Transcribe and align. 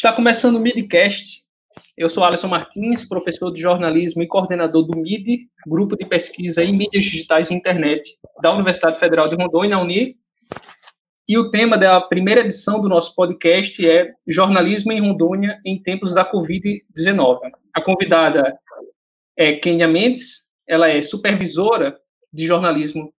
Está 0.00 0.14
começando 0.14 0.56
o 0.56 0.58
Midcast. 0.58 1.44
Eu 1.94 2.08
sou 2.08 2.24
Alisson 2.24 2.48
Martins, 2.48 3.04
professor 3.04 3.52
de 3.52 3.60
jornalismo 3.60 4.22
e 4.22 4.26
coordenador 4.26 4.82
do 4.82 4.96
MID, 4.96 5.46
Grupo 5.66 5.94
de 5.94 6.06
Pesquisa 6.06 6.64
em 6.64 6.74
Mídias 6.74 7.04
Digitais 7.04 7.50
e 7.50 7.54
Internet, 7.54 8.16
da 8.40 8.50
Universidade 8.50 8.98
Federal 8.98 9.28
de 9.28 9.34
Rondônia, 9.34 9.76
UNI. 9.76 10.16
E 11.28 11.36
o 11.36 11.50
tema 11.50 11.76
da 11.76 12.00
primeira 12.00 12.40
edição 12.40 12.80
do 12.80 12.88
nosso 12.88 13.14
podcast 13.14 13.86
é 13.86 14.14
Jornalismo 14.26 14.90
em 14.90 15.02
Rondônia 15.02 15.60
em 15.66 15.78
tempos 15.78 16.14
da 16.14 16.24
Covid-19. 16.24 17.38
A 17.74 17.82
convidada 17.82 18.58
é 19.36 19.52
Kênia 19.52 19.86
Mendes, 19.86 20.46
ela 20.66 20.88
é 20.88 21.02
supervisora 21.02 21.94
de 22.32 22.46
jornalismo 22.46 23.12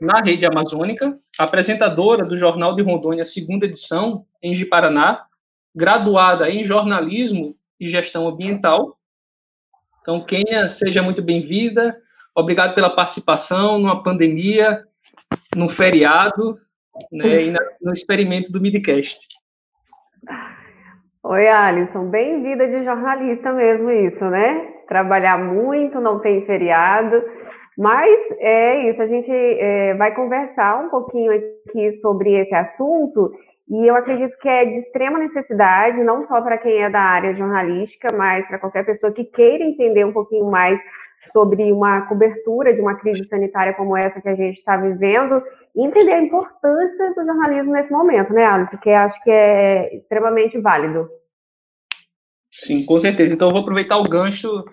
na 0.00 0.22
Rede 0.22 0.46
Amazônica, 0.46 1.18
apresentadora 1.38 2.24
do 2.24 2.34
Jornal 2.34 2.74
de 2.74 2.80
Rondônia, 2.80 3.26
segunda 3.26 3.66
edição, 3.66 4.24
em 4.42 4.54
Ji-Paraná, 4.54 5.26
graduada 5.74 6.48
em 6.48 6.64
jornalismo 6.64 7.56
e 7.80 7.88
gestão 7.88 8.28
ambiental. 8.28 8.96
Então, 10.02 10.24
Kênia, 10.24 10.70
seja 10.70 11.02
muito 11.02 11.22
bem-vinda. 11.22 11.96
Obrigado 12.34 12.74
pela 12.74 12.94
participação 12.94 13.78
numa 13.78 14.02
pandemia, 14.02 14.84
num 15.56 15.68
feriado, 15.68 16.58
né, 17.10 17.44
e 17.44 17.54
no 17.80 17.92
experimento 17.92 18.52
do 18.52 18.60
Midcast. 18.60 19.26
Oi, 21.22 21.48
Alisson, 21.48 22.10
bem-vinda 22.10 22.68
de 22.68 22.84
jornalista 22.84 23.52
mesmo 23.52 23.90
isso, 23.90 24.24
né? 24.26 24.72
Trabalhar 24.86 25.38
muito, 25.38 25.98
não 25.98 26.20
tem 26.20 26.44
feriado, 26.44 27.22
mas 27.78 28.30
é 28.40 28.90
isso, 28.90 29.02
a 29.02 29.06
gente 29.06 29.30
é, 29.32 29.94
vai 29.94 30.14
conversar 30.14 30.84
um 30.84 30.90
pouquinho 30.90 31.32
aqui 31.32 31.94
sobre 31.94 32.34
esse 32.34 32.54
assunto 32.54 33.32
e 33.68 33.86
eu 33.86 33.96
acredito 33.96 34.36
que 34.38 34.48
é 34.48 34.64
de 34.64 34.78
extrema 34.78 35.18
necessidade, 35.18 36.02
não 36.02 36.26
só 36.26 36.40
para 36.42 36.58
quem 36.58 36.82
é 36.82 36.90
da 36.90 37.00
área 37.00 37.34
jornalística, 37.34 38.08
mas 38.14 38.46
para 38.46 38.58
qualquer 38.58 38.84
pessoa 38.84 39.12
que 39.12 39.24
queira 39.24 39.64
entender 39.64 40.04
um 40.04 40.12
pouquinho 40.12 40.50
mais 40.50 40.78
sobre 41.32 41.72
uma 41.72 42.02
cobertura 42.02 42.74
de 42.74 42.80
uma 42.80 42.94
crise 42.96 43.24
sanitária 43.24 43.72
como 43.72 43.96
essa 43.96 44.20
que 44.20 44.28
a 44.28 44.34
gente 44.34 44.58
está 44.58 44.76
vivendo 44.76 45.42
e 45.74 45.84
entender 45.84 46.12
a 46.12 46.22
importância 46.22 47.14
do 47.14 47.24
jornalismo 47.24 47.72
nesse 47.72 47.90
momento, 47.90 48.32
né, 48.32 48.44
Alice? 48.44 48.76
Que 48.78 48.90
acho 48.90 49.22
que 49.22 49.30
é 49.30 49.96
extremamente 49.96 50.60
válido. 50.60 51.08
Sim, 52.58 52.84
com 52.84 52.98
certeza. 52.98 53.34
Então, 53.34 53.48
eu 53.48 53.52
vou 53.52 53.62
aproveitar 53.62 53.98
o 53.98 54.08
gancho 54.08 54.64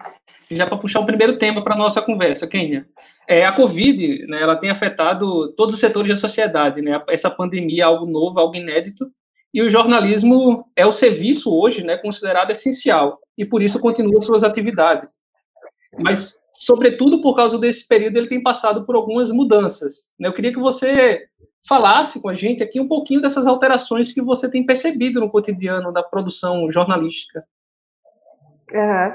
já 0.50 0.68
para 0.68 0.78
puxar 0.78 1.00
o 1.00 1.06
primeiro 1.06 1.38
tema 1.38 1.64
para 1.64 1.76
a 1.76 1.78
nossa 1.78 2.02
conversa, 2.02 2.48
Kenia. 2.48 2.86
É, 3.28 3.46
a 3.46 3.52
Covid, 3.52 4.26
né, 4.28 4.42
ela 4.42 4.56
tem 4.56 4.70
afetado 4.70 5.54
todos 5.54 5.74
os 5.74 5.80
setores 5.80 6.10
da 6.10 6.18
sociedade, 6.18 6.82
né? 6.82 7.02
Essa 7.10 7.30
pandemia 7.30 7.84
é 7.84 7.86
algo 7.86 8.06
novo, 8.06 8.40
algo 8.40 8.56
inédito, 8.56 9.10
e 9.54 9.62
o 9.62 9.70
jornalismo 9.70 10.66
é 10.76 10.86
o 10.86 10.92
serviço 10.92 11.54
hoje, 11.54 11.84
né, 11.84 11.98
considerado 11.98 12.52
essencial, 12.52 13.20
e 13.38 13.46
por 13.46 13.62
isso 13.62 13.80
continua 13.80 14.22
suas 14.22 14.44
atividades. 14.44 15.10
Mas, 16.00 16.38
sobretudo 16.54 17.22
por 17.22 17.36
causa 17.36 17.58
desse 17.58 17.86
período, 17.86 18.18
ele 18.18 18.28
tem 18.28 18.42
passado 18.42 18.86
por 18.86 18.96
algumas 18.96 19.30
mudanças. 19.30 20.06
Né? 20.18 20.28
Eu 20.28 20.34
queria 20.34 20.54
que 20.54 20.60
você 20.60 21.26
falasse 21.68 22.20
com 22.22 22.30
a 22.30 22.34
gente 22.34 22.64
aqui 22.64 22.80
um 22.80 22.88
pouquinho 22.88 23.22
dessas 23.22 23.46
alterações 23.46 24.14
que 24.14 24.22
você 24.22 24.50
tem 24.50 24.66
percebido 24.66 25.20
no 25.20 25.30
cotidiano 25.30 25.92
da 25.92 26.02
produção 26.02 26.72
jornalística. 26.72 27.44
Uhum. 28.74 29.12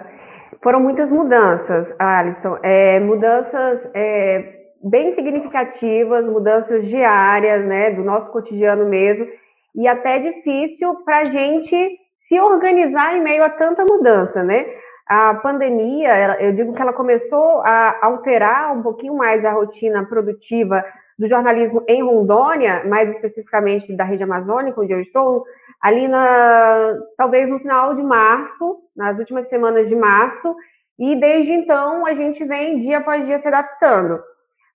Foram 0.63 0.81
muitas 0.81 1.11
mudanças, 1.11 1.95
Alisson. 1.99 2.59
É, 2.63 2.99
mudanças 3.01 3.89
é, 3.95 4.57
bem 4.83 5.15
significativas, 5.15 6.25
mudanças 6.25 6.89
diárias, 6.89 7.65
né, 7.65 7.91
do 7.91 8.03
nosso 8.03 8.31
cotidiano 8.31 8.87
mesmo, 8.87 9.27
e 9.75 9.87
até 9.87 10.19
difícil 10.19 10.95
para 11.05 11.21
a 11.21 11.25
gente 11.25 11.99
se 12.19 12.41
organizar 12.41 13.17
em 13.17 13.23
meio 13.23 13.45
a 13.45 13.51
tanta 13.51 13.85
mudança, 13.85 14.43
né? 14.43 14.67
A 15.07 15.35
pandemia, 15.35 16.37
eu 16.41 16.53
digo 16.53 16.73
que 16.73 16.83
ela 16.83 16.93
começou 16.93 17.61
a 17.61 17.97
alterar 18.03 18.77
um 18.77 18.83
pouquinho 18.83 19.15
mais 19.15 19.45
a 19.45 19.53
rotina 19.53 20.05
produtiva 20.05 20.85
do 21.17 21.29
jornalismo 21.29 21.85
em 21.87 22.03
Rondônia, 22.03 22.83
mais 22.85 23.11
especificamente 23.13 23.95
da 23.95 24.03
rede 24.03 24.25
amazônica, 24.25 24.81
onde 24.81 24.93
eu 24.93 25.01
estou, 25.01 25.45
ali 25.83 26.09
na 26.09 26.99
talvez 27.17 27.49
no 27.49 27.59
final 27.59 27.95
de 27.95 28.03
março, 28.03 28.79
nas 28.97 29.19
últimas 29.19 29.49
semanas 29.49 29.89
de 29.89 29.95
março, 29.95 30.55
e 30.99 31.15
desde 31.17 31.53
então 31.53 32.07
a 32.07 32.15
gente 32.15 32.45
vem 32.45 32.81
dia 32.81 32.99
após 32.99 33.25
dia 33.27 33.41
se 33.41 33.49
adaptando. 33.49 34.21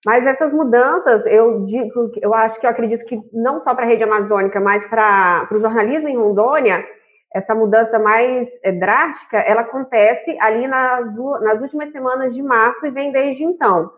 Mas 0.05 0.25
essas 0.25 0.51
mudanças, 0.51 1.25
eu 1.27 1.65
digo, 1.65 2.11
eu 2.21 2.33
acho 2.33 2.59
que 2.59 2.65
eu 2.65 2.71
acredito 2.71 3.05
que 3.05 3.19
não 3.31 3.61
só 3.61 3.75
para 3.75 3.85
a 3.85 3.87
rede 3.87 4.03
amazônica, 4.03 4.59
mas 4.59 4.83
para 4.87 5.47
o 5.51 5.59
jornalismo 5.59 6.07
em 6.07 6.17
Rondônia, 6.17 6.83
essa 7.33 7.53
mudança 7.55 7.99
mais 7.99 8.47
é, 8.63 8.71
drástica, 8.71 9.37
ela 9.37 9.61
acontece 9.61 10.37
ali 10.39 10.67
nas, 10.67 11.05
nas 11.41 11.61
últimas 11.61 11.91
semanas 11.91 12.33
de 12.33 12.41
março 12.41 12.85
e 12.85 12.91
vem 12.91 13.11
desde 13.11 13.43
então. 13.43 13.91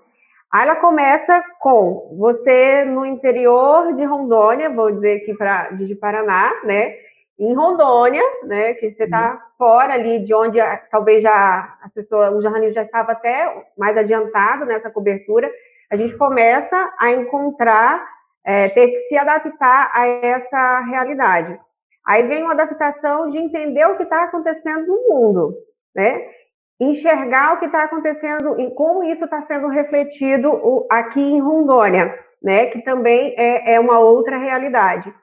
Aí 0.54 0.62
ela 0.62 0.76
começa 0.76 1.44
com 1.60 2.16
você 2.16 2.86
no 2.86 3.04
interior 3.04 3.92
de 3.96 4.06
Rondônia, 4.06 4.70
vou 4.70 4.92
dizer 4.92 5.24
aqui 5.24 5.34
para 5.34 5.72
de 5.72 5.96
Paraná, 5.96 6.54
né? 6.64 6.94
Em 7.40 7.56
Rondônia, 7.56 8.22
né? 8.44 8.76
Que 8.76 8.92
você 8.92 9.06
está 9.06 9.32
uhum. 9.32 9.40
fora 9.58 9.96
ali 9.96 10.20
de 10.20 10.32
onde 10.32 10.60
talvez 10.92 11.24
já 11.24 11.76
a 11.82 11.90
pessoa, 11.90 12.30
o 12.30 12.40
jornalismo 12.40 12.76
já 12.76 12.84
estava 12.84 13.14
até 13.14 13.66
mais 13.76 13.98
adiantado 13.98 14.64
nessa 14.66 14.92
cobertura. 14.92 15.50
A 15.90 15.96
gente 15.96 16.16
começa 16.18 16.94
a 17.00 17.12
encontrar, 17.12 18.08
é, 18.46 18.70
ter 18.70 18.90
que 18.90 19.00
se 19.08 19.18
adaptar 19.18 19.90
a 19.92 20.06
essa 20.06 20.82
realidade. 20.82 21.60
Aí 22.06 22.28
vem 22.28 22.44
uma 22.44 22.54
adaptação 22.54 23.32
de 23.32 23.40
entender 23.40 23.88
o 23.88 23.98
que 23.98 24.04
está 24.04 24.26
acontecendo 24.26 24.86
no 24.86 25.10
mundo, 25.10 25.56
né? 25.96 26.30
Enxergar 26.80 27.54
o 27.54 27.58
que 27.58 27.66
está 27.66 27.84
acontecendo 27.84 28.60
e 28.60 28.72
como 28.72 29.04
isso 29.04 29.24
está 29.24 29.42
sendo 29.44 29.68
refletido 29.68 30.86
aqui 30.90 31.22
em 31.22 31.40
Rondônia, 31.40 32.18
né? 32.42 32.68
Que 32.68 32.82
também 32.82 33.34
é, 33.38 33.76
é, 33.76 33.80
uma 33.80 34.00
outra 34.00 34.38
realidade. 34.38 35.14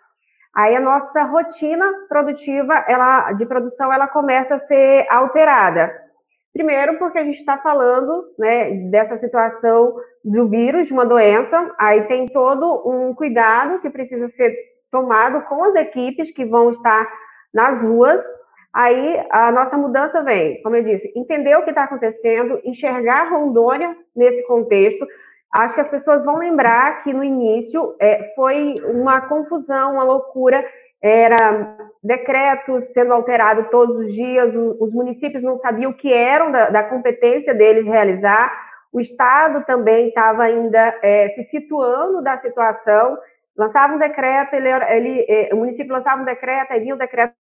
Aí 0.54 0.74
a 0.74 0.80
nossa 0.80 1.22
rotina 1.24 1.86
produtiva, 2.08 2.84
ela 2.88 3.32
de 3.32 3.46
produção, 3.46 3.92
ela 3.92 4.08
começa 4.08 4.56
a 4.56 4.60
ser 4.60 5.06
alterada. 5.08 5.92
Primeiro, 6.52 6.98
porque 6.98 7.18
a 7.18 7.24
gente 7.24 7.38
está 7.38 7.58
falando 7.58 8.24
né, 8.36 8.70
dessa 8.90 9.16
situação 9.18 9.94
do 10.24 10.48
vírus, 10.48 10.88
de 10.88 10.92
uma 10.92 11.06
doença, 11.06 11.72
aí 11.78 12.02
tem 12.08 12.26
todo 12.26 12.82
um 12.84 13.14
cuidado 13.14 13.78
que 13.80 13.88
precisa 13.88 14.28
ser 14.30 14.52
tomado 14.90 15.42
com 15.42 15.62
as 15.62 15.74
equipes 15.76 16.32
que 16.32 16.44
vão 16.44 16.70
estar 16.70 17.08
nas 17.54 17.80
ruas 17.80 18.20
Aí 18.72 19.26
a 19.30 19.50
nossa 19.50 19.76
mudança 19.76 20.22
vem, 20.22 20.62
como 20.62 20.76
eu 20.76 20.84
disse, 20.84 21.12
entender 21.16 21.56
o 21.56 21.64
que 21.64 21.70
está 21.70 21.84
acontecendo, 21.84 22.60
enxergar 22.64 23.30
Rondônia 23.30 23.96
nesse 24.14 24.46
contexto. 24.46 25.04
Acho 25.52 25.74
que 25.74 25.80
as 25.80 25.90
pessoas 25.90 26.24
vão 26.24 26.38
lembrar 26.38 27.02
que 27.02 27.12
no 27.12 27.24
início 27.24 27.96
é, 28.00 28.32
foi 28.36 28.76
uma 28.84 29.22
confusão, 29.22 29.94
uma 29.94 30.04
loucura, 30.04 30.64
era 31.02 31.76
decretos 32.02 32.92
sendo 32.92 33.12
alterados 33.12 33.68
todos 33.70 33.96
os 33.96 34.12
dias, 34.12 34.54
os 34.54 34.92
municípios 34.92 35.42
não 35.42 35.58
sabiam 35.58 35.90
o 35.90 35.94
que 35.94 36.12
eram 36.12 36.52
da, 36.52 36.70
da 36.70 36.84
competência 36.84 37.54
deles 37.54 37.86
realizar, 37.86 38.52
o 38.92 39.00
Estado 39.00 39.64
também 39.64 40.08
estava 40.08 40.44
ainda 40.44 40.98
é, 41.02 41.30
se 41.30 41.44
situando 41.44 42.22
da 42.22 42.38
situação, 42.38 43.18
lançava 43.56 43.94
um 43.94 43.98
decreto, 43.98 44.54
ele, 44.54 44.68
ele, 44.68 45.26
é, 45.28 45.54
o 45.54 45.58
município 45.58 45.92
lançava 45.92 46.22
um 46.22 46.24
decreto, 46.24 46.72
aí 46.72 46.80
vinha 46.80 46.94
o 46.94 46.98
decreto 46.98 47.34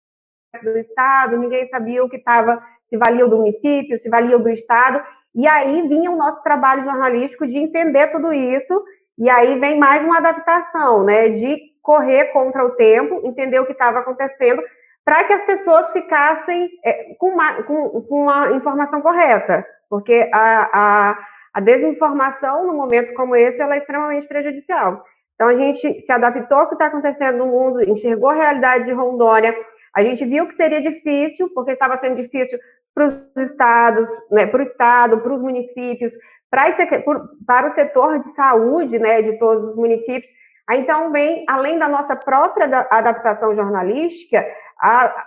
do 0.65 0.79
Estado, 0.79 1.37
ninguém 1.37 1.69
sabia 1.69 2.05
o 2.05 2.09
que 2.09 2.17
estava, 2.17 2.63
se 2.89 2.97
valia 2.97 3.27
do 3.27 3.37
município, 3.37 3.99
se 3.99 4.09
valia 4.09 4.39
do 4.39 4.49
Estado, 4.49 5.03
e 5.35 5.47
aí 5.47 5.87
vinha 5.89 6.11
o 6.11 6.17
nosso 6.17 6.43
trabalho 6.43 6.85
jornalístico 6.85 7.47
de 7.47 7.59
entender 7.59 8.09
tudo 8.09 8.33
isso, 8.33 8.83
e 9.19 9.29
aí 9.29 9.59
vem 9.59 9.79
mais 9.79 10.05
uma 10.05 10.19
adaptação, 10.19 11.05
né, 11.05 11.29
de 11.31 11.59
correr 11.83 12.27
contra 12.27 12.65
o 12.65 12.71
tempo, 12.71 13.21
entender 13.25 13.61
o 13.61 13.67
que 13.67 13.73
estava 13.73 14.01
acontecendo, 14.01 14.63
para 15.05 15.25
que 15.25 15.33
as 15.33 15.45
pessoas 15.45 15.93
ficassem 15.93 16.69
é, 16.85 17.15
com, 17.19 17.29
uma, 17.29 17.63
com, 17.63 18.03
com 18.03 18.23
uma 18.23 18.53
informação 18.53 19.01
correta, 19.01 19.65
porque 19.89 20.29
a, 20.33 20.71
a, 20.73 21.19
a 21.55 21.61
desinformação, 21.61 22.67
num 22.67 22.77
momento 22.77 23.15
como 23.15 23.37
esse, 23.37 23.63
ela 23.63 23.75
é 23.77 23.79
extremamente 23.79 24.27
prejudicial. 24.27 25.05
Então, 25.37 25.49
a 25.49 25.55
gente 25.55 26.01
se 26.01 26.11
adaptou 26.11 26.59
ao 26.59 26.67
que 26.67 26.75
está 26.75 26.87
acontecendo 26.87 27.39
no 27.39 27.47
mundo, 27.47 27.83
enxergou 27.83 28.31
a 28.31 28.35
realidade 28.35 28.87
de 28.87 28.93
Rondônia, 28.93 29.55
a 29.97 30.03
gente 30.03 30.27
viu 30.27 30.47
que 30.47 30.55
seria 30.55 30.81
difícil, 30.83 31.49
porque 31.55 31.73
estava 31.73 31.97
sendo 31.99 32.17
difícil 32.17 32.59
para 32.95 33.07
os 33.07 33.37
estados, 33.37 34.09
né, 34.31 34.47
para 34.47 34.61
o 34.61 34.63
estado, 34.63 35.19
para 35.19 35.33
os 35.33 35.41
municípios, 35.41 36.13
para, 36.51 37.67
o 37.67 37.71
setor 37.73 38.19
de 38.19 38.29
saúde, 38.35 38.99
né, 38.99 39.23
de 39.23 39.39
todos 39.39 39.71
os 39.71 39.77
municípios. 39.77 40.31
Então, 40.71 41.11
vem, 41.13 41.47
além 41.49 41.79
da 41.79 41.89
nossa 41.89 42.15
própria 42.15 42.87
adaptação 42.91 43.55
jornalística, 43.55 44.47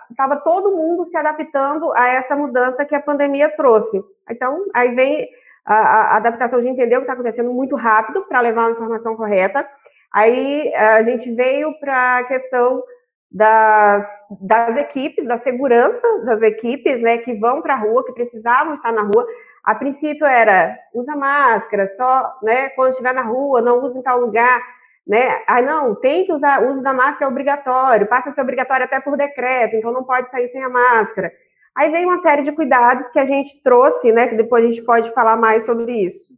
estava 0.08 0.36
todo 0.36 0.76
mundo 0.76 1.04
se 1.06 1.16
adaptando 1.16 1.92
a 1.94 2.06
essa 2.08 2.36
mudança 2.36 2.84
que 2.84 2.94
a 2.94 3.02
pandemia 3.02 3.48
trouxe. 3.56 4.00
Então, 4.30 4.66
aí 4.72 4.94
vem 4.94 5.28
a, 5.64 5.74
a 5.74 6.16
adaptação 6.16 6.60
de 6.60 6.68
entender 6.68 6.96
o 6.96 7.00
que 7.00 7.04
está 7.04 7.14
acontecendo 7.14 7.52
muito 7.52 7.74
rápido 7.74 8.22
para 8.28 8.40
levar 8.40 8.62
uma 8.62 8.72
informação 8.72 9.16
correta. 9.16 9.66
Aí 10.12 10.72
a 10.74 11.02
gente 11.02 11.32
veio 11.34 11.72
para 11.80 12.18
a 12.18 12.24
questão 12.24 12.82
das, 13.30 14.06
das 14.40 14.76
equipes, 14.76 15.26
da 15.26 15.38
segurança 15.38 16.06
das 16.24 16.42
equipes, 16.42 17.00
né, 17.00 17.18
que 17.18 17.34
vão 17.34 17.62
para 17.62 17.74
a 17.74 17.78
rua, 17.78 18.04
que 18.04 18.12
precisavam 18.12 18.74
estar 18.74 18.92
na 18.92 19.02
rua. 19.02 19.24
A 19.62 19.74
princípio 19.74 20.26
era 20.26 20.76
usa 20.92 21.14
máscara, 21.14 21.88
só, 21.90 22.38
né, 22.42 22.70
quando 22.70 22.90
estiver 22.90 23.14
na 23.14 23.22
rua, 23.22 23.60
não 23.60 23.84
use 23.84 23.98
em 23.98 24.02
tal 24.02 24.20
lugar, 24.20 24.60
né? 25.06 25.42
Ah, 25.46 25.62
não, 25.62 25.94
tem 25.94 26.24
que 26.24 26.32
usar, 26.32 26.62
o 26.62 26.72
uso 26.72 26.82
da 26.82 26.92
máscara 26.92 27.26
é 27.26 27.28
obrigatório, 27.28 28.06
passa 28.06 28.30
a 28.30 28.32
ser 28.32 28.40
obrigatório 28.40 28.84
até 28.84 29.00
por 29.00 29.16
decreto, 29.16 29.76
então 29.76 29.92
não 29.92 30.04
pode 30.04 30.30
sair 30.30 30.48
sem 30.48 30.62
a 30.62 30.68
máscara. 30.68 31.32
Aí 31.76 31.90
vem 31.90 32.04
uma 32.04 32.20
série 32.22 32.42
de 32.42 32.52
cuidados 32.52 33.10
que 33.10 33.18
a 33.18 33.26
gente 33.26 33.62
trouxe, 33.62 34.10
né, 34.12 34.28
que 34.28 34.34
depois 34.36 34.64
a 34.64 34.66
gente 34.66 34.82
pode 34.82 35.12
falar 35.12 35.36
mais 35.36 35.64
sobre 35.64 35.92
isso. 35.92 36.28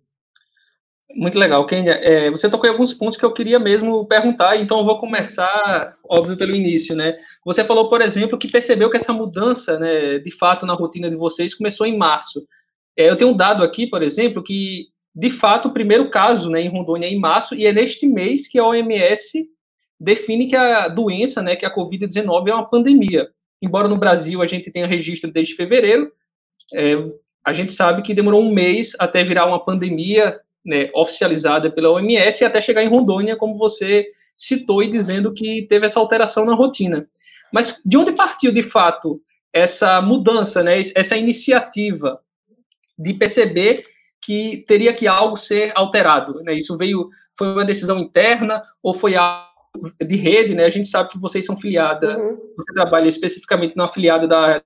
Muito 1.14 1.38
legal, 1.38 1.66
Kenia. 1.66 1.92
É, 1.92 2.30
você 2.30 2.48
tocou 2.48 2.68
em 2.68 2.72
alguns 2.72 2.94
pontos 2.94 3.16
que 3.16 3.24
eu 3.24 3.32
queria 3.32 3.58
mesmo 3.58 4.06
perguntar, 4.06 4.56
então 4.56 4.78
eu 4.78 4.84
vou 4.84 4.98
começar, 4.98 5.96
óbvio, 6.08 6.36
pelo 6.36 6.54
início, 6.54 6.94
né? 6.96 7.18
Você 7.44 7.64
falou, 7.64 7.88
por 7.88 8.00
exemplo, 8.00 8.38
que 8.38 8.50
percebeu 8.50 8.90
que 8.90 8.96
essa 8.96 9.12
mudança, 9.12 9.78
né, 9.78 10.18
de 10.18 10.30
fato, 10.30 10.64
na 10.64 10.74
rotina 10.74 11.10
de 11.10 11.16
vocês 11.16 11.54
começou 11.54 11.86
em 11.86 11.96
março. 11.96 12.46
É, 12.96 13.08
eu 13.10 13.16
tenho 13.16 13.30
um 13.30 13.36
dado 13.36 13.62
aqui, 13.62 13.86
por 13.86 14.02
exemplo, 14.02 14.42
que, 14.42 14.86
de 15.14 15.30
fato, 15.30 15.68
o 15.68 15.72
primeiro 15.72 16.08
caso 16.10 16.50
né, 16.50 16.62
em 16.62 16.68
Rondônia 16.68 17.06
é 17.06 17.10
em 17.10 17.18
março, 17.18 17.54
e 17.54 17.66
é 17.66 17.72
neste 17.72 18.06
mês 18.06 18.48
que 18.48 18.58
a 18.58 18.66
OMS 18.66 19.46
define 20.00 20.46
que 20.46 20.56
a 20.56 20.88
doença, 20.88 21.42
né, 21.42 21.56
que 21.56 21.66
a 21.66 21.74
Covid-19 21.74 22.48
é 22.48 22.54
uma 22.54 22.68
pandemia. 22.68 23.28
Embora 23.60 23.86
no 23.86 23.96
Brasil 23.96 24.42
a 24.42 24.46
gente 24.46 24.70
tenha 24.70 24.86
registro 24.86 25.30
desde 25.30 25.54
fevereiro, 25.54 26.10
é, 26.74 26.96
a 27.44 27.52
gente 27.52 27.72
sabe 27.72 28.02
que 28.02 28.14
demorou 28.14 28.40
um 28.42 28.52
mês 28.52 28.92
até 28.98 29.22
virar 29.22 29.46
uma 29.46 29.64
pandemia 29.64 30.40
né, 30.64 30.90
oficializada 30.94 31.70
pela 31.70 31.90
OMS 31.90 32.42
e 32.42 32.46
até 32.46 32.60
chegar 32.60 32.82
em 32.82 32.88
Rondônia, 32.88 33.36
como 33.36 33.58
você 33.58 34.06
citou 34.36 34.82
e 34.82 34.90
dizendo 34.90 35.32
que 35.32 35.66
teve 35.68 35.86
essa 35.86 36.00
alteração 36.00 36.44
na 36.44 36.54
rotina. 36.54 37.08
Mas 37.52 37.80
de 37.84 37.96
onde 37.96 38.12
partiu, 38.12 38.52
de 38.52 38.62
fato, 38.62 39.20
essa 39.52 40.00
mudança, 40.00 40.62
né, 40.62 40.80
essa 40.94 41.16
iniciativa 41.16 42.20
de 42.98 43.12
perceber 43.14 43.84
que 44.24 44.64
teria 44.66 44.94
que 44.94 45.06
algo 45.06 45.36
ser 45.36 45.72
alterado? 45.74 46.42
Né? 46.42 46.54
Isso 46.54 46.76
veio, 46.76 47.08
foi 47.36 47.48
uma 47.48 47.64
decisão 47.64 47.98
interna 47.98 48.62
ou 48.82 48.94
foi 48.94 49.16
algo 49.16 49.46
de 50.00 50.16
rede? 50.16 50.54
Né? 50.54 50.64
A 50.64 50.70
gente 50.70 50.88
sabe 50.88 51.10
que 51.10 51.18
vocês 51.18 51.44
são 51.44 51.56
filiada, 51.56 52.18
uhum. 52.18 52.38
você 52.56 52.72
trabalha 52.72 53.08
especificamente 53.08 53.76
na 53.76 53.84
afiliada 53.84 54.26
da 54.26 54.62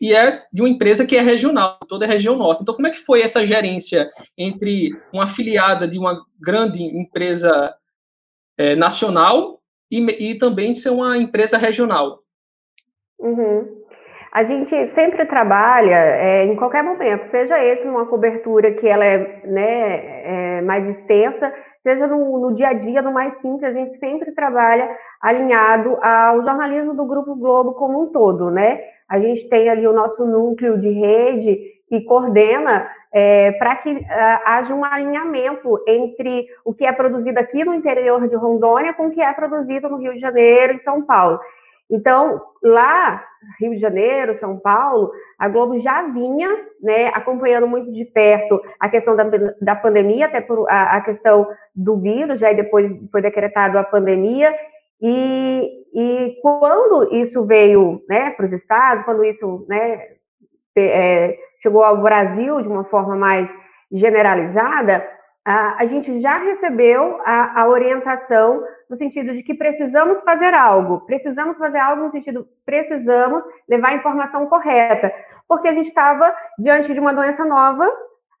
e 0.00 0.14
é 0.14 0.42
de 0.52 0.60
uma 0.62 0.68
empresa 0.68 1.06
que 1.06 1.16
é 1.16 1.20
regional, 1.20 1.78
toda 1.88 2.04
a 2.04 2.08
região 2.08 2.36
norte. 2.36 2.62
Então, 2.62 2.74
como 2.74 2.86
é 2.86 2.90
que 2.90 3.04
foi 3.04 3.22
essa 3.22 3.44
gerência 3.44 4.10
entre 4.36 4.90
uma 5.12 5.24
afiliada 5.24 5.88
de 5.88 5.98
uma 5.98 6.16
grande 6.40 6.82
empresa 6.82 7.74
é, 8.58 8.74
nacional 8.74 9.60
e, 9.90 10.30
e, 10.30 10.38
também 10.38 10.74
ser 10.74 10.90
uma 10.90 11.16
empresa 11.16 11.56
regional? 11.56 12.20
Uhum. 13.18 13.84
A 14.32 14.44
gente 14.44 14.70
sempre 14.94 15.24
trabalha 15.24 15.96
é, 15.96 16.44
em 16.44 16.56
qualquer 16.56 16.82
momento, 16.82 17.30
seja 17.30 17.62
esse 17.64 17.88
uma 17.88 18.04
cobertura 18.04 18.72
que 18.74 18.86
ela 18.86 19.04
é, 19.04 19.46
né, 19.46 20.58
é 20.58 20.60
mais 20.60 20.86
extensa, 20.86 21.50
seja 21.86 22.08
no, 22.08 22.40
no, 22.40 22.52
dia 22.52 22.70
a 22.70 22.72
dia, 22.72 23.00
no 23.00 23.12
mais 23.12 23.32
simples, 23.40 23.62
a 23.62 23.72
gente 23.72 23.96
sempre 23.98 24.32
trabalha 24.32 24.90
alinhado 25.22 25.96
ao 26.02 26.44
jornalismo 26.44 26.94
do 26.94 27.04
Grupo 27.04 27.36
Globo 27.36 27.74
como 27.74 28.02
um 28.02 28.06
todo, 28.06 28.50
né? 28.50 28.80
A 29.08 29.20
gente 29.20 29.48
tem 29.48 29.68
ali 29.68 29.86
o 29.86 29.92
nosso 29.92 30.26
núcleo 30.26 30.80
de 30.80 30.90
rede 30.90 31.76
que 31.88 32.00
coordena 32.00 32.90
é, 33.12 33.52
para 33.52 33.76
que 33.76 33.92
uh, 33.92 34.04
haja 34.44 34.74
um 34.74 34.84
alinhamento 34.84 35.80
entre 35.86 36.48
o 36.64 36.74
que 36.74 36.84
é 36.84 36.90
produzido 36.90 37.38
aqui 37.38 37.64
no 37.64 37.72
interior 37.72 38.26
de 38.28 38.34
Rondônia 38.34 38.92
com 38.92 39.06
o 39.06 39.10
que 39.12 39.22
é 39.22 39.32
produzido 39.32 39.88
no 39.88 39.98
Rio 39.98 40.14
de 40.14 40.18
Janeiro 40.18 40.72
e 40.74 40.82
São 40.82 41.02
Paulo. 41.02 41.38
Então, 41.90 42.42
lá, 42.62 43.24
Rio 43.60 43.72
de 43.72 43.78
Janeiro, 43.78 44.36
São 44.36 44.58
Paulo, 44.58 45.12
a 45.38 45.48
Globo 45.48 45.78
já 45.80 46.02
vinha 46.08 46.48
né, 46.82 47.08
acompanhando 47.08 47.66
muito 47.66 47.92
de 47.92 48.04
perto 48.04 48.60
a 48.80 48.88
questão 48.88 49.14
da, 49.14 49.24
da 49.60 49.76
pandemia, 49.76 50.26
até 50.26 50.40
por 50.40 50.68
a, 50.68 50.96
a 50.96 51.00
questão 51.00 51.46
do 51.74 51.96
vírus, 51.98 52.40
já 52.40 52.52
depois 52.52 52.96
foi 53.10 53.22
decretado 53.22 53.78
a 53.78 53.84
pandemia, 53.84 54.52
e, 55.00 55.84
e 55.94 56.38
quando 56.42 57.14
isso 57.14 57.44
veio 57.44 58.02
né, 58.08 58.30
para 58.30 58.46
os 58.46 58.52
estados, 58.52 59.04
quando 59.04 59.24
isso 59.24 59.64
né, 59.68 60.08
é, 60.76 61.38
chegou 61.62 61.84
ao 61.84 62.02
Brasil 62.02 62.60
de 62.62 62.68
uma 62.68 62.84
forma 62.84 63.14
mais 63.14 63.52
generalizada, 63.92 65.06
a, 65.44 65.82
a 65.82 65.86
gente 65.86 66.20
já 66.20 66.38
recebeu 66.38 67.20
a, 67.24 67.62
a, 67.62 67.68
orientação 67.68 68.64
no 68.88 68.96
sentido 68.96 69.34
de 69.34 69.42
que 69.42 69.54
precisamos 69.54 70.20
fazer 70.22 70.54
algo, 70.54 71.00
precisamos 71.06 71.56
fazer 71.58 71.78
algo 71.78 72.04
no 72.04 72.10
sentido, 72.10 72.46
precisamos 72.64 73.42
levar 73.68 73.88
a 73.88 73.96
informação 73.96 74.46
correta, 74.46 75.12
porque 75.48 75.68
a 75.68 75.72
gente 75.72 75.86
estava 75.86 76.34
diante 76.58 76.92
de 76.92 77.00
uma 77.00 77.14
doença 77.14 77.44
nova, 77.44 77.90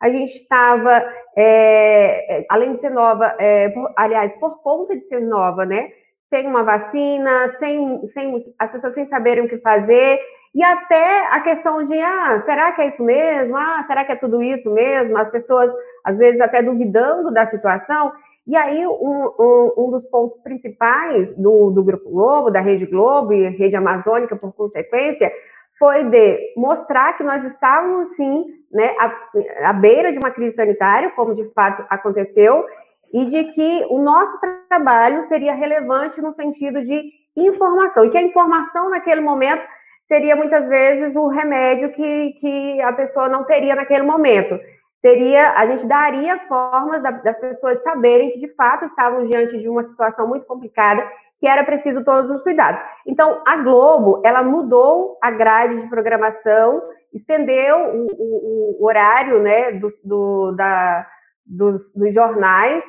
a 0.00 0.08
gente 0.10 0.34
estava, 0.34 1.04
é, 1.36 2.44
além 2.48 2.74
de 2.74 2.80
ser 2.80 2.90
nova, 2.90 3.34
é, 3.38 3.70
por, 3.70 3.92
aliás, 3.96 4.34
por 4.34 4.62
conta 4.62 4.96
de 4.96 5.06
ser 5.06 5.20
nova, 5.20 5.64
né? 5.64 5.90
sem 6.28 6.46
uma 6.46 6.62
vacina, 6.62 7.54
sem, 7.58 8.08
sem 8.08 8.54
as 8.58 8.70
pessoas 8.70 8.94
sem 8.94 9.06
saberem 9.06 9.44
o 9.44 9.48
que 9.48 9.58
fazer, 9.58 10.20
e 10.54 10.62
até 10.62 11.26
a 11.26 11.40
questão 11.40 11.86
de, 11.86 12.00
ah, 12.00 12.42
será 12.46 12.72
que 12.72 12.80
é 12.80 12.88
isso 12.88 13.02
mesmo? 13.02 13.56
Ah, 13.56 13.84
será 13.86 14.04
que 14.04 14.12
é 14.12 14.16
tudo 14.16 14.42
isso 14.42 14.72
mesmo? 14.72 15.16
As 15.18 15.30
pessoas, 15.30 15.70
às 16.02 16.16
vezes, 16.16 16.40
até 16.40 16.62
duvidando 16.62 17.30
da 17.30 17.46
situação. 17.46 18.10
E 18.46 18.54
aí, 18.54 18.86
um, 18.86 19.32
um, 19.38 19.72
um 19.76 19.90
dos 19.90 20.06
pontos 20.06 20.40
principais 20.40 21.36
do, 21.36 21.70
do 21.70 21.82
Grupo 21.82 22.08
Globo, 22.08 22.50
da 22.50 22.60
Rede 22.60 22.86
Globo 22.86 23.32
e 23.32 23.48
Rede 23.48 23.74
Amazônica, 23.74 24.36
por 24.36 24.52
consequência, 24.52 25.32
foi 25.78 26.04
de 26.04 26.54
mostrar 26.56 27.16
que 27.16 27.24
nós 27.24 27.44
estávamos, 27.44 28.10
sim, 28.10 28.44
né, 28.72 28.94
à, 28.98 29.70
à 29.70 29.72
beira 29.72 30.12
de 30.12 30.18
uma 30.18 30.30
crise 30.30 30.54
sanitária, 30.54 31.10
como 31.10 31.34
de 31.34 31.44
fato 31.52 31.84
aconteceu, 31.90 32.64
e 33.12 33.24
de 33.26 33.44
que 33.52 33.86
o 33.90 33.98
nosso 33.98 34.38
trabalho 34.68 35.26
seria 35.28 35.54
relevante 35.54 36.20
no 36.20 36.32
sentido 36.34 36.84
de 36.84 37.10
informação, 37.36 38.04
e 38.04 38.10
que 38.10 38.18
a 38.18 38.22
informação 38.22 38.90
naquele 38.90 39.20
momento 39.20 39.62
seria 40.06 40.36
muitas 40.36 40.68
vezes 40.68 41.16
o 41.16 41.26
remédio 41.26 41.92
que, 41.92 42.32
que 42.40 42.80
a 42.80 42.92
pessoa 42.92 43.28
não 43.28 43.44
teria 43.44 43.74
naquele 43.74 44.04
momento. 44.04 44.58
Seria, 45.06 45.52
a 45.52 45.64
gente 45.66 45.86
daria 45.86 46.36
formas 46.48 47.00
das 47.00 47.38
pessoas 47.38 47.80
saberem 47.84 48.32
que 48.32 48.40
de 48.40 48.52
fato 48.54 48.86
estavam 48.86 49.24
diante 49.28 49.56
de 49.56 49.68
uma 49.68 49.84
situação 49.84 50.26
muito 50.26 50.44
complicada, 50.46 51.08
que 51.38 51.46
era 51.46 51.62
preciso 51.62 52.02
todos 52.02 52.28
os 52.28 52.42
cuidados. 52.42 52.80
Então, 53.06 53.40
a 53.46 53.58
Globo, 53.58 54.20
ela 54.24 54.42
mudou 54.42 55.16
a 55.22 55.30
grade 55.30 55.80
de 55.80 55.88
programação, 55.88 56.82
estendeu 57.14 57.78
o, 57.94 58.06
o, 58.18 58.76
o 58.80 58.84
horário 58.84 59.40
né, 59.40 59.70
do, 59.74 59.92
do, 60.02 60.52
da, 60.56 61.06
dos, 61.46 61.80
dos 61.94 62.12
jornais, 62.12 62.82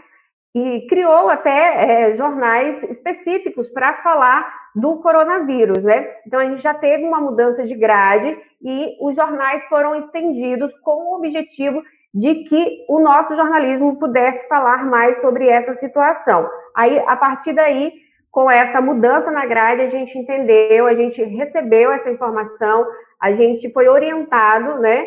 e 0.55 0.87
criou 0.87 1.29
até 1.29 2.09
é, 2.09 2.17
jornais 2.17 2.81
específicos 2.89 3.69
para 3.69 4.01
falar 4.01 4.51
do 4.75 4.97
coronavírus, 5.01 5.83
né? 5.83 6.07
Então 6.25 6.39
a 6.39 6.45
gente 6.45 6.63
já 6.63 6.73
teve 6.73 7.03
uma 7.03 7.21
mudança 7.21 7.63
de 7.63 7.75
grade 7.75 8.35
e 8.63 8.97
os 8.99 9.15
jornais 9.15 9.63
foram 9.65 9.93
estendidos 9.95 10.75
com 10.79 11.11
o 11.11 11.17
objetivo 11.17 11.83
de 12.17 12.45
que 12.45 12.83
o 12.89 12.99
nosso 12.99 13.35
jornalismo 13.35 13.99
pudesse 13.99 14.47
falar 14.47 14.83
mais 14.83 15.21
sobre 15.21 15.47
essa 15.47 15.75
situação. 15.75 16.49
Aí, 16.75 16.97
a 17.05 17.15
partir 17.15 17.53
daí, 17.53 17.93
com 18.31 18.49
essa 18.49 18.81
mudança 18.81 19.29
na 19.29 19.45
grade, 19.45 19.81
a 19.81 19.89
gente 19.89 20.17
entendeu, 20.17 20.87
a 20.87 20.95
gente 20.95 21.23
recebeu 21.23 21.91
essa 21.91 22.09
informação, 22.09 22.87
a 23.21 23.31
gente 23.33 23.71
foi 23.71 23.87
orientado, 23.87 24.79
né, 24.79 25.05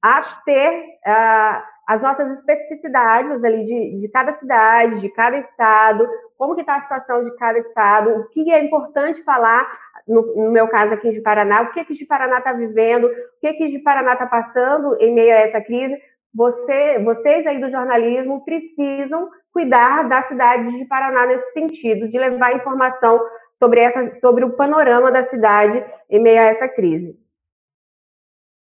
a 0.00 0.22
ter 0.44 0.84
uh, 1.04 1.62
as 1.86 2.00
nossas 2.00 2.38
especificidades 2.38 3.42
ali 3.42 3.64
de, 3.64 4.00
de 4.00 4.08
cada 4.08 4.32
cidade, 4.34 5.00
de 5.00 5.08
cada 5.08 5.38
estado, 5.38 6.08
como 6.38 6.54
que 6.54 6.60
está 6.60 6.76
a 6.76 6.82
situação 6.82 7.24
de 7.24 7.36
cada 7.38 7.58
estado, 7.58 8.10
o 8.10 8.28
que 8.28 8.52
é 8.52 8.64
importante 8.64 9.20
falar, 9.24 9.68
no, 10.06 10.22
no 10.36 10.50
meu 10.52 10.68
caso 10.68 10.94
aqui 10.94 11.10
de 11.10 11.20
Paraná, 11.20 11.62
o 11.62 11.72
que 11.72 11.84
que 11.84 11.94
de 11.94 12.06
Paraná 12.06 12.38
está 12.38 12.52
vivendo, 12.52 13.06
o 13.06 13.40
que 13.40 13.52
que 13.54 13.68
de 13.68 13.80
Paraná 13.80 14.12
está 14.12 14.26
passando 14.26 14.96
em 15.00 15.12
meio 15.12 15.32
a 15.32 15.38
essa 15.38 15.60
crise. 15.60 16.00
Você, 16.34 16.98
vocês 17.00 17.46
aí 17.46 17.60
do 17.60 17.70
jornalismo 17.70 18.44
precisam 18.44 19.30
cuidar 19.52 20.08
da 20.08 20.22
cidade 20.22 20.78
de 20.78 20.84
Paraná 20.86 21.26
nesse 21.26 21.52
sentido, 21.52 22.08
de 22.08 22.18
levar 22.18 22.56
informação 22.56 23.20
sobre, 23.58 23.80
essa, 23.80 24.18
sobre 24.20 24.44
o 24.44 24.56
panorama 24.56 25.12
da 25.12 25.28
cidade 25.28 25.84
em 26.10 26.18
meio 26.18 26.40
a 26.40 26.44
essa 26.44 26.68
crise. 26.68 27.16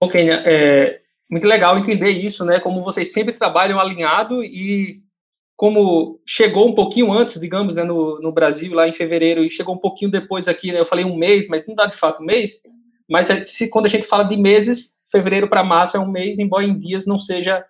Ok, 0.01 0.29
é, 0.29 1.01
muito 1.31 1.47
legal 1.47 1.79
entender 1.79 2.11
isso, 2.11 2.45
né? 2.45 2.59
Como 2.59 2.83
vocês 2.83 3.13
sempre 3.13 3.35
trabalham 3.35 3.79
alinhado 3.79 4.43
e 4.43 5.03
como 5.57 6.21
chegou 6.27 6.69
um 6.69 6.75
pouquinho 6.75 7.13
antes, 7.13 7.41
digamos, 7.41 7.77
né, 7.77 7.85
no, 7.85 8.21
no 8.21 8.33
Brasil, 8.33 8.75
lá 8.75 8.89
em 8.89 8.93
fevereiro, 8.93 9.45
e 9.45 9.51
chegou 9.51 9.75
um 9.77 9.79
pouquinho 9.79 10.11
depois 10.11 10.49
aqui, 10.49 10.73
né? 10.73 10.81
Eu 10.81 10.87
falei 10.87 11.05
um 11.05 11.17
mês, 11.17 11.47
mas 11.47 11.67
não 11.67 11.75
dá 11.75 11.87
de 11.87 11.97
fato 11.97 12.21
um 12.21 12.27
mês. 12.27 12.55
Mas 13.09 13.31
é, 13.31 13.45
se, 13.45 13.69
quando 13.69 13.87
a 13.87 13.89
gente 13.89 14.07
fala 14.07 14.25
de 14.25 14.37
meses, 14.37 14.97
fevereiro 15.13 15.49
para 15.49 15.63
março 15.63 15.97
é 15.97 16.01
um 16.01 16.11
mês, 16.11 16.39
embora 16.41 16.65
em 16.65 16.77
dias 16.77 17.07
não 17.07 17.19
seja 17.19 17.65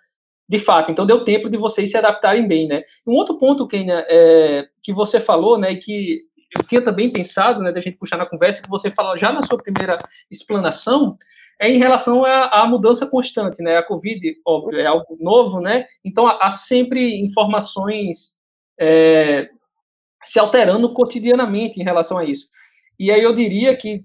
de 0.49 0.59
fato. 0.59 0.91
Então 0.91 1.05
deu 1.05 1.25
tempo 1.25 1.51
de 1.51 1.59
vocês 1.59 1.91
se 1.91 1.97
adaptarem 1.97 2.49
bem, 2.49 2.67
né? 2.67 2.83
Um 3.07 3.13
outro 3.13 3.39
ponto, 3.39 3.69
Kenia, 3.69 4.05
é, 4.09 4.69
que 4.83 4.93
você 4.93 5.21
falou, 5.21 5.59
né, 5.59 5.75
que 5.75 6.23
eu 6.57 6.63
tinha 6.63 6.83
também 6.83 7.11
pensado, 7.11 7.63
né, 7.63 7.73
da 7.73 7.81
gente 7.81 7.97
puxar 7.97 8.17
na 8.17 8.27
conversa, 8.27 8.63
que 8.63 8.69
você 8.69 8.91
fala 8.91 9.17
já 9.17 9.33
na 9.33 9.43
sua 9.43 9.59
primeira 9.59 9.99
explanação, 10.31 11.17
é 11.59 11.71
em 11.71 11.79
relação 11.79 12.25
à, 12.25 12.61
à, 12.61 12.67
mudança 12.67 13.07
constante, 13.07 13.63
né? 13.63 13.77
A 13.77 13.83
Covid, 13.83 14.21
óbvio, 14.45 14.81
é 14.81 14.87
algo 14.87 15.17
novo, 15.21 15.61
né? 15.61 15.87
Então, 16.05 16.27
há, 16.27 16.39
há 16.49 16.53
sempre 16.53 17.21
informações 17.21 18.33
é, 18.79 19.49
se 20.25 20.39
alterando 20.39 20.93
cotidianamente 20.93 21.81
em 21.81 21.85
relação 21.85 22.19
a 22.19 22.25
isso. 22.25 22.49
E 22.99 23.11
aí 23.11 23.23
eu 23.23 23.35
diria 23.35 23.77
que, 23.77 24.05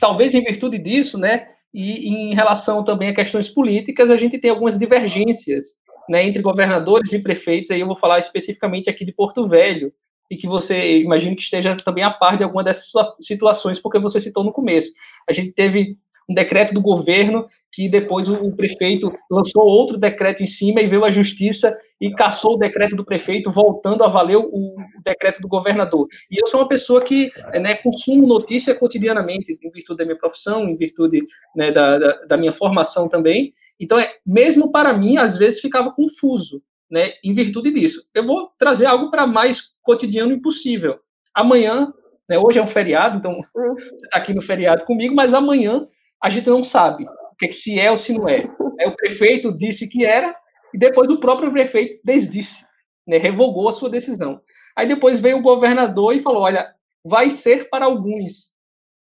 talvez 0.00 0.34
em 0.34 0.42
virtude 0.42 0.78
disso, 0.78 1.18
né, 1.18 1.48
e 1.72 2.08
em 2.08 2.34
relação 2.34 2.82
também 2.82 3.08
a 3.08 3.14
questões 3.14 3.48
políticas, 3.48 4.10
a 4.10 4.16
gente 4.16 4.38
tem 4.38 4.50
algumas 4.50 4.78
divergências 4.78 5.68
né, 6.08 6.26
entre 6.26 6.42
governadores 6.42 7.12
e 7.12 7.18
prefeitos, 7.18 7.70
aí 7.70 7.80
eu 7.80 7.86
vou 7.86 7.96
falar 7.96 8.18
especificamente 8.18 8.90
aqui 8.90 9.04
de 9.04 9.12
Porto 9.12 9.46
Velho, 9.46 9.92
e 10.30 10.36
que 10.36 10.46
você 10.46 11.00
imagino 11.00 11.34
que 11.34 11.42
esteja 11.42 11.76
também 11.76 12.04
a 12.04 12.10
par 12.10 12.36
de 12.36 12.44
alguma 12.44 12.62
dessas 12.62 12.92
situações, 13.20 13.80
porque 13.80 13.98
você 13.98 14.20
citou 14.20 14.44
no 14.44 14.52
começo. 14.52 14.88
A 15.28 15.32
gente 15.32 15.52
teve 15.52 15.96
um 16.30 16.34
decreto 16.34 16.72
do 16.72 16.80
governo 16.80 17.48
que 17.72 17.88
depois 17.88 18.28
o, 18.28 18.52
prefeito 18.52 19.12
lançou 19.28 19.64
outro 19.64 19.98
decreto 19.98 20.44
em 20.44 20.46
cima 20.46 20.80
e 20.80 20.86
veio 20.86 21.04
a 21.04 21.10
justiça 21.10 21.76
e 22.00 22.12
caçou 22.12 22.54
o 22.54 22.58
decreto 22.58 22.94
do 22.94 23.04
prefeito, 23.04 23.50
voltando 23.50 24.04
a 24.04 24.08
valer 24.08 24.36
o, 24.36 24.76
decreto 25.04 25.40
do 25.40 25.48
governador. 25.48 26.06
E 26.30 26.40
eu 26.40 26.46
sou 26.46 26.60
uma 26.60 26.68
pessoa 26.68 27.02
que 27.02 27.32
né, 27.60 27.74
consumo 27.74 28.26
notícia 28.26 28.74
cotidianamente, 28.74 29.58
em 29.60 29.70
virtude 29.70 29.98
da 29.98 30.04
minha 30.04 30.16
profissão, 30.16 30.68
em 30.68 30.76
virtude 30.76 31.22
né, 31.54 31.72
da, 31.72 31.98
da, 31.98 32.12
da, 32.26 32.36
minha 32.36 32.52
formação 32.52 33.08
também. 33.08 33.52
Então, 33.78 33.98
é, 33.98 34.12
mesmo 34.24 34.70
para 34.70 34.92
mim, 34.92 35.16
às 35.16 35.36
vezes 35.36 35.60
ficava 35.60 35.90
confuso, 35.90 36.62
né, 36.88 37.14
em 37.24 37.34
virtude 37.34 37.72
disso. 37.72 38.04
Eu 38.14 38.24
vou 38.24 38.50
trazer 38.56 38.86
algo 38.86 39.10
para 39.10 39.26
mais 39.26 39.72
cotidiano 39.82 40.32
impossível. 40.32 40.98
Amanhã, 41.34 41.92
né, 42.28 42.38
hoje 42.38 42.58
é 42.58 42.62
um 42.62 42.66
feriado, 42.66 43.18
então 43.18 43.40
hum. 43.56 43.74
está 44.04 44.18
aqui 44.18 44.32
no 44.32 44.42
feriado 44.42 44.84
comigo, 44.84 45.14
mas 45.14 45.34
amanhã 45.34 45.88
a 46.22 46.30
gente 46.30 46.48
não 46.48 46.62
sabe 46.62 47.04
o 47.04 47.36
que, 47.38 47.46
é 47.46 47.48
que 47.48 47.54
se 47.54 47.78
é 47.78 47.90
ou 47.90 47.96
se 47.96 48.12
não 48.12 48.28
é. 48.28 48.44
O 48.86 48.96
prefeito 48.96 49.56
disse 49.56 49.86
que 49.86 50.04
era, 50.04 50.34
e 50.74 50.78
depois 50.78 51.08
o 51.08 51.18
próprio 51.18 51.50
prefeito 51.50 51.98
desdisse, 52.04 52.64
né, 53.06 53.16
revogou 53.16 53.68
a 53.68 53.72
sua 53.72 53.90
decisão. 53.90 54.40
Aí 54.76 54.86
depois 54.86 55.20
veio 55.20 55.38
o 55.38 55.42
governador 55.42 56.14
e 56.14 56.20
falou: 56.20 56.42
olha, 56.42 56.74
vai 57.04 57.30
ser 57.30 57.68
para 57.68 57.86
alguns. 57.86 58.50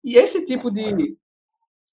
E 0.03 0.17
esse 0.17 0.45
tipo 0.45 0.71
de, 0.71 1.17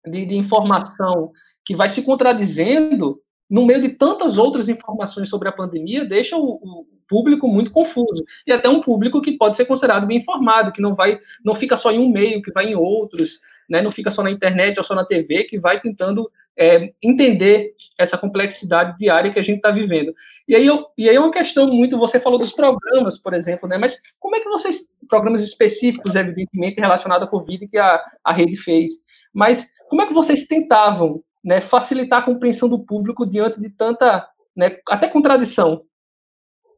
de, 0.05 0.25
de 0.25 0.35
informação 0.35 1.31
que 1.65 1.75
vai 1.75 1.89
se 1.89 2.01
contradizendo 2.01 3.21
no 3.49 3.65
meio 3.65 3.81
de 3.81 3.89
tantas 3.89 4.37
outras 4.37 4.69
informações 4.69 5.27
sobre 5.27 5.49
a 5.49 5.51
pandemia, 5.51 6.05
deixa 6.05 6.37
o, 6.37 6.53
o, 6.53 6.85
público 7.11 7.45
muito 7.45 7.71
confuso 7.71 8.23
e 8.47 8.53
até 8.53 8.69
um 8.69 8.79
público 8.79 9.21
que 9.21 9.33
pode 9.33 9.57
ser 9.57 9.65
considerado 9.65 10.07
bem 10.07 10.19
informado, 10.19 10.71
que 10.71 10.81
não 10.81 10.95
vai, 10.95 11.19
não 11.43 11.53
fica 11.53 11.75
só 11.75 11.91
em 11.91 11.99
um 11.99 12.09
meio, 12.09 12.41
que 12.41 12.53
vai 12.53 12.67
em 12.67 12.75
outros, 12.75 13.37
né, 13.71 13.81
não 13.81 13.89
fica 13.89 14.11
só 14.11 14.21
na 14.21 14.29
internet 14.29 14.77
ou 14.77 14.83
só 14.83 14.93
na 14.93 15.05
TV, 15.05 15.45
que 15.45 15.57
vai 15.57 15.79
tentando 15.79 16.29
é, 16.57 16.91
entender 17.01 17.73
essa 17.97 18.17
complexidade 18.17 18.97
diária 18.97 19.31
que 19.31 19.39
a 19.39 19.41
gente 19.41 19.55
está 19.55 19.71
vivendo. 19.71 20.13
E 20.45 20.53
aí, 20.53 20.65
eu, 20.65 20.87
e 20.97 21.07
aí 21.09 21.15
é 21.15 21.19
uma 21.19 21.31
questão 21.31 21.67
muito, 21.67 21.97
você 21.97 22.19
falou 22.19 22.37
dos 22.37 22.51
programas, 22.51 23.17
por 23.17 23.33
exemplo, 23.33 23.69
né, 23.69 23.77
mas 23.77 23.97
como 24.19 24.35
é 24.35 24.41
que 24.41 24.49
vocês, 24.49 24.81
programas 25.07 25.41
específicos, 25.41 26.15
evidentemente, 26.15 26.81
relacionados 26.81 27.25
à 27.25 27.31
Covid 27.31 27.65
que 27.65 27.77
a, 27.77 28.03
a 28.25 28.33
rede 28.33 28.57
fez, 28.57 28.91
mas 29.33 29.65
como 29.87 30.01
é 30.01 30.05
que 30.05 30.13
vocês 30.13 30.45
tentavam 30.45 31.23
né, 31.41 31.61
facilitar 31.61 32.19
a 32.19 32.25
compreensão 32.25 32.67
do 32.67 32.79
público 32.83 33.25
diante 33.25 33.57
de 33.57 33.69
tanta, 33.69 34.27
né, 34.53 34.79
até 34.89 35.07
contradição? 35.07 35.83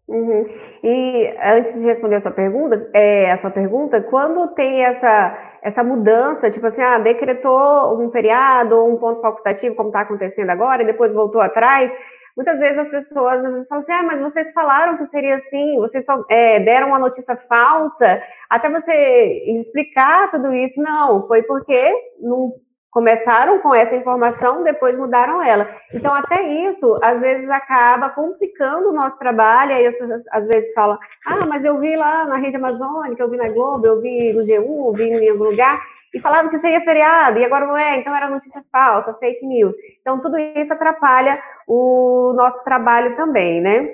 Uhum. 0.08 0.46
E 0.84 1.34
antes 1.44 1.74
de 1.74 1.86
responder 1.86 2.18
a 2.18 2.22
sua 2.22 2.32
pergunta, 2.32 2.88
é, 2.94 3.32
a 3.32 3.42
sua 3.42 3.50
pergunta, 3.50 4.00
quando 4.02 4.54
tem 4.54 4.84
essa 4.84 5.53
essa 5.64 5.84
mudança, 5.84 6.52
tipo 6.52 6.68
assim, 6.68 6.82
ah, 6.82 7.00
decretou 7.00 8.00
um 8.00 8.12
feriado 8.12 8.76
ou 8.76 8.94
um 8.94 8.98
ponto 8.98 9.22
facultativo, 9.22 9.76
como 9.76 9.90
está 9.90 10.02
acontecendo 10.02 10.50
agora, 10.50 10.84
e 10.84 10.86
depois 10.86 11.14
voltou 11.14 11.42
atrás, 11.42 11.92
muitas 12.36 12.60
vezes 12.60 12.78
as 12.78 12.90
pessoas 12.90 13.44
às 13.44 13.54
vezes 13.54 13.68
falam 13.68 13.84
assim, 13.84 13.94
ah, 13.94 14.04
mas 14.04 14.22
vocês 14.22 14.52
falaram 14.52 14.98
que 14.98 15.08
seria 15.08 15.38
assim, 15.38 15.78
vocês 15.78 16.06
só 16.06 16.24
é, 16.30 16.60
deram 16.60 16.90
uma 16.90 17.00
notícia 17.00 17.36
falsa, 17.48 18.22
até 18.50 18.70
você 18.70 19.44
explicar 19.62 20.32
tudo 20.32 20.54
isso, 20.54 20.82
não, 20.82 21.26
foi 21.28 21.42
porque 21.44 21.94
não 22.20 22.52
começaram 22.94 23.60
com 23.60 23.74
essa 23.74 23.96
informação, 23.96 24.64
depois 24.64 24.96
mudaram 24.96 25.42
ela. 25.42 25.68
Então, 25.92 26.14
até 26.14 26.44
isso, 26.44 27.00
às 27.02 27.20
vezes, 27.20 27.50
acaba 27.50 28.12
complicando 28.12 28.90
o 28.90 28.94
nosso 28.94 29.18
trabalho, 29.18 29.74
aí 29.74 29.88
as 29.88 29.98
pessoas, 29.98 30.22
às 30.32 30.48
vezes, 30.48 30.72
falam, 30.74 31.00
ah, 31.26 31.46
mas 31.48 31.66
eu 31.66 31.80
vi 31.80 31.96
lá 31.96 32.26
na 32.26 32.38
Rede 32.38 32.56
Amazônica, 32.56 33.22
eu 33.22 33.30
vi 33.30 33.38
na 33.38 33.50
Globo, 33.50 33.88
eu 33.88 34.00
vi 34.00 34.32
no 34.32 34.44
G1, 34.44 34.88
eu 34.88 34.94
vi 34.94 35.06
em 35.06 35.30
algum 35.30 35.46
lugar, 35.46 35.82
e 36.14 36.20
falavam 36.20 36.52
que 36.52 36.60
seria 36.60 36.82
feriado, 36.82 37.40
e 37.40 37.46
agora 37.46 37.66
não 37.66 37.76
é, 37.76 37.98
então 37.98 38.16
era 38.16 38.30
notícia 38.30 38.64
falsa, 38.72 39.16
fake 39.16 39.44
news. 39.44 39.74
Então, 40.02 40.22
tudo 40.22 40.38
isso 40.38 40.72
atrapalha 40.72 41.42
o 41.68 42.32
nosso 42.36 42.64
trabalho 42.64 43.16
também, 43.16 43.60
né? 43.60 43.90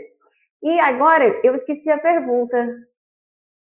E 0.61 0.77
agora, 0.81 1.39
eu 1.41 1.55
esqueci 1.55 1.89
a 1.89 1.97
pergunta. 1.97 2.67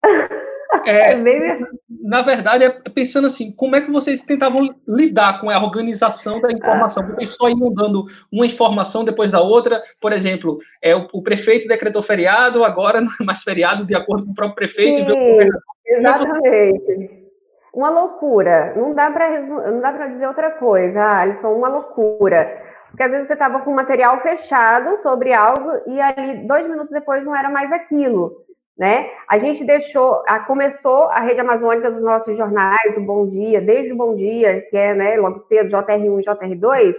É, 0.86 1.14
é 1.14 1.60
na 2.02 2.22
verdade, 2.22 2.64
é 2.64 2.70
pensando 2.70 3.28
assim, 3.28 3.52
como 3.52 3.76
é 3.76 3.82
que 3.82 3.92
vocês 3.92 4.22
tentavam 4.22 4.74
lidar 4.88 5.42
com 5.42 5.50
a 5.50 5.64
organização 5.64 6.40
da 6.40 6.52
informação? 6.52 7.06
Porque 7.06 7.28
só 7.28 7.50
iam 7.50 7.74
dando 7.74 8.06
uma 8.32 8.46
informação 8.46 9.04
depois 9.04 9.30
da 9.30 9.42
outra. 9.42 9.82
Por 10.00 10.14
exemplo, 10.14 10.60
é, 10.82 10.96
o, 10.96 11.08
o 11.14 11.22
prefeito 11.22 11.68
decretou 11.68 12.02
feriado, 12.02 12.64
agora 12.64 13.02
não 13.02 13.12
é 13.20 13.24
mais 13.24 13.44
feriado, 13.44 13.86
de 13.86 13.96
acordo 13.96 14.26
com 14.26 14.32
o 14.32 14.36
próprio 14.36 14.56
prefeito. 14.56 15.12
Sim, 15.12 15.50
exatamente. 15.86 17.20
Uma 17.74 17.90
loucura. 17.90 18.74
Não 18.76 18.94
dá 18.94 19.12
para 19.12 20.08
dizer 20.08 20.28
outra 20.28 20.52
coisa, 20.52 21.02
Alisson, 21.02 21.54
uma 21.54 21.70
loucura. 21.70 22.68
Porque 22.90 23.04
às 23.04 23.12
vezes 23.12 23.28
você 23.28 23.34
estava 23.34 23.60
com 23.60 23.72
material 23.72 24.20
fechado 24.22 24.98
sobre 24.98 25.32
algo 25.32 25.70
e 25.86 26.02
ali, 26.02 26.48
dois 26.48 26.68
minutos 26.68 26.90
depois, 26.90 27.24
não 27.24 27.36
era 27.36 27.50
mais 27.50 27.72
aquilo 27.72 28.49
né? 28.80 29.12
A 29.28 29.38
gente 29.38 29.66
deixou, 29.66 30.24
a, 30.26 30.40
começou 30.40 31.10
a 31.10 31.20
rede 31.20 31.42
amazônica 31.42 31.92
dos 31.92 32.02
nossos 32.02 32.38
jornais, 32.38 32.96
o 32.96 33.02
Bom 33.02 33.28
Dia, 33.28 33.60
desde 33.60 33.92
o 33.92 33.98
Bom 33.98 34.16
Dia, 34.16 34.62
que 34.70 34.78
é, 34.78 34.96
né, 34.96 35.18
logo 35.18 35.42
cedo, 35.50 35.70
JR1 35.70 36.22
e 36.22 36.24
JR2, 36.24 36.96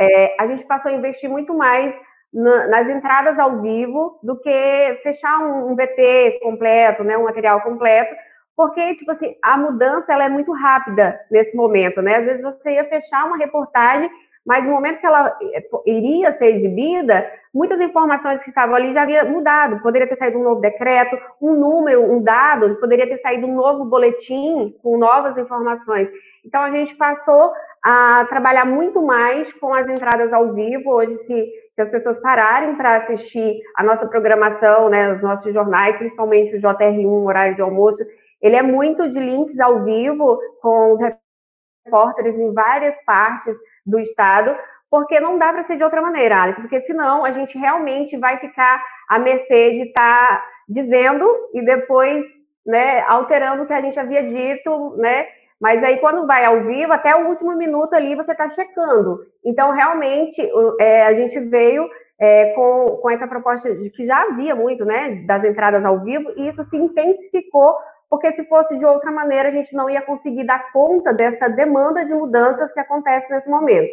é, 0.00 0.36
a 0.42 0.48
gente 0.48 0.66
passou 0.66 0.90
a 0.90 0.94
investir 0.94 1.30
muito 1.30 1.54
mais 1.54 1.94
na, 2.34 2.66
nas 2.66 2.88
entradas 2.88 3.38
ao 3.38 3.62
vivo 3.62 4.18
do 4.24 4.40
que 4.40 4.98
fechar 5.04 5.38
um, 5.38 5.70
um 5.70 5.76
VT 5.76 6.40
completo, 6.42 7.04
né, 7.04 7.16
um 7.16 7.24
material 7.24 7.60
completo, 7.60 8.12
porque, 8.56 8.96
tipo 8.96 9.12
assim, 9.12 9.36
a 9.40 9.56
mudança, 9.56 10.12
ela 10.12 10.24
é 10.24 10.28
muito 10.28 10.52
rápida 10.52 11.18
nesse 11.30 11.56
momento, 11.56 12.02
né? 12.02 12.16
Às 12.16 12.24
vezes 12.26 12.42
você 12.42 12.72
ia 12.72 12.84
fechar 12.84 13.24
uma 13.24 13.38
reportagem 13.38 14.10
mas 14.46 14.64
no 14.64 14.70
momento 14.70 15.00
que 15.00 15.06
ela 15.06 15.36
eh, 15.42 15.68
iria 15.86 16.36
ser 16.38 16.56
exibida, 16.56 17.30
muitas 17.52 17.80
informações 17.80 18.42
que 18.42 18.48
estavam 18.48 18.74
ali 18.74 18.92
já 18.92 19.02
havia 19.02 19.24
mudado. 19.24 19.80
Poderia 19.82 20.08
ter 20.08 20.16
saído 20.16 20.38
um 20.38 20.42
novo 20.42 20.60
decreto, 20.60 21.18
um 21.40 21.54
número, 21.54 22.02
um 22.02 22.22
dado, 22.22 22.76
poderia 22.76 23.06
ter 23.06 23.18
saído 23.18 23.46
um 23.46 23.54
novo 23.54 23.84
boletim 23.84 24.74
com 24.82 24.96
novas 24.96 25.36
informações. 25.36 26.08
Então 26.44 26.62
a 26.62 26.70
gente 26.70 26.94
passou 26.96 27.52
a 27.82 28.26
trabalhar 28.28 28.64
muito 28.64 29.02
mais 29.02 29.52
com 29.54 29.74
as 29.74 29.88
entradas 29.88 30.32
ao 30.32 30.52
vivo. 30.54 30.90
Hoje, 30.90 31.14
se, 31.18 31.46
se 31.74 31.80
as 31.80 31.90
pessoas 31.90 32.20
pararem 32.20 32.76
para 32.76 32.96
assistir 32.96 33.60
a 33.76 33.82
nossa 33.82 34.06
programação, 34.06 34.88
né, 34.88 35.12
os 35.12 35.22
nossos 35.22 35.52
jornais, 35.52 35.96
principalmente 35.96 36.56
o 36.56 36.60
JR1, 36.60 37.24
horário 37.24 37.54
de 37.54 37.62
almoço, 37.62 38.02
ele 38.40 38.56
é 38.56 38.62
muito 38.62 39.08
de 39.10 39.18
links 39.18 39.60
ao 39.60 39.84
vivo 39.84 40.38
com 40.62 40.94
os 40.94 41.00
repórteres 41.84 42.38
em 42.38 42.52
várias 42.52 42.94
partes 43.04 43.54
do 43.86 43.98
Estado, 43.98 44.56
porque 44.90 45.20
não 45.20 45.38
dá 45.38 45.52
para 45.52 45.64
ser 45.64 45.76
de 45.76 45.84
outra 45.84 46.02
maneira, 46.02 46.42
Alice, 46.42 46.60
porque 46.60 46.80
senão 46.82 47.24
a 47.24 47.32
gente 47.32 47.56
realmente 47.56 48.16
vai 48.16 48.38
ficar 48.38 48.82
à 49.08 49.18
mercê 49.18 49.72
de 49.72 49.88
estar 49.88 50.28
tá 50.28 50.44
dizendo 50.68 51.26
e 51.54 51.64
depois 51.64 52.24
né, 52.66 53.00
alterando 53.02 53.62
o 53.62 53.66
que 53.66 53.72
a 53.72 53.80
gente 53.80 53.98
havia 53.98 54.22
dito, 54.22 54.96
né? 54.96 55.26
Mas 55.60 55.82
aí, 55.84 55.98
quando 55.98 56.26
vai 56.26 56.44
ao 56.44 56.64
vivo, 56.64 56.92
até 56.92 57.14
o 57.14 57.28
último 57.28 57.54
minuto 57.54 57.92
ali 57.92 58.14
você 58.14 58.32
está 58.32 58.48
checando. 58.48 59.20
Então, 59.44 59.72
realmente, 59.72 60.40
é, 60.80 61.06
a 61.06 61.14
gente 61.14 61.38
veio 61.38 61.86
é, 62.18 62.52
com, 62.52 62.98
com 63.02 63.10
essa 63.10 63.26
proposta 63.26 63.74
de 63.74 63.90
que 63.90 64.06
já 64.06 64.22
havia 64.22 64.54
muito, 64.54 64.84
né, 64.86 65.22
das 65.26 65.44
entradas 65.44 65.84
ao 65.84 66.00
vivo, 66.00 66.32
e 66.36 66.48
isso 66.48 66.64
se 66.64 66.76
intensificou 66.76 67.76
porque 68.10 68.32
se 68.32 68.44
fosse 68.44 68.76
de 68.76 68.84
outra 68.84 69.12
maneira, 69.12 69.48
a 69.48 69.52
gente 69.52 69.72
não 69.72 69.88
ia 69.88 70.02
conseguir 70.02 70.44
dar 70.44 70.72
conta 70.72 71.14
dessa 71.14 71.48
demanda 71.48 72.04
de 72.04 72.12
mudanças 72.12 72.72
que 72.72 72.80
acontece 72.80 73.30
nesse 73.30 73.48
momento. 73.48 73.92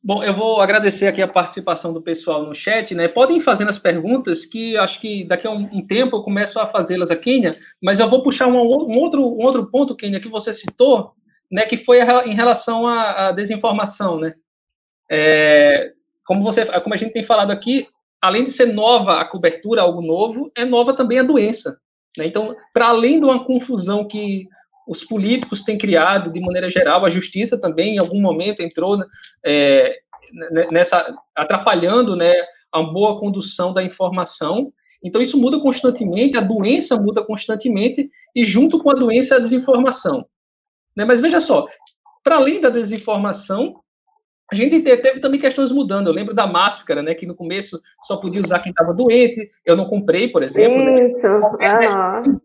Bom, 0.00 0.22
eu 0.22 0.32
vou 0.32 0.60
agradecer 0.60 1.08
aqui 1.08 1.20
a 1.20 1.26
participação 1.26 1.92
do 1.92 2.00
pessoal 2.00 2.44
no 2.44 2.54
chat, 2.54 2.94
né? 2.94 3.08
Podem 3.08 3.40
fazendo 3.40 3.68
as 3.68 3.78
perguntas, 3.80 4.46
que 4.46 4.78
acho 4.78 5.00
que 5.00 5.24
daqui 5.24 5.48
a 5.48 5.50
um, 5.50 5.68
um 5.72 5.84
tempo 5.84 6.16
eu 6.16 6.22
começo 6.22 6.60
a 6.60 6.68
fazê-las 6.68 7.10
a 7.10 7.16
Kênia, 7.16 7.58
mas 7.82 7.98
eu 7.98 8.08
vou 8.08 8.22
puxar 8.22 8.46
um, 8.46 8.56
um, 8.56 8.96
outro, 8.96 9.20
um 9.20 9.42
outro 9.42 9.66
ponto, 9.66 9.96
Kênia, 9.96 10.20
que 10.20 10.28
você 10.28 10.52
citou, 10.52 11.12
né? 11.50 11.66
Que 11.66 11.76
foi 11.76 12.00
a, 12.00 12.24
em 12.24 12.34
relação 12.34 12.86
à, 12.86 13.28
à 13.28 13.32
desinformação, 13.32 14.20
né? 14.20 14.34
É, 15.10 15.92
como, 16.24 16.44
você, 16.44 16.64
como 16.80 16.94
a 16.94 16.98
gente 16.98 17.12
tem 17.12 17.24
falado 17.24 17.50
aqui, 17.50 17.88
além 18.22 18.44
de 18.44 18.52
ser 18.52 18.66
nova 18.66 19.20
a 19.20 19.24
cobertura, 19.24 19.82
algo 19.82 20.00
novo, 20.00 20.52
é 20.56 20.64
nova 20.64 20.94
também 20.94 21.18
a 21.18 21.24
doença? 21.24 21.76
Então, 22.18 22.56
para 22.72 22.88
além 22.88 23.18
de 23.18 23.24
uma 23.24 23.44
confusão 23.44 24.06
que 24.06 24.48
os 24.86 25.04
políticos 25.04 25.62
têm 25.62 25.76
criado 25.76 26.32
de 26.32 26.40
maneira 26.40 26.70
geral, 26.70 27.04
a 27.04 27.10
justiça 27.10 27.58
também 27.58 27.96
em 27.96 27.98
algum 27.98 28.20
momento 28.20 28.62
entrou 28.62 28.98
é, 29.44 29.98
nessa 30.70 31.14
atrapalhando 31.34 32.16
né, 32.16 32.32
a 32.72 32.82
boa 32.82 33.20
condução 33.20 33.72
da 33.72 33.82
informação. 33.82 34.72
Então, 35.02 35.20
isso 35.20 35.38
muda 35.38 35.60
constantemente, 35.60 36.36
a 36.36 36.40
doença 36.40 36.96
muda 36.96 37.22
constantemente, 37.22 38.10
e 38.34 38.44
junto 38.44 38.78
com 38.82 38.90
a 38.90 38.94
doença, 38.94 39.36
a 39.36 39.38
desinformação. 39.38 40.26
Né? 40.96 41.04
Mas 41.04 41.20
veja 41.20 41.40
só, 41.40 41.66
para 42.24 42.36
além 42.36 42.60
da 42.60 42.70
desinformação, 42.70 43.80
a 44.50 44.54
gente 44.54 44.80
teve 44.80 45.20
também 45.20 45.38
questões 45.38 45.70
mudando. 45.70 46.06
Eu 46.06 46.12
lembro 46.12 46.34
da 46.34 46.46
máscara, 46.46 47.02
né? 47.02 47.14
Que 47.14 47.26
no 47.26 47.34
começo 47.34 47.80
só 48.02 48.16
podia 48.16 48.42
usar 48.42 48.60
quem 48.60 48.70
estava 48.70 48.94
doente. 48.94 49.48
Eu 49.64 49.76
não 49.76 49.84
comprei, 49.84 50.28
por 50.28 50.42
exemplo. 50.42 50.82
Né? 50.82 51.10
Isso. 51.84 51.98
Né? 51.98 52.40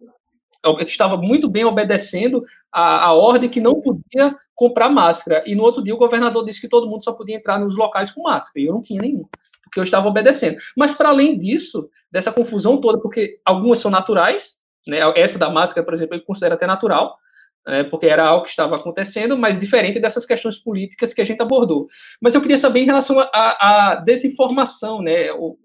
Eu 0.66 0.78
estava 0.80 1.16
muito 1.18 1.50
bem 1.50 1.64
obedecendo 1.64 2.44
a, 2.72 3.06
a 3.06 3.14
ordem 3.14 3.50
que 3.50 3.62
não 3.62 3.82
podia 3.82 4.36
comprar 4.54 4.90
máscara. 4.90 5.44
E 5.46 5.56
no 5.56 5.64
outro 5.64 5.84
dia 5.84 5.96
o 5.96 5.98
governador 5.98 6.46
disse 6.46 6.60
que 6.60 6.70
todo 6.70 6.90
mundo 6.90 7.04
só 7.04 7.14
podia 7.14 7.38
entrar 7.38 7.58
nos 7.58 7.76
locais 7.76 8.12
com 8.12 8.24
máscara. 8.24 8.60
E 8.60 8.66
eu 8.66 8.74
não 8.74 8.82
tinha 8.82 9.02
nenhum, 9.02 9.26
porque 9.64 9.80
eu 9.80 9.84
estava 9.84 10.08
obedecendo. 10.08 10.58
Mas 10.76 10.94
para 10.94 11.10
além 11.10 11.38
disso, 11.38 11.90
dessa 12.12 12.32
confusão 12.32 12.80
toda, 12.80 13.00
porque 13.00 13.40
algumas 13.46 13.80
são 13.80 13.90
naturais, 13.90 14.58
né? 14.88 15.00
Essa 15.16 15.38
da 15.38 15.50
máscara, 15.50 15.86
por 15.86 15.94
exemplo, 15.94 16.16
eu 16.16 16.22
considero 16.22 16.56
até 16.56 16.68
natural 16.68 17.18
né, 17.66 17.84
porque 17.84 18.06
era 18.06 18.26
algo 18.26 18.44
que 18.44 18.50
estava 18.50 18.76
acontecendo, 18.76 19.38
mas 19.38 19.60
diferente 19.60 20.00
dessas 20.00 20.26
questões 20.26 20.58
políticas 20.58 21.14
que 21.14 21.22
a 21.22 21.26
gente 21.26 21.42
abordou. 21.42 21.88
Mas 22.22 22.36
eu 22.36 22.42
queria 22.42 22.58
saber 22.58 22.82
em 22.82 22.86
relação 22.86 23.20
à 23.20 24.02
desinformação, 24.06 25.02
né, 25.02 25.32
ou, 25.32 25.58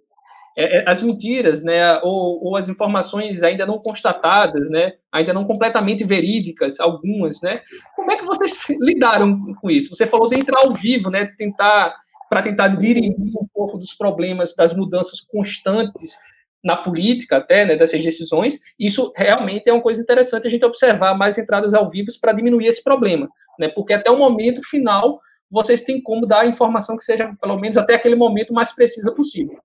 é, 0.56 0.78
é, 0.78 0.90
as 0.90 1.02
mentiras, 1.02 1.62
né, 1.62 2.00
ou, 2.02 2.44
ou, 2.44 2.56
as 2.56 2.68
informações 2.68 3.42
ainda 3.42 3.64
não 3.64 3.78
constatadas, 3.78 4.68
né, 4.68 4.94
ainda 5.12 5.32
não 5.32 5.44
completamente 5.44 6.04
verídicas, 6.04 6.80
algumas, 6.80 7.40
né. 7.40 7.62
Como 7.94 8.10
é 8.10 8.16
que 8.16 8.24
vocês 8.24 8.52
lidaram 8.80 9.54
com 9.54 9.70
isso? 9.70 9.94
Você 9.94 10.06
falou 10.06 10.28
de 10.28 10.36
entrar 10.36 10.60
ao 10.60 10.74
vivo, 10.74 11.10
né, 11.10 11.26
tentar 11.38 11.94
para 12.28 12.42
tentar 12.42 12.68
dirimir 12.68 13.32
um 13.40 13.48
pouco 13.54 13.78
dos 13.78 13.94
problemas 13.94 14.54
das 14.54 14.74
mudanças 14.74 15.18
constantes 15.18 16.18
na 16.62 16.76
política 16.76 17.36
até, 17.36 17.64
né, 17.64 17.76
dessas 17.76 18.02
decisões, 18.02 18.58
isso 18.78 19.12
realmente 19.16 19.68
é 19.68 19.72
uma 19.72 19.82
coisa 19.82 20.00
interessante 20.00 20.46
a 20.46 20.50
gente 20.50 20.64
observar 20.64 21.16
mais 21.16 21.38
entradas 21.38 21.72
ao 21.72 21.88
vivo 21.88 22.08
para 22.20 22.32
diminuir 22.32 22.66
esse 22.66 22.82
problema, 22.82 23.28
né, 23.58 23.68
porque 23.68 23.92
até 23.92 24.10
o 24.10 24.18
momento 24.18 24.60
final 24.68 25.20
vocês 25.50 25.80
têm 25.80 26.02
como 26.02 26.26
dar 26.26 26.40
a 26.40 26.46
informação 26.46 26.96
que 26.96 27.04
seja, 27.04 27.34
pelo 27.40 27.58
menos 27.58 27.76
até 27.76 27.94
aquele 27.94 28.14
momento, 28.14 28.52
mais 28.52 28.72
precisa 28.72 29.12
possível. 29.12 29.58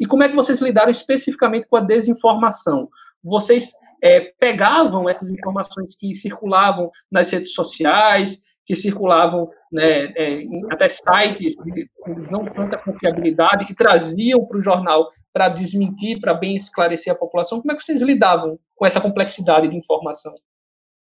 E 0.00 0.06
como 0.06 0.22
é 0.22 0.28
que 0.28 0.34
vocês 0.34 0.60
lidaram 0.60 0.90
especificamente 0.90 1.68
com 1.68 1.76
a 1.76 1.80
desinformação? 1.80 2.88
Vocês 3.22 3.70
é, 4.02 4.32
pegavam 4.40 5.08
essas 5.08 5.30
informações 5.30 5.94
que 5.94 6.14
circulavam 6.14 6.90
nas 7.10 7.30
redes 7.30 7.52
sociais, 7.52 8.42
que 8.70 8.76
circulavam 8.76 9.50
né, 9.72 10.12
é, 10.16 10.44
até 10.70 10.88
sites 10.88 11.56
de 11.56 11.90
não 12.30 12.44
tanta 12.44 12.78
confiabilidade 12.78 13.66
e 13.68 13.74
traziam 13.74 14.46
para 14.46 14.58
o 14.58 14.62
jornal 14.62 15.10
para 15.32 15.48
desmentir, 15.48 16.20
para 16.20 16.34
bem 16.34 16.54
esclarecer 16.54 17.12
a 17.12 17.16
população? 17.16 17.60
Como 17.60 17.72
é 17.72 17.74
que 17.74 17.82
vocês 17.82 18.00
lidavam 18.00 18.60
com 18.76 18.86
essa 18.86 19.00
complexidade 19.00 19.66
de 19.66 19.76
informação? 19.76 20.32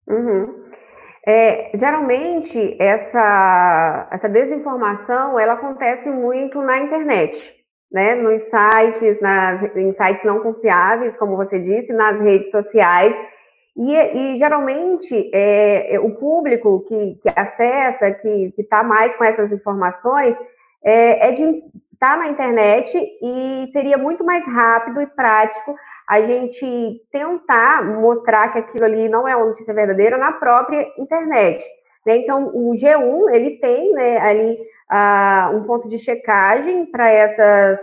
Uhum. 0.06 0.66
É, 1.26 1.70
geralmente, 1.74 2.76
essa, 2.78 4.08
essa 4.12 4.28
desinformação, 4.28 5.40
ela 5.40 5.54
acontece 5.54 6.10
muito 6.10 6.60
na 6.60 6.78
internet, 6.80 7.54
né? 7.90 8.16
Nos 8.16 8.42
sites, 8.42 9.18
nas, 9.22 9.74
em 9.74 9.94
sites 9.94 10.24
não 10.24 10.40
confiáveis, 10.40 11.16
como 11.16 11.36
você 11.36 11.58
disse, 11.58 11.90
nas 11.94 12.20
redes 12.20 12.50
sociais, 12.50 13.16
e, 13.76 13.94
e 13.94 14.38
geralmente 14.38 15.30
é, 15.34 15.98
o 16.00 16.14
público 16.14 16.84
que, 16.88 17.16
que 17.16 17.28
acessa, 17.36 18.10
que 18.12 18.54
está 18.56 18.82
mais 18.82 19.14
com 19.16 19.24
essas 19.24 19.52
informações, 19.52 20.34
é, 20.82 21.28
é 21.28 21.32
de 21.32 21.62
está 21.92 22.14
na 22.16 22.28
internet 22.28 22.94
e 23.22 23.70
seria 23.72 23.96
muito 23.96 24.22
mais 24.22 24.44
rápido 24.44 25.00
e 25.00 25.06
prático 25.06 25.74
a 26.06 26.20
gente 26.20 27.00
tentar 27.10 27.82
mostrar 27.84 28.52
que 28.52 28.58
aquilo 28.58 28.84
ali 28.84 29.08
não 29.08 29.26
é 29.26 29.34
uma 29.34 29.46
notícia 29.46 29.72
verdadeira 29.72 30.18
na 30.18 30.32
própria 30.32 30.86
internet. 30.98 31.64
Né? 32.04 32.18
Então, 32.18 32.48
o 32.54 32.72
G1 32.74 33.34
ele 33.34 33.58
tem 33.58 33.92
né, 33.92 34.18
ali 34.18 34.58
uh, 34.92 35.56
um 35.56 35.64
ponto 35.64 35.88
de 35.88 35.98
checagem 35.98 36.86
para 36.86 37.10
essas 37.10 37.80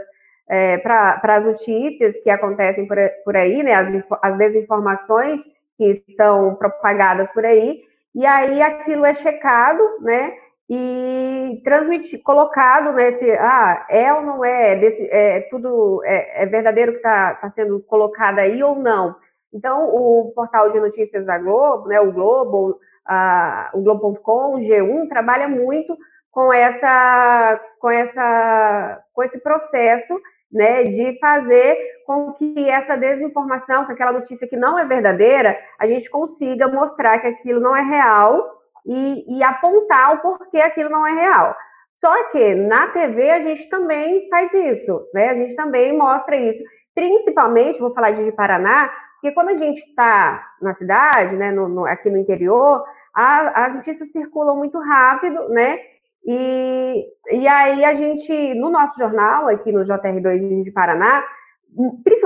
é, 0.48 0.78
para 0.78 1.20
as 1.24 1.46
notícias 1.46 2.20
que 2.20 2.30
acontecem 2.30 2.86
por, 2.86 2.98
por 3.24 3.36
aí, 3.36 3.64
né, 3.64 3.74
as, 3.74 3.88
as 4.22 4.38
desinformações 4.38 5.42
que 5.78 6.04
são 6.16 6.56
propagadas 6.56 7.30
por 7.32 7.46
aí, 7.46 7.82
e 8.16 8.26
aí 8.26 8.62
aquilo 8.62 9.06
é 9.06 9.14
checado, 9.14 9.82
né, 10.02 10.34
e 10.70 11.62
transmitir, 11.64 12.22
colocado 12.24 12.94
nesse, 12.94 13.30
ah, 13.32 13.86
é 13.90 14.14
ou 14.14 14.22
não 14.22 14.46
é, 14.46 14.76
desse, 14.76 15.08
é 15.12 15.42
tudo 15.50 16.02
é, 16.06 16.44
é 16.44 16.46
verdadeiro 16.46 16.94
que 16.94 16.98
está 16.98 17.36
tá 17.36 17.52
sendo 17.52 17.80
colocado 17.82 18.40
aí 18.40 18.64
ou 18.64 18.76
não. 18.76 19.16
Então, 19.54 19.88
o 19.90 20.32
portal 20.34 20.72
de 20.72 20.80
notícias 20.80 21.26
da 21.26 21.38
Globo, 21.38 21.88
né, 21.88 22.00
o 22.00 22.12
Globo, 22.12 22.80
a, 23.06 23.70
o 23.74 23.82
Globo.com, 23.82 24.56
o 24.56 24.60
G1, 24.60 25.08
trabalha 25.10 25.48
muito 25.48 25.96
com 26.32 26.52
essa, 26.52 27.62
com 27.80 27.92
essa, 27.92 29.04
com 29.14 29.22
esse 29.22 29.40
processo, 29.40 30.20
né, 30.54 30.84
de 30.84 31.18
fazer 31.20 31.76
com 32.06 32.32
que 32.34 32.70
essa 32.70 32.96
desinformação, 32.96 33.86
que 33.86 33.92
aquela 33.92 34.12
notícia 34.12 34.48
que 34.48 34.56
não 34.56 34.78
é 34.78 34.86
verdadeira, 34.86 35.58
a 35.80 35.88
gente 35.88 36.10
consiga 36.10 36.68
mostrar 36.68 37.20
que 37.20 37.28
aquilo 37.28 37.60
não 37.60 37.76
é 37.76 37.82
real 37.82 38.62
e, 38.86 39.38
e 39.38 39.44
apontar 39.44 40.14
o 40.14 40.18
porquê 40.20 40.60
aquilo 40.60 40.90
não 40.90 41.08
é 41.08 41.12
real. 41.14 41.56
Só 42.00 42.32
que 42.32 42.54
na 42.54 42.88
TV 42.90 43.32
a 43.32 43.40
gente 43.40 43.70
também 43.70 44.28
faz 44.30 44.54
isso, 44.54 45.08
né? 45.14 45.30
A 45.30 45.36
gente 45.36 45.56
também 45.56 45.98
mostra 45.98 46.36
isso. 46.36 46.62
Principalmente, 46.94 47.80
vou 47.80 47.94
falar 47.94 48.12
de 48.12 48.32
Paraná, 48.34 48.92
porque 49.14 49.34
quando 49.34 49.50
a 49.50 49.58
gente 49.58 49.80
está 49.80 50.46
na 50.62 50.74
cidade, 50.76 51.36
né, 51.38 51.50
no, 51.50 51.70
no, 51.70 51.86
aqui 51.86 52.10
no 52.10 52.18
interior, 52.18 52.84
a, 53.16 53.66
as 53.66 53.76
notícias 53.76 54.12
circulam 54.12 54.58
muito 54.58 54.78
rápido, 54.80 55.48
né? 55.48 55.80
E, 56.26 57.06
e 57.32 57.48
aí 57.48 57.84
a 57.84 57.96
gente, 57.96 58.54
no 58.56 58.70
nosso 58.70 58.98
jornal, 58.98 59.48
aqui 59.48 59.72
no 59.72 59.84
JR2 59.84 60.64
de 60.64 60.72
Paraná, 60.72 61.24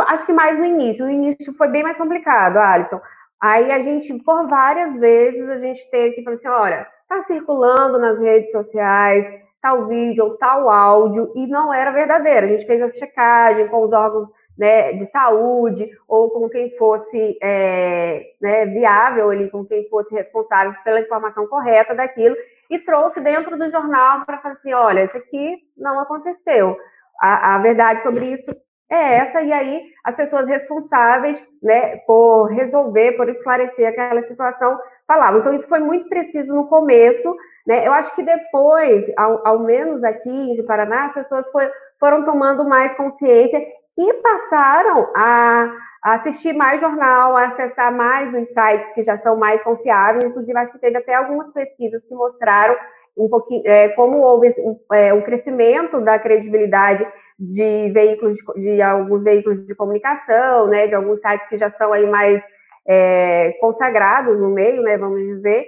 acho 0.07 0.25
que 0.25 0.33
mais 0.33 0.57
no 0.57 0.65
início, 0.65 1.05
o 1.05 1.09
início 1.09 1.53
foi 1.53 1.67
bem 1.67 1.83
mais 1.83 1.97
complicado, 1.97 2.57
Alisson. 2.57 3.01
Aí 3.41 3.71
a 3.71 3.79
gente, 3.79 4.13
por 4.23 4.47
várias 4.47 4.99
vezes, 4.99 5.47
a 5.49 5.59
gente 5.59 5.89
teve 5.89 6.15
que 6.15 6.23
falar 6.23 6.35
assim, 6.35 6.47
olha, 6.47 6.87
tá 7.07 7.23
circulando 7.23 7.97
nas 7.99 8.19
redes 8.19 8.51
sociais 8.51 9.25
tal 9.61 9.87
vídeo 9.87 10.23
ou 10.23 10.37
tal 10.37 10.69
áudio 10.69 11.31
e 11.35 11.47
não 11.47 11.73
era 11.73 11.91
verdadeiro. 11.91 12.45
A 12.45 12.49
gente 12.49 12.65
fez 12.65 12.81
a 12.81 12.89
checagem 12.89 13.67
com 13.67 13.83
os 13.83 13.91
órgãos 13.91 14.29
né, 14.57 14.93
de 14.93 15.05
saúde 15.11 15.89
ou 16.07 16.31
com 16.31 16.49
quem 16.49 16.75
fosse 16.77 17.37
é, 17.41 18.23
né, 18.41 18.65
viável 18.65 19.29
ali, 19.29 19.49
com 19.49 19.65
quem 19.65 19.87
fosse 19.89 20.13
responsável 20.13 20.73
pela 20.83 21.01
informação 21.01 21.47
correta 21.47 21.93
daquilo 21.93 22.35
e 22.69 22.79
trouxe 22.79 23.19
dentro 23.21 23.57
do 23.57 23.69
jornal 23.69 24.25
para 24.25 24.39
falar 24.39 24.55
assim, 24.55 24.73
olha, 24.73 25.05
isso 25.05 25.17
aqui 25.17 25.57
não 25.77 25.99
aconteceu. 25.99 26.77
A, 27.21 27.55
a 27.55 27.57
verdade 27.59 28.03
sobre 28.03 28.25
isso 28.31 28.51
é 28.89 29.15
essa, 29.15 29.41
e 29.41 29.51
aí 29.51 29.83
as 30.03 30.15
pessoas 30.15 30.47
responsáveis 30.47 31.41
né, 31.61 31.97
por 32.07 32.45
resolver, 32.45 33.13
por 33.13 33.27
esclarecer 33.29 33.87
aquela 33.87 34.23
situação 34.23 34.77
falavam. 35.07 35.39
Então, 35.39 35.53
isso 35.53 35.67
foi 35.67 35.79
muito 35.79 36.09
preciso 36.09 36.53
no 36.53 36.67
começo, 36.67 37.35
né? 37.65 37.87
Eu 37.87 37.93
acho 37.93 38.13
que 38.15 38.23
depois, 38.23 39.05
ao, 39.17 39.45
ao 39.47 39.59
menos 39.59 40.03
aqui 40.03 40.29
em 40.29 40.65
Paraná, 40.65 41.05
as 41.05 41.13
pessoas 41.13 41.49
foi, 41.49 41.69
foram 41.99 42.23
tomando 42.23 42.67
mais 42.67 42.93
consciência 42.95 43.61
e 43.97 44.13
passaram 44.15 45.11
a, 45.15 45.73
a, 46.07 46.15
assistir 46.15 46.53
mais 46.53 46.79
jornal, 46.79 47.35
a 47.35 47.47
acessar 47.47 47.93
mais 47.93 48.33
os 48.33 48.47
sites 48.53 48.93
que 48.93 49.03
já 49.03 49.17
são 49.17 49.35
mais 49.35 49.61
confiáveis. 49.61 50.23
Inclusive, 50.23 50.57
acho 50.57 50.71
que 50.71 50.79
teve 50.79 50.97
até 50.97 51.13
algumas 51.13 51.51
pesquisas 51.51 52.01
que 52.05 52.15
mostraram 52.15 52.75
um 53.17 53.27
pouquinho 53.27 53.63
é, 53.65 53.89
como 53.89 54.19
houve 54.19 54.53
um, 54.59 54.79
é, 54.93 55.13
um 55.13 55.21
crescimento 55.21 55.99
da 55.99 56.17
credibilidade 56.17 57.05
de 57.37 57.89
veículos, 57.89 58.37
de 58.55 58.81
alguns 58.81 59.23
veículos 59.23 59.65
de 59.65 59.75
comunicação, 59.75 60.67
né, 60.67 60.87
de 60.87 60.95
alguns 60.95 61.19
sites 61.19 61.47
que 61.49 61.57
já 61.57 61.71
são 61.71 61.91
aí 61.91 62.07
mais 62.07 62.41
é, 62.87 63.51
consagrados 63.59 64.39
no 64.39 64.49
meio, 64.49 64.81
né, 64.83 64.97
vamos 64.97 65.19
dizer, 65.19 65.65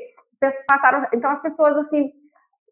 passaram, 0.68 1.06
então 1.14 1.30
as 1.32 1.42
pessoas, 1.42 1.76
assim, 1.78 2.12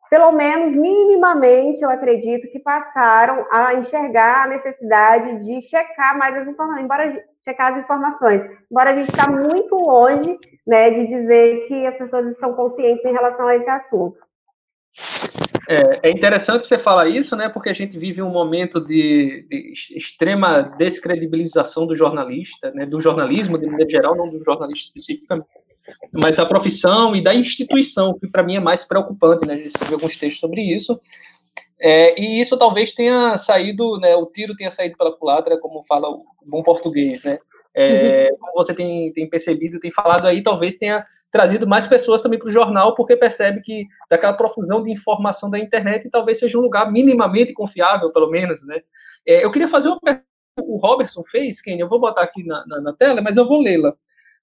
pelo 0.09 0.31
menos 0.31 0.75
minimamente, 0.75 1.81
eu 1.81 1.89
acredito 1.89 2.49
que 2.51 2.59
passaram 2.59 3.45
a 3.51 3.73
enxergar 3.75 4.43
a 4.43 4.47
necessidade 4.47 5.43
de 5.45 5.61
checar 5.61 6.17
mais 6.17 6.35
as 6.35 6.47
informações, 6.47 6.83
embora 6.83 7.23
checar 7.43 7.73
as 7.73 7.83
informações, 7.83 8.41
embora 8.71 8.91
a 8.91 8.95
gente 8.95 9.09
está 9.09 9.29
muito 9.29 9.75
longe, 9.75 10.37
né, 10.65 10.89
de 10.91 11.07
dizer 11.07 11.67
que 11.67 11.85
as 11.85 11.97
pessoas 11.97 12.31
estão 12.31 12.53
conscientes 12.53 13.03
em 13.05 13.11
relação 13.11 13.47
a 13.47 13.55
esse 13.55 13.69
assunto. 13.69 14.17
É, 15.69 16.07
é, 16.07 16.11
interessante 16.11 16.65
você 16.65 16.79
falar 16.79 17.09
isso, 17.09 17.35
né? 17.35 17.49
Porque 17.49 17.69
a 17.69 17.73
gente 17.73 17.99
vive 17.99 18.21
um 18.21 18.29
momento 18.29 18.79
de, 18.79 19.45
de, 19.49 19.73
extrema 19.97 20.61
descredibilização 20.61 21.85
do 21.85 21.95
jornalista, 21.95 22.71
né? 22.71 22.85
Do 22.85 23.01
jornalismo 23.01 23.57
de 23.57 23.65
maneira 23.67 23.91
geral, 23.91 24.15
não 24.15 24.29
do 24.29 24.41
jornalista 24.43 24.97
especificamente, 24.97 25.47
mas 26.11 26.35
da 26.35 26.45
profissão 26.45 27.15
e 27.15 27.23
da 27.23 27.33
instituição, 27.33 28.17
que 28.17 28.27
para 28.27 28.43
mim 28.43 28.55
é 28.55 28.59
mais 28.59 28.83
preocupante, 28.83 29.45
né? 29.47 29.53
A 29.53 29.57
gente 29.57 29.73
viu 29.85 29.95
alguns 29.95 30.15
textos 30.15 30.39
sobre 30.39 30.61
isso. 30.61 30.99
É, 31.79 32.19
e 32.19 32.41
isso 32.41 32.57
talvez 32.57 32.91
tenha 32.91 33.37
saído, 33.37 33.97
né? 33.99 34.15
O 34.15 34.25
tiro 34.25 34.55
tenha 34.55 34.71
saído 34.71 34.97
pela 34.97 35.15
culatra, 35.15 35.59
como 35.59 35.83
fala 35.87 36.09
o 36.09 36.25
bom 36.45 36.63
português, 36.63 37.23
né? 37.23 37.37
É, 37.73 38.29
uhum. 38.31 38.37
Como 38.39 38.53
você 38.55 38.73
tem, 38.73 39.13
tem 39.13 39.29
percebido, 39.29 39.79
tem 39.79 39.91
falado 39.91 40.25
aí, 40.25 40.41
talvez 40.41 40.75
tenha 40.75 41.05
trazido 41.31 41.67
mais 41.67 41.85
pessoas 41.85 42.21
também 42.21 42.39
para 42.39 42.47
o 42.47 42.51
jornal, 42.51 42.95
porque 42.95 43.15
percebe 43.15 43.61
que 43.61 43.85
daquela 44.09 44.33
profusão 44.33 44.81
de 44.81 44.91
informação 44.91 45.49
da 45.49 45.59
internet 45.59 46.09
talvez 46.09 46.39
seja 46.39 46.57
um 46.57 46.61
lugar 46.61 46.91
minimamente 46.91 47.53
confiável, 47.53 48.11
pelo 48.11 48.31
menos, 48.31 48.65
né? 48.65 48.81
É, 49.25 49.43
eu 49.45 49.51
queria 49.51 49.67
fazer 49.67 49.89
uma 49.89 49.99
pergunta 49.99 50.25
que 50.57 50.63
o 50.63 50.77
Robertson 50.77 51.23
fez, 51.29 51.61
Kenny, 51.61 51.81
eu 51.81 51.89
vou 51.89 51.99
botar 51.99 52.21
aqui 52.21 52.43
na, 52.43 52.65
na, 52.65 52.81
na 52.81 52.93
tela, 52.93 53.21
mas 53.21 53.37
eu 53.37 53.47
vou 53.47 53.61
lê-la. 53.61 53.93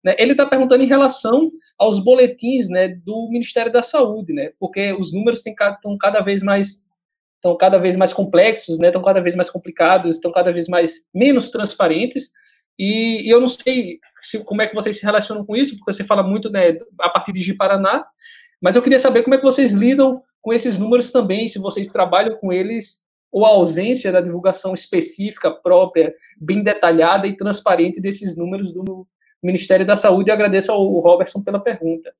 Né? 0.04 0.14
Ele 0.18 0.32
está 0.32 0.44
perguntando 0.44 0.84
em 0.84 0.88
relação 0.88 1.50
aos 1.78 1.98
boletins 1.98 2.68
né, 2.68 2.88
do 2.88 3.28
Ministério 3.30 3.72
da 3.72 3.82
Saúde, 3.82 4.34
né? 4.34 4.52
Porque 4.60 4.92
os 4.92 5.12
números 5.12 5.42
estão 5.44 5.96
cada 5.96 6.20
vez 6.20 6.42
mais 6.42 6.82
estão 7.36 7.56
cada 7.58 7.78
vez 7.78 7.94
mais 7.94 8.12
complexos, 8.12 8.78
né? 8.78 8.88
Estão 8.88 9.02
cada 9.02 9.20
vez 9.20 9.34
mais 9.34 9.50
complicados, 9.50 10.16
estão 10.16 10.32
cada 10.32 10.52
vez 10.52 10.66
mais 10.68 11.00
menos 11.12 11.50
transparentes. 11.50 12.30
E, 12.78 13.26
e 13.26 13.30
eu 13.30 13.40
não 13.40 13.48
sei 13.48 13.98
se, 14.22 14.42
como 14.44 14.62
é 14.62 14.66
que 14.66 14.74
vocês 14.74 14.98
se 14.98 15.02
relacionam 15.02 15.44
com 15.44 15.54
isso, 15.54 15.76
porque 15.76 15.92
você 15.92 16.04
fala 16.04 16.22
muito 16.22 16.50
né, 16.50 16.78
a 17.00 17.08
partir 17.08 17.32
de 17.32 17.54
Paraná, 17.54 18.04
mas 18.60 18.76
eu 18.76 18.82
queria 18.82 18.98
saber 18.98 19.22
como 19.22 19.34
é 19.34 19.38
que 19.38 19.44
vocês 19.44 19.72
lidam 19.72 20.22
com 20.40 20.52
esses 20.52 20.78
números 20.78 21.12
também, 21.12 21.46
se 21.48 21.58
vocês 21.58 21.90
trabalham 21.90 22.36
com 22.36 22.52
eles 22.52 22.98
ou 23.30 23.44
a 23.44 23.50
ausência 23.50 24.10
da 24.10 24.20
divulgação 24.20 24.74
específica, 24.74 25.50
própria, 25.50 26.14
bem 26.40 26.62
detalhada 26.62 27.26
e 27.26 27.36
transparente 27.36 28.00
desses 28.00 28.36
números 28.36 28.72
do 28.72 29.06
Ministério 29.44 29.86
da 29.86 29.96
Saúde. 29.96 30.30
Eu 30.30 30.34
agradeço 30.34 30.72
ao 30.72 30.82
Robertson 30.98 31.42
pela 31.42 31.60
pergunta. 31.60 32.12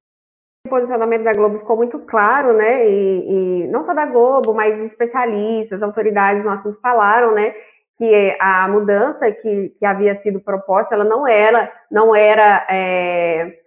O 0.66 0.70
posicionamento 0.70 1.24
da 1.24 1.32
Globo 1.32 1.58
ficou 1.58 1.76
muito 1.76 1.98
claro, 1.98 2.54
né? 2.54 2.88
E, 2.88 3.64
e 3.64 3.66
não 3.68 3.84
só 3.84 3.92
da 3.92 4.06
Globo, 4.06 4.54
mas 4.54 4.78
especialistas, 4.90 5.82
autoridades 5.82 6.42
no 6.44 6.50
assunto 6.50 6.78
falaram, 6.80 7.34
né? 7.34 7.54
que 7.96 8.36
a 8.40 8.68
mudança 8.68 9.30
que, 9.30 9.68
que 9.78 9.86
havia 9.86 10.20
sido 10.20 10.40
proposta, 10.40 10.94
ela 10.94 11.04
não 11.04 11.26
era, 11.26 11.72
não 11.90 12.14
era 12.14 12.66
é, 12.68 13.58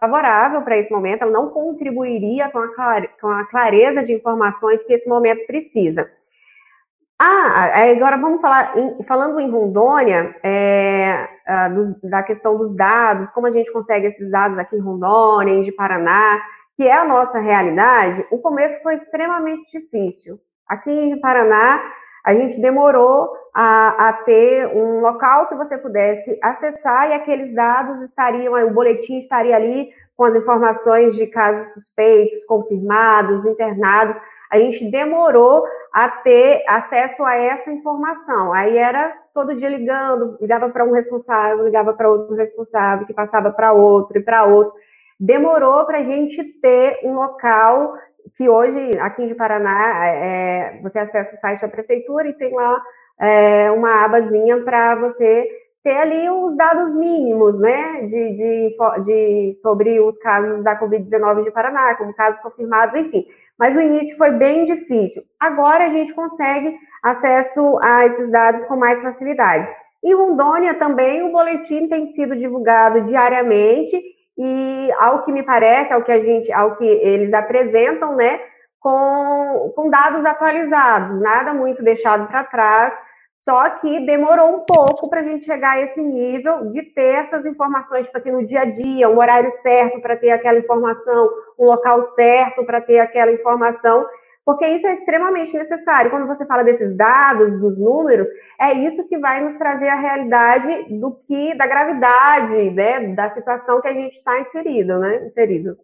favorável 0.00 0.62
para 0.62 0.76
esse 0.76 0.90
momento, 0.90 1.22
ela 1.22 1.30
não 1.30 1.50
contribuiria 1.50 2.50
com 2.50 2.58
a, 2.58 3.06
com 3.20 3.28
a 3.28 3.44
clareza 3.46 4.02
de 4.02 4.12
informações 4.12 4.82
que 4.82 4.92
esse 4.92 5.08
momento 5.08 5.46
precisa. 5.46 6.10
Ah, 7.18 7.90
agora 7.90 8.18
vamos 8.18 8.42
falar, 8.42 8.74
falando 9.08 9.40
em 9.40 9.50
Rondônia, 9.50 10.36
é, 10.42 11.26
da 12.02 12.22
questão 12.22 12.58
dos 12.58 12.76
dados, 12.76 13.30
como 13.30 13.46
a 13.46 13.50
gente 13.50 13.72
consegue 13.72 14.08
esses 14.08 14.30
dados 14.30 14.58
aqui 14.58 14.76
em 14.76 14.80
Rondônia, 14.80 15.54
em 15.54 15.62
de 15.62 15.72
Paraná, 15.72 16.38
que 16.76 16.86
é 16.86 16.92
a 16.92 17.06
nossa 17.06 17.38
realidade, 17.38 18.26
o 18.30 18.38
começo 18.38 18.82
foi 18.82 18.96
extremamente 18.96 19.70
difícil. 19.72 20.38
Aqui 20.68 20.90
em 20.90 21.18
Paraná, 21.18 21.80
a 22.22 22.34
gente 22.34 22.60
demorou 22.60 23.32
a, 23.54 24.08
a, 24.08 24.12
ter 24.12 24.66
um 24.66 25.00
local 25.00 25.48
que 25.48 25.54
você 25.54 25.78
pudesse 25.78 26.38
acessar 26.42 27.08
e 27.08 27.14
aqueles 27.14 27.54
dados 27.54 28.02
estariam, 28.02 28.52
o 28.66 28.74
boletim 28.74 29.20
estaria 29.20 29.56
ali 29.56 29.88
com 30.16 30.24
as 30.24 30.34
informações 30.34 31.16
de 31.16 31.26
casos 31.28 31.72
suspeitos, 31.72 32.44
confirmados, 32.44 33.46
internados. 33.46 34.16
A 34.50 34.58
gente 34.58 34.90
demorou 34.90 35.64
a 35.92 36.08
ter 36.08 36.62
acesso 36.68 37.24
a 37.24 37.34
essa 37.36 37.70
informação. 37.70 38.52
Aí 38.52 38.76
era 38.76 39.14
todo 39.34 39.56
dia 39.56 39.68
ligando, 39.68 40.36
ligava 40.40 40.68
para 40.68 40.84
um 40.84 40.92
responsável, 40.92 41.64
ligava 41.64 41.92
para 41.94 42.10
outro 42.10 42.34
responsável, 42.34 43.06
que 43.06 43.14
passava 43.14 43.50
para 43.50 43.72
outro 43.72 44.18
e 44.18 44.22
para 44.22 44.44
outro. 44.44 44.74
Demorou 45.18 45.84
para 45.84 45.98
a 45.98 46.04
gente 46.04 46.42
ter 46.60 47.00
um 47.02 47.14
local 47.14 47.94
que 48.36 48.48
hoje, 48.48 48.90
aqui 49.00 49.26
de 49.26 49.34
Paraná, 49.34 50.06
é, 50.06 50.80
você 50.82 50.98
acessa 50.98 51.36
o 51.36 51.40
site 51.40 51.62
da 51.62 51.68
prefeitura 51.68 52.28
e 52.28 52.34
tem 52.34 52.52
lá 52.52 52.82
é, 53.20 53.70
uma 53.70 54.04
abazinha 54.04 54.60
para 54.62 54.96
você 54.96 55.48
ter 55.82 55.96
ali 55.98 56.28
os 56.28 56.56
dados 56.56 56.94
mínimos, 56.96 57.58
né, 57.60 58.02
de, 58.02 58.36
de, 58.36 58.76
de 59.04 59.58
sobre 59.62 60.00
os 60.00 60.18
casos 60.18 60.64
da 60.64 60.78
Covid-19 60.80 61.44
de 61.44 61.50
Paraná, 61.52 61.94
como 61.94 62.12
casos 62.12 62.40
confirmados, 62.40 62.98
enfim. 63.00 63.24
Mas 63.58 63.74
o 63.76 63.80
início 63.80 64.16
foi 64.16 64.32
bem 64.32 64.66
difícil. 64.66 65.22
Agora 65.40 65.86
a 65.86 65.90
gente 65.90 66.14
consegue 66.14 66.76
acesso 67.02 67.78
a 67.84 68.06
esses 68.06 68.30
dados 68.30 68.66
com 68.66 68.76
mais 68.76 69.00
facilidade. 69.02 69.68
Em 70.04 70.14
Rondônia 70.14 70.74
também 70.74 71.22
o 71.22 71.32
boletim 71.32 71.88
tem 71.88 72.12
sido 72.12 72.36
divulgado 72.36 73.02
diariamente 73.02 74.02
e 74.38 74.92
ao 74.98 75.24
que 75.24 75.32
me 75.32 75.42
parece, 75.42 75.92
ao 75.92 76.02
que 76.02 76.12
a 76.12 76.20
gente, 76.20 76.52
ao 76.52 76.76
que 76.76 76.84
eles 76.84 77.32
apresentam, 77.32 78.14
né, 78.14 78.38
com, 78.78 79.72
com 79.74 79.90
dados 79.90 80.24
atualizados, 80.24 81.20
nada 81.20 81.54
muito 81.54 81.82
deixado 81.82 82.28
para 82.28 82.44
trás, 82.44 82.92
só 83.46 83.70
que 83.78 84.00
demorou 84.00 84.56
um 84.56 84.60
pouco 84.64 85.08
para 85.08 85.20
a 85.20 85.22
gente 85.22 85.44
chegar 85.44 85.76
a 85.76 85.82
esse 85.82 86.02
nível 86.02 86.72
de 86.72 86.82
ter 86.82 87.14
essas 87.14 87.46
informações, 87.46 88.06
tipo 88.06 88.18
assim, 88.18 88.32
no 88.32 88.44
dia 88.44 88.62
a 88.62 88.64
dia, 88.64 89.08
um 89.08 89.18
horário 89.18 89.52
certo 89.62 90.00
para 90.00 90.16
ter 90.16 90.30
aquela 90.30 90.58
informação, 90.58 91.30
um 91.56 91.66
local 91.66 92.12
certo 92.16 92.64
para 92.64 92.80
ter 92.80 92.98
aquela 92.98 93.30
informação 93.30 94.04
porque 94.44 94.64
isso 94.64 94.86
é 94.86 94.94
extremamente 94.94 95.52
necessário. 95.58 96.08
Quando 96.08 96.28
você 96.28 96.46
fala 96.46 96.62
desses 96.62 96.96
dados, 96.96 97.58
dos 97.60 97.76
números, 97.76 98.28
é 98.60 98.72
isso 98.72 99.06
que 99.08 99.18
vai 99.18 99.42
nos 99.42 99.58
trazer 99.58 99.88
a 99.88 100.00
realidade 100.00 100.98
do 101.00 101.16
que, 101.26 101.52
da 101.56 101.66
gravidade, 101.66 102.70
né, 102.70 103.08
da 103.12 103.34
situação 103.34 103.80
que 103.80 103.88
a 103.88 103.92
gente 103.92 104.16
está 104.16 104.38
inserido, 104.38 105.00
né, 105.00 105.26
inserido. 105.26 105.76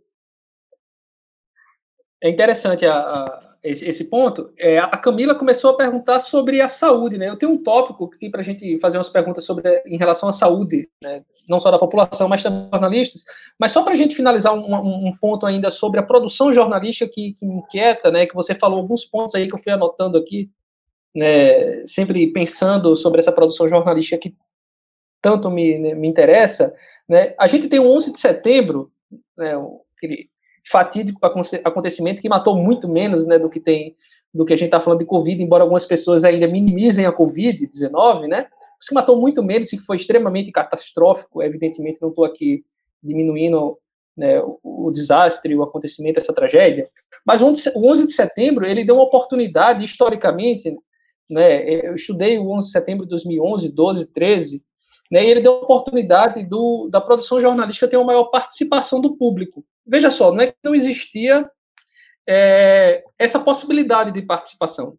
É 2.22 2.30
interessante 2.30 2.86
a 2.86 3.51
esse, 3.62 3.88
esse, 3.88 4.04
ponto. 4.04 4.52
É, 4.58 4.78
a 4.78 4.96
Camila 4.96 5.34
começou 5.34 5.70
a 5.70 5.76
perguntar 5.76 6.20
sobre 6.20 6.60
a 6.60 6.68
saúde, 6.68 7.16
né? 7.16 7.28
Eu 7.28 7.38
tenho 7.38 7.52
um 7.52 7.62
tópico 7.62 8.10
aqui 8.12 8.28
para 8.28 8.40
a 8.40 8.44
gente 8.44 8.78
fazer 8.78 8.98
umas 8.98 9.08
perguntas 9.08 9.44
sobre 9.44 9.82
em 9.86 9.96
relação 9.96 10.28
à 10.28 10.32
saúde, 10.32 10.88
né? 11.02 11.22
não 11.48 11.60
só 11.60 11.70
da 11.70 11.78
população, 11.78 12.28
mas 12.28 12.42
também 12.42 12.68
jornalistas. 12.70 13.22
Mas 13.58 13.72
só 13.72 13.82
para 13.82 13.92
a 13.92 13.96
gente 13.96 14.14
finalizar 14.14 14.54
um, 14.54 15.08
um, 15.08 15.12
ponto 15.20 15.46
ainda 15.46 15.70
sobre 15.70 15.98
a 15.98 16.02
produção 16.02 16.52
jornalística 16.52 17.10
que, 17.12 17.34
que, 17.34 17.46
me 17.46 17.56
inquieta, 17.56 18.10
né? 18.10 18.26
Que 18.26 18.34
você 18.34 18.54
falou 18.54 18.78
alguns 18.78 19.04
pontos 19.04 19.34
aí 19.34 19.48
que 19.48 19.54
eu 19.54 19.58
fui 19.58 19.72
anotando 19.72 20.18
aqui, 20.18 20.50
né? 21.14 21.86
Sempre 21.86 22.32
pensando 22.32 22.94
sobre 22.96 23.20
essa 23.20 23.32
produção 23.32 23.68
jornalística 23.68 24.18
que 24.18 24.34
tanto 25.20 25.50
me, 25.50 25.78
né, 25.78 25.94
me 25.94 26.08
interessa, 26.08 26.74
né? 27.08 27.34
A 27.38 27.46
gente 27.46 27.68
tem 27.68 27.78
o 27.78 27.90
11 27.90 28.12
de 28.12 28.18
setembro, 28.18 28.90
né? 29.36 29.54
Aquele 29.96 30.30
fatídico 30.70 31.20
acontecimento 31.64 32.22
que 32.22 32.28
matou 32.28 32.56
muito 32.56 32.88
menos, 32.88 33.26
né? 33.26 33.38
Do 33.38 33.50
que 33.50 33.60
tem 33.60 33.96
do 34.34 34.46
que 34.46 34.54
a 34.54 34.56
gente 34.56 34.68
está 34.68 34.80
falando 34.80 35.00
de 35.00 35.04
Covid, 35.04 35.42
embora 35.42 35.62
algumas 35.62 35.84
pessoas 35.84 36.24
ainda 36.24 36.48
minimizem 36.48 37.04
a 37.04 37.12
Covid-19, 37.12 38.26
né? 38.26 38.46
Isso 38.80 38.88
que 38.88 38.94
matou 38.94 39.20
muito 39.20 39.42
menos, 39.42 39.68
que 39.68 39.78
foi 39.78 39.96
extremamente 39.96 40.50
catastrófico, 40.50 41.42
evidentemente 41.42 41.98
não 42.00 42.08
estou 42.08 42.24
aqui 42.24 42.64
diminuindo 43.02 43.78
né, 44.16 44.40
o, 44.40 44.58
o, 44.62 44.90
desastre, 44.90 45.54
o 45.54 45.62
acontecimento, 45.62 46.18
essa 46.18 46.32
tragédia, 46.32 46.88
mas 47.24 47.40
o 47.40 47.46
11 47.46 48.06
de 48.06 48.12
setembro, 48.12 48.64
ele 48.64 48.84
deu 48.84 48.96
uma 48.96 49.04
oportunidade, 49.04 49.84
historicamente, 49.84 50.74
né, 51.28 51.86
eu 51.86 51.94
estudei 51.94 52.38
o 52.38 52.50
11 52.50 52.66
de 52.66 52.72
setembro 52.72 53.04
de 53.04 53.10
2011, 53.10 53.68
12, 53.70 54.06
13, 54.06 54.62
né, 55.10 55.24
e 55.24 55.30
ele 55.30 55.40
deu 55.40 55.52
a 55.52 55.60
oportunidade 55.60 56.44
do, 56.44 56.88
da 56.90 57.00
produção 57.00 57.40
jornalística 57.40 57.88
ter 57.88 57.96
uma 57.96 58.06
maior 58.06 58.24
participação 58.24 59.00
do 59.00 59.16
público. 59.16 59.64
Veja 59.86 60.10
só, 60.10 60.32
não 60.32 60.42
é 60.42 60.48
que 60.48 60.56
não 60.62 60.74
existia 60.74 61.48
é, 62.28 63.02
essa 63.18 63.38
possibilidade 63.38 64.12
de 64.12 64.22
participação, 64.22 64.96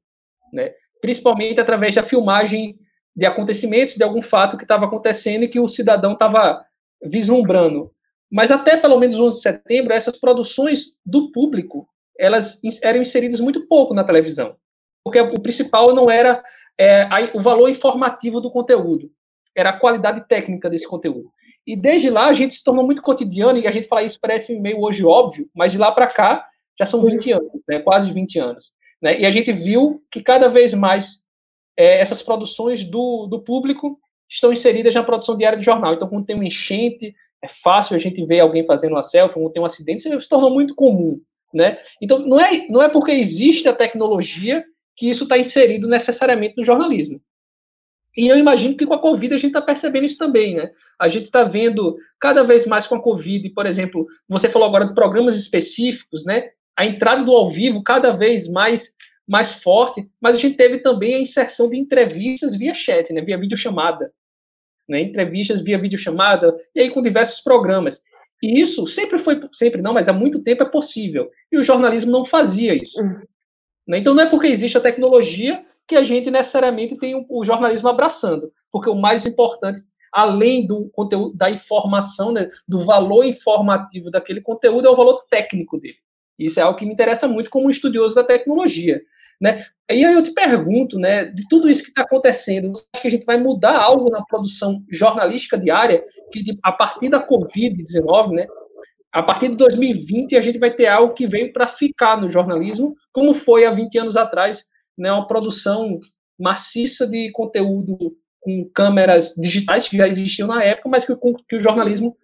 né, 0.52 0.74
principalmente 1.02 1.60
através 1.60 1.96
da 1.96 2.04
filmagem 2.04 2.78
de 3.16 3.26
acontecimentos, 3.26 3.96
de 3.96 4.04
algum 4.04 4.22
fato 4.22 4.58
que 4.58 4.64
estava 4.64 4.86
acontecendo 4.86 5.44
e 5.44 5.48
que 5.48 5.60
o 5.60 5.68
cidadão 5.68 6.14
estava 6.14 6.66
vislumbrando. 7.02 7.92
Mas 8.32 8.50
até 8.50 8.76
pelo 8.78 9.00
menos 9.00 9.20
11 9.20 9.38
de 9.38 9.42
setembro, 9.44 9.94
essas 9.94 10.20
produções 10.20 10.86
do 11.06 11.32
público, 11.32 11.88
elas 12.18 12.60
eram 12.82 13.02
inseridas 13.02 13.40
muito 13.40 13.68
pouco 13.68 13.94
na 13.94 14.04
televisão. 14.04 14.56
Porque 15.04 15.20
o 15.20 15.40
principal 15.40 15.94
não 15.94 16.10
era 16.10 16.44
é, 16.80 17.08
o 17.36 17.42
valor 17.42 17.70
informativo 17.70 18.42
do 18.42 18.50
conteúdo, 18.50 19.12
era 19.56 19.70
a 19.70 19.80
qualidade 19.80 20.28
técnica 20.28 20.70
desse 20.70 20.88
conteúdo. 20.88 21.32
E 21.66 21.76
desde 21.76 22.10
lá 22.10 22.28
a 22.28 22.34
gente 22.34 22.56
se 22.56 22.64
tornou 22.64 22.86
muito 22.86 23.02
cotidiano, 23.02 23.58
e 23.58 23.68
a 23.68 23.72
gente 23.72 23.88
fala 23.88 24.04
isso 24.04 24.20
parece 24.20 24.58
meio 24.60 24.82
hoje 24.82 25.04
óbvio, 25.06 25.50
mas 25.56 25.72
de 25.72 25.78
lá 25.78 25.92
para 25.92 26.08
cá 26.08 26.46
já 26.78 26.86
são 26.86 27.04
20 27.04 27.32
anos, 27.32 27.52
né, 27.68 27.80
quase 27.80 28.12
20 28.12 28.40
anos. 28.40 28.74
Né, 29.02 29.22
e 29.22 29.26
a 29.26 29.32
gente 29.32 29.52
viu 29.52 30.02
que 30.12 30.22
cada 30.22 30.48
vez 30.48 30.74
mais 30.74 31.22
é, 31.78 32.00
essas 32.00 32.22
produções 32.22 32.84
do, 32.84 33.28
do 33.28 33.42
público 33.42 34.00
estão 34.30 34.52
inseridas 34.52 34.94
na 34.94 35.04
produção 35.04 35.38
diária 35.38 35.58
de 35.58 35.66
jornal. 35.66 35.94
Então, 35.94 36.08
quando 36.08 36.26
tem 36.26 36.36
uma 36.36 36.46
enchente, 36.46 37.16
é 37.42 37.48
fácil 37.48 37.96
a 37.96 38.00
gente 38.00 38.26
ver 38.26 38.40
alguém 38.40 38.66
fazendo 38.66 38.94
uma 38.94 39.04
selfie, 39.04 39.36
quando 39.36 39.52
tem 39.52 39.62
um 39.62 39.66
acidente, 39.66 40.08
isso 40.08 40.22
se 40.22 40.30
tornou 40.30 40.50
muito 40.50 40.74
comum. 40.74 41.22
Né? 41.54 41.78
Então, 42.02 42.20
não 42.20 42.40
é, 42.40 42.68
não 42.68 42.82
é 42.82 42.90
porque 42.90 43.12
existe 43.12 43.68
a 43.68 43.76
tecnologia 43.76 44.66
que 44.96 45.10
isso 45.10 45.24
está 45.24 45.38
inserido 45.38 45.88
necessariamente 45.88 46.56
no 46.58 46.64
jornalismo. 46.64 47.22
E 48.16 48.28
eu 48.28 48.38
imagino 48.38 48.78
que 48.78 48.86
com 48.86 48.94
a 48.94 49.00
Covid 49.00 49.34
a 49.34 49.38
gente 49.38 49.48
está 49.48 49.62
percebendo 49.62 50.06
isso 50.06 50.18
também, 50.18 50.56
né? 50.56 50.72
A 51.00 51.10
gente 51.10 51.26
está 51.26 51.44
vendo 51.44 51.98
cada 52.20 52.44
vez 52.44 52.66
mais 52.66 52.86
com 52.86 52.96
a 52.96 53.02
Covid, 53.02 53.50
por 53.50 53.66
exemplo, 53.66 54.08
você 54.28 54.48
falou 54.50 54.68
agora 54.68 54.86
de 54.86 54.94
programas 54.94 55.36
específicos, 55.36 56.24
né? 56.24 56.50
A 56.78 56.86
entrada 56.86 57.24
do 57.24 57.32
ao 57.32 57.50
vivo 57.50 57.84
cada 57.84 58.12
vez 58.12 58.48
mais 58.48 58.94
mais 59.26 59.54
forte, 59.54 60.06
mas 60.20 60.36
a 60.36 60.40
gente 60.40 60.58
teve 60.58 60.80
também 60.80 61.16
a 61.16 61.20
inserção 61.20 61.70
de 61.70 61.78
entrevistas 61.78 62.56
via 62.56 62.74
chat, 62.74 63.12
né? 63.14 63.22
Via 63.22 63.38
videochamada, 63.38 64.12
né? 64.88 65.02
Entrevistas 65.02 65.62
via 65.62 65.80
videochamada 65.80 66.56
e 66.76 66.82
aí 66.82 66.92
com 66.92 67.02
diversos 67.02 67.40
programas. 67.40 68.02
E 68.42 68.60
isso 68.60 68.86
sempre 68.88 69.18
foi, 69.18 69.42
sempre 69.54 69.82
não, 69.82 69.94
mas 69.94 70.10
há 70.10 70.14
muito 70.14 70.44
tempo 70.44 70.64
é 70.64 70.70
possível. 70.70 71.32
E 71.50 71.58
o 71.58 71.64
jornalismo 71.64 72.12
não 72.12 72.26
fazia 72.26 72.76
isso. 72.76 73.02
Uhum. 73.02 73.22
Né? 73.88 74.00
Então 74.00 74.14
não 74.14 74.24
é 74.24 74.30
porque 74.30 74.48
existe 74.48 74.78
a 74.78 74.82
tecnologia 74.82 75.64
que 75.88 75.96
a 75.96 76.04
gente 76.04 76.32
necessariamente 76.32 76.98
tem 76.98 77.26
o, 77.30 77.46
jornalismo 77.46 77.90
abraçando, 77.90 78.52
porque 78.72 78.90
o 78.90 78.96
mais 78.96 79.26
importante, 79.26 79.82
além 80.12 80.66
do 80.66 80.90
conteúdo, 80.94 81.36
da 81.36 81.50
informação, 81.50 82.32
né, 82.32 82.50
do 82.68 82.86
valor 82.86 83.26
informativo 83.26 84.10
daquele 84.10 84.42
conteúdo, 84.42 84.88
é 84.88 84.90
o 84.90 84.96
valor 84.96 85.26
técnico 85.30 85.78
dele. 85.78 85.98
Isso 86.40 86.60
é 86.60 86.64
algo 86.64 86.78
que 86.78 86.86
me 86.86 86.94
interessa 86.94 87.28
muito 87.28 87.50
como 87.50 87.70
estudioso 87.70 88.16
da 88.16 88.24
tecnologia. 88.24 89.02
Né? 89.40 89.66
E 89.92 90.06
aí 90.06 90.14
eu 90.14 90.24
te 90.24 90.32
pergunto, 90.32 90.98
né, 90.98 91.26
de 91.26 91.46
tudo 91.50 91.70
isso 91.70 91.84
que 91.84 91.90
está 91.90 92.04
acontecendo, 92.04 92.70
você 92.70 92.86
acha 92.94 93.02
que 93.02 93.08
a 93.08 93.12
gente 93.12 93.26
vai 93.26 93.38
mudar 93.38 93.78
algo 93.78 94.10
na 94.10 94.24
produção 94.24 94.82
jornalística 94.90 95.58
diária, 95.58 96.04
que 96.32 96.58
a 96.64 96.72
partir 96.72 97.10
da 97.10 97.28
Covid-19, 97.28 98.32
né, 98.32 98.48
a 99.14 99.22
partir 99.22 99.50
de 99.50 99.56
2020 99.56 100.36
a 100.36 100.42
gente 100.42 100.58
vai 100.58 100.74
ter 100.74 100.88
algo 100.88 101.14
que 101.14 101.28
veio 101.28 101.54
para 101.54 101.68
ficar 101.68 102.20
no 102.20 102.32
jornalismo, 102.32 102.96
como 103.12 103.36
foi 103.36 103.64
há 103.64 103.72
20 103.72 103.96
anos 104.00 104.18
atrás, 104.18 104.66
né, 104.98 105.12
uma 105.12 105.28
produção 105.28 106.00
maciça 106.38 107.06
de 107.06 107.32
conteúdo 107.32 108.18
com 108.42 108.68
câmeras 108.74 109.34
digitais 109.38 109.88
que 109.88 109.96
já 109.96 110.08
existiam 110.08 110.48
na 110.48 110.64
época, 110.64 110.90
mas 110.90 111.06
que, 111.06 111.16
que 111.48 111.56
o 111.56 111.62
jornalismo 111.62 112.18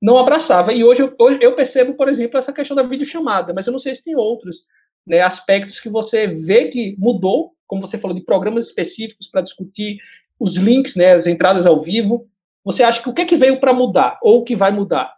não 0.00 0.18
abraçava. 0.18 0.72
E 0.74 0.84
hoje 0.84 1.02
eu, 1.02 1.14
hoje 1.18 1.38
eu 1.40 1.56
percebo, 1.56 1.94
por 1.94 2.10
exemplo, 2.10 2.38
essa 2.38 2.52
questão 2.52 2.76
da 2.76 2.82
videochamada, 2.82 3.54
mas 3.54 3.66
eu 3.66 3.72
não 3.72 3.80
sei 3.80 3.96
se 3.96 4.04
tem 4.04 4.14
outros 4.14 4.64
né, 5.06 5.22
aspectos 5.22 5.80
que 5.80 5.88
você 5.88 6.26
vê 6.26 6.68
que 6.68 6.94
mudou, 6.98 7.52
como 7.66 7.86
você 7.86 7.96
falou, 7.96 8.14
de 8.14 8.22
programas 8.22 8.66
específicos 8.66 9.28
para 9.28 9.40
discutir 9.40 9.98
os 10.38 10.56
links, 10.56 10.94
né, 10.94 11.14
as 11.14 11.26
entradas 11.26 11.64
ao 11.64 11.80
vivo. 11.80 12.28
Você 12.62 12.82
acha 12.82 13.02
que 13.02 13.08
o 13.08 13.14
que, 13.14 13.22
é 13.22 13.24
que 13.24 13.36
veio 13.36 13.58
para 13.58 13.72
mudar 13.72 14.18
ou 14.22 14.44
que 14.44 14.54
vai 14.54 14.70
mudar? 14.70 15.14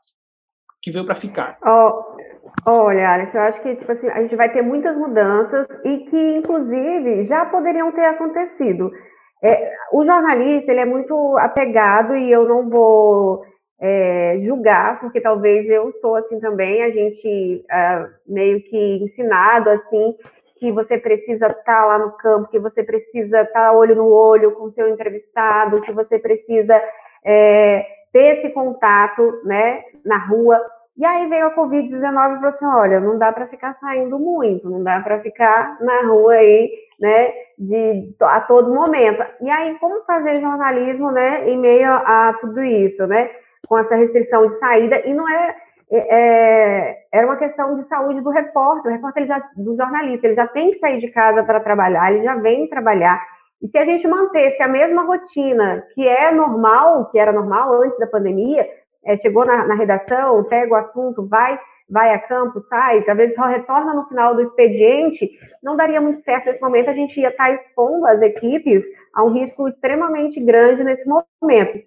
Que 0.82 0.90
veio 0.90 1.04
para 1.04 1.14
ficar? 1.14 1.58
Oh, 1.64 2.16
olha, 2.66 3.14
Alex, 3.14 3.34
eu 3.34 3.40
acho 3.40 3.60
que 3.62 3.76
tipo 3.76 3.90
assim, 3.90 4.08
a 4.08 4.22
gente 4.22 4.36
vai 4.36 4.52
ter 4.52 4.62
muitas 4.62 4.96
mudanças 4.96 5.66
e 5.84 5.98
que, 5.98 6.36
inclusive, 6.36 7.24
já 7.24 7.46
poderiam 7.46 7.90
ter 7.92 8.04
acontecido. 8.04 8.90
É, 9.42 9.72
o 9.92 10.04
jornalista 10.04 10.70
ele 10.70 10.80
é 10.80 10.84
muito 10.84 11.36
apegado 11.38 12.16
e 12.16 12.30
eu 12.30 12.48
não 12.48 12.68
vou 12.68 13.44
é, 13.80 14.38
julgar, 14.44 15.00
porque 15.00 15.20
talvez 15.20 15.68
eu 15.68 15.92
sou 16.00 16.16
assim 16.16 16.40
também, 16.40 16.82
a 16.82 16.90
gente 16.90 17.64
é, 17.70 18.06
meio 18.26 18.62
que 18.62 18.98
ensinado 19.02 19.70
assim, 19.70 20.14
que 20.58 20.72
você 20.72 20.96
precisa 20.96 21.48
estar 21.48 21.62
tá 21.64 21.84
lá 21.84 21.98
no 21.98 22.12
campo, 22.12 22.48
que 22.48 22.58
você 22.58 22.82
precisa 22.82 23.42
estar 23.42 23.52
tá 23.52 23.72
olho 23.72 23.94
no 23.94 24.08
olho 24.08 24.52
com 24.52 24.72
seu 24.72 24.88
entrevistado, 24.88 25.82
que 25.82 25.92
você 25.92 26.18
precisa 26.18 26.82
é, 27.24 27.84
ter 28.16 28.38
esse 28.38 28.48
contato 28.54 29.42
né, 29.44 29.82
na 30.02 30.16
rua. 30.16 30.58
E 30.96 31.04
aí 31.04 31.28
veio 31.28 31.48
a 31.48 31.54
Covid-19 31.54 31.98
e 32.00 32.12
falou 32.12 32.46
assim: 32.46 32.64
olha, 32.64 32.98
não 32.98 33.18
dá 33.18 33.30
para 33.30 33.46
ficar 33.46 33.74
saindo 33.74 34.18
muito, 34.18 34.70
não 34.70 34.82
dá 34.82 35.00
para 35.00 35.20
ficar 35.20 35.76
na 35.82 36.06
rua 36.06 36.32
aí, 36.32 36.72
né, 36.98 37.34
de, 37.58 38.14
a 38.22 38.40
todo 38.40 38.74
momento. 38.74 39.22
E 39.42 39.50
aí, 39.50 39.74
como 39.78 40.02
fazer 40.04 40.40
jornalismo, 40.40 41.10
né, 41.10 41.46
em 41.46 41.58
meio 41.58 41.92
a, 41.92 42.34
tudo 42.40 42.62
isso, 42.62 43.06
né? 43.06 43.28
com 43.68 43.76
essa 43.78 43.96
restrição 43.96 44.46
de 44.46 44.54
saída, 44.54 45.04
e 45.04 45.12
não 45.12 45.28
é, 45.28 45.56
é, 45.90 46.14
é, 46.14 46.98
era 47.12 47.26
uma 47.26 47.36
questão 47.36 47.76
de 47.76 47.88
saúde 47.88 48.20
do 48.20 48.30
repórter, 48.30 48.92
o 48.92 48.94
repórter 48.94 49.24
ele 49.24 49.28
já, 49.28 49.42
do 49.56 49.76
jornalista, 49.76 50.26
ele 50.26 50.36
já 50.36 50.46
tem 50.46 50.70
que 50.70 50.78
sair 50.78 51.00
de 51.00 51.08
casa 51.08 51.42
para 51.42 51.58
trabalhar, 51.58 52.12
ele 52.12 52.22
já 52.22 52.36
vem 52.36 52.68
trabalhar, 52.68 53.20
e 53.62 53.68
se 53.68 53.78
a 53.78 53.84
gente 53.84 54.06
mantesse 54.06 54.62
a 54.62 54.68
mesma 54.68 55.02
rotina 55.02 55.82
que 55.94 56.06
é 56.06 56.30
normal, 56.30 57.10
que 57.10 57.18
era 57.18 57.32
normal 57.32 57.82
antes 57.82 57.98
da 57.98 58.06
pandemia, 58.06 58.68
é, 59.04 59.16
chegou 59.16 59.44
na, 59.44 59.66
na, 59.66 59.74
redação, 59.74 60.44
pega 60.44 60.72
o 60.72 60.76
assunto, 60.76 61.26
vai, 61.26 61.58
vai 61.88 62.12
a 62.12 62.18
campo, 62.18 62.60
sai, 62.68 63.02
talvez 63.02 63.34
só 63.34 63.44
retorna 63.46 63.94
no 63.94 64.06
final 64.08 64.34
do 64.34 64.42
expediente, 64.42 65.30
não 65.62 65.76
daria 65.76 66.00
muito 66.00 66.20
certo 66.20 66.46
nesse 66.46 66.60
momento, 66.60 66.90
a 66.90 66.94
gente 66.94 67.18
ia 67.20 67.28
estar 67.28 67.52
expondo 67.52 68.06
as 68.06 68.20
equipes 68.20 68.84
a 69.14 69.22
um 69.22 69.32
risco 69.32 69.68
extremamente 69.68 70.40
grande 70.40 70.84
nesse 70.84 71.08
momento. 71.08 71.78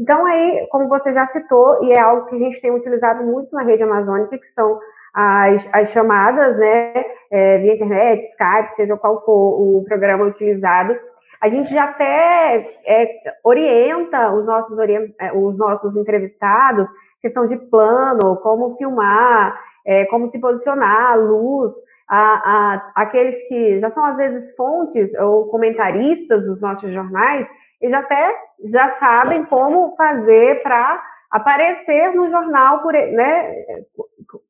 Então, 0.00 0.26
aí, 0.26 0.66
como 0.70 0.88
você 0.88 1.12
já 1.12 1.26
citou, 1.26 1.84
e 1.84 1.92
é 1.92 2.00
algo 2.00 2.26
que 2.26 2.34
a 2.34 2.38
gente 2.38 2.60
tem 2.60 2.72
utilizado 2.72 3.22
muito 3.22 3.54
na 3.54 3.62
rede 3.62 3.82
amazônica, 3.82 4.38
que 4.38 4.52
são 4.54 4.80
as, 5.14 5.68
as 5.72 5.90
chamadas, 5.90 6.56
né, 6.56 7.04
é, 7.30 7.58
via 7.58 7.74
internet, 7.74 8.24
Skype, 8.24 8.76
seja 8.76 8.96
qual 8.96 9.24
for 9.24 9.60
o 9.60 9.84
programa 9.84 10.24
utilizado, 10.24 10.98
a 11.42 11.48
gente 11.48 11.74
já 11.74 11.84
até 11.84 12.78
é, 12.86 13.20
orienta 13.42 14.32
os 14.32 14.46
nossos, 14.46 14.78
é, 14.78 15.32
os 15.34 15.58
nossos 15.58 15.96
entrevistados, 15.96 16.88
questão 17.20 17.48
de 17.48 17.56
plano, 17.56 18.36
como 18.36 18.76
filmar, 18.76 19.60
é, 19.84 20.04
como 20.04 20.30
se 20.30 20.38
posicionar, 20.38 21.12
a 21.12 21.14
luz, 21.16 21.72
a, 22.08 22.16
a, 22.16 22.92
aqueles 22.94 23.36
que 23.48 23.80
já 23.80 23.90
são 23.90 24.04
às 24.04 24.16
vezes 24.16 24.54
fontes 24.54 25.12
ou 25.14 25.48
comentaristas 25.48 26.44
dos 26.44 26.60
nossos 26.60 26.92
jornais, 26.92 27.44
eles 27.80 27.96
até 27.96 28.36
já 28.66 28.96
sabem 29.00 29.44
como 29.46 29.96
fazer 29.96 30.62
para 30.62 31.02
aparecer 31.28 32.14
no 32.14 32.30
jornal 32.30 32.82
por 32.82 32.92
né, 32.92 33.64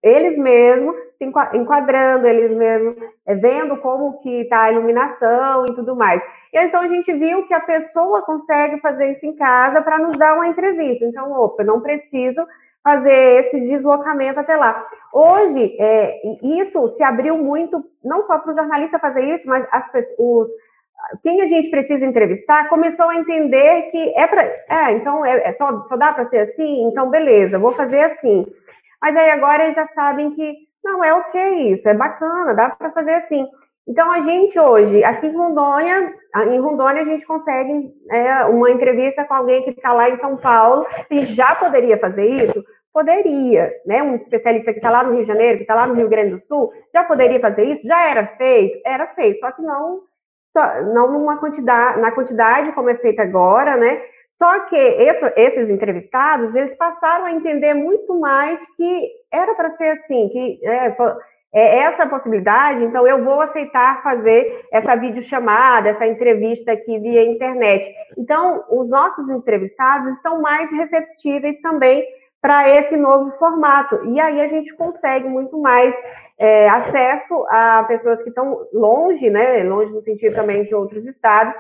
eles 0.03 0.39
mesmos 0.39 0.95
se 1.19 1.25
enquadrando, 1.55 2.27
eles 2.27 2.57
mesmos 2.57 2.97
é, 3.27 3.35
vendo 3.35 3.77
como 3.79 4.21
que 4.21 4.43
está 4.43 4.63
a 4.63 4.73
iluminação 4.73 5.65
e 5.67 5.75
tudo 5.75 5.95
mais. 5.95 6.23
E 6.53 6.59
então 6.59 6.81
a 6.81 6.89
gente 6.89 7.13
viu 7.13 7.47
que 7.47 7.55
a 7.55 7.61
pessoa 7.61 8.23
consegue 8.23 8.81
fazer 8.81 9.13
isso 9.13 9.27
em 9.27 9.35
casa 9.37 9.81
para 9.83 9.99
nos 9.99 10.19
dar 10.19 10.35
uma 10.35 10.49
entrevista. 10.49 11.05
Então, 11.05 11.33
opa, 11.33 11.65
não 11.65 11.81
preciso 11.81 12.45
fazer 12.83 13.45
esse 13.45 13.61
deslocamento 13.61 14.41
até 14.41 14.57
lá. 14.57 14.85
Hoje, 15.13 15.77
é, 15.79 16.21
isso 16.43 16.89
se 16.93 17.03
abriu 17.03 17.39
muito, 17.39 17.85
não 18.05 18.27
só 18.27 18.39
para 18.39 18.53
o 18.53 18.55
jornalista 18.55 18.99
fazer 18.99 19.23
isso, 19.23 19.49
mas 19.49 19.67
as 19.71 19.91
pessoas, 19.93 20.51
quem 21.23 21.41
a 21.43 21.47
gente 21.47 21.71
precisa 21.71 22.05
entrevistar 22.05 22.69
começou 22.69 23.09
a 23.09 23.17
entender 23.17 23.83
que 23.91 24.13
é 24.17 24.27
para. 24.27 24.43
É, 24.43 24.93
então 24.93 25.25
é, 25.25 25.49
é 25.49 25.53
só, 25.53 25.87
só 25.89 25.97
dá 25.97 26.13
para 26.13 26.29
ser 26.29 26.39
assim? 26.39 26.85
Então, 26.85 27.09
beleza, 27.09 27.59
vou 27.59 27.73
fazer 27.73 28.01
assim. 28.01 28.47
Mas 29.03 29.17
aí 29.17 29.31
agora 29.31 29.65
eles 29.65 29.75
já 29.75 29.87
sabem 29.89 30.31
que 30.31 30.55
não 30.85 31.03
é 31.03 31.13
o 31.13 31.25
que 31.25 31.49
isso, 31.73 31.89
é 31.89 31.95
bacana, 31.95 32.55
dá 32.55 32.71
para 32.71 32.93
fazer 32.93 33.15
assim. 33.15 33.47
Então, 33.87 34.11
a 34.13 34.21
gente 34.21 34.59
hoje, 34.59 35.03
aqui 35.03 35.27
em 35.27 35.37
Rondônia, 35.37 36.15
em 36.49 36.61
Rondônia, 36.61 37.03
a 37.03 37.05
gente 37.05 37.27
consegue 37.27 37.93
é, 38.11 38.45
uma 38.45 38.71
entrevista 38.71 39.25
com 39.25 39.35
alguém 39.35 39.65
que 39.65 39.71
está 39.71 39.93
lá 39.93 40.09
em 40.09 40.19
São 40.19 40.37
Paulo. 40.37 40.87
Gente 41.11 41.35
já 41.35 41.55
poderia 41.57 41.99
fazer 41.99 42.25
isso? 42.27 42.65
Poderia, 42.93 43.73
né? 43.85 44.03
Um 44.03 44.15
especialista 44.15 44.73
que 44.73 44.79
está 44.79 44.91
lá 44.91 45.03
no 45.03 45.13
Rio 45.13 45.23
de 45.23 45.29
Janeiro, 45.29 45.57
que 45.57 45.65
está 45.65 45.75
lá 45.75 45.87
no 45.87 45.95
Rio 45.95 46.09
Grande 46.09 46.37
do 46.37 46.47
Sul, 46.47 46.73
já 46.93 47.03
poderia 47.03 47.41
fazer 47.41 47.65
isso? 47.65 47.87
Já 47.87 48.09
era 48.09 48.27
feito? 48.37 48.81
Era 48.87 49.09
feito, 49.09 49.41
só 49.41 49.51
que 49.51 49.63
não 49.63 50.03
só, 50.53 50.83
não 50.83 51.11
numa 51.11 51.39
quantidade, 51.39 52.01
na 52.01 52.13
quantidade 52.13 52.73
como 52.73 52.91
é 52.91 52.95
feito 52.97 53.21
agora, 53.21 53.77
né? 53.77 54.03
Só 54.35 54.61
que 54.61 54.77
esse, 54.77 55.33
esses 55.37 55.69
entrevistados, 55.69 56.55
eles 56.55 56.77
passaram 56.77 57.27
a 57.27 57.33
entender 57.33 57.75
muito 57.75 58.19
mais 58.19 58.65
que 58.77 59.11
era 59.31 59.55
para 59.55 59.77
ser 59.77 59.99
assim, 59.99 60.29
que 60.31 60.61
é, 60.67 60.95
só, 60.95 61.17
é 61.55 61.81
essa 61.81 62.07
possibilidade, 62.07 62.83
então 62.85 63.07
eu 63.07 63.23
vou 63.23 63.43
aceitar 63.43 64.03
fazer 64.03 64.67
essa 64.73 64.97
videochamada, 64.97 65.91
essa 65.91 66.07
entrevista 66.07 66.73
aqui 66.73 66.99
via 66.99 67.25
internet. 67.25 67.87
Então, 68.17 68.65
os 68.71 68.89
nossos 68.89 69.29
entrevistados 69.29 70.15
estão 70.15 70.41
mais 70.41 70.71
receptíveis 70.71 71.61
também 71.61 72.03
para 72.41 72.69
esse 72.71 72.97
novo 72.97 73.31
formato. 73.39 74.05
E 74.07 74.19
aí 74.19 74.41
a 74.41 74.49
gente 74.49 74.75
consegue 74.75 75.29
muito 75.29 75.57
mais 75.61 75.95
é, 76.39 76.69
acesso 76.69 77.47
a 77.49 77.85
pessoas 77.85 78.21
que 78.23 78.31
estão 78.31 78.67
longe, 78.73 79.31
né? 79.31 79.63
Longe 79.63 79.93
no 79.93 80.03
sentido 80.03 80.35
também 80.35 80.65
de 80.65 80.75
outros 80.75 81.07
estados, 81.07 81.55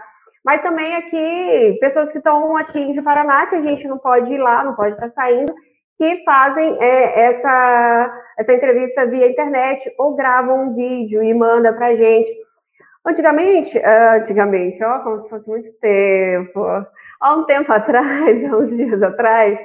mas 0.45 0.61
também 0.63 0.97
aqui, 0.97 1.79
pessoas 1.81 2.11
que 2.11 2.19
estão 2.19 2.57
aqui 2.57 2.81
em 2.81 3.03
Paraná, 3.03 3.47
que 3.47 3.57
a 3.57 3.63
gente 3.63 3.87
não 3.87 3.99
pode 3.99 4.33
ir 4.33 4.39
lá, 4.39 4.65
não 4.65 4.75
pode 4.75 4.95
estar 4.95 5.11
saindo, 5.11 5.55
que 5.99 6.25
fazem 6.25 6.77
é, 6.81 7.27
essa, 7.27 8.23
essa 8.39 8.53
entrevista 8.53 9.07
via 9.07 9.31
internet 9.31 9.93
ou 9.99 10.17
gravam 10.17 10.65
um 10.65 10.75
vídeo 10.75 11.23
e 11.23 11.33
manda 11.33 11.73
para 11.73 11.89
a 11.89 11.97
gente. 11.97 12.31
Antigamente, 13.07 13.79
ah, 13.79 14.17
antigamente, 14.17 14.83
ó, 14.83 14.99
como 15.01 15.23
se 15.23 15.29
fosse 15.29 15.49
muito 15.49 15.73
tempo, 15.81 16.65
há 17.21 17.35
um 17.35 17.45
tempo 17.45 17.73
atrás, 17.73 18.45
há 18.45 18.57
uns 18.57 18.71
dias 18.71 19.03
atrás, 19.03 19.59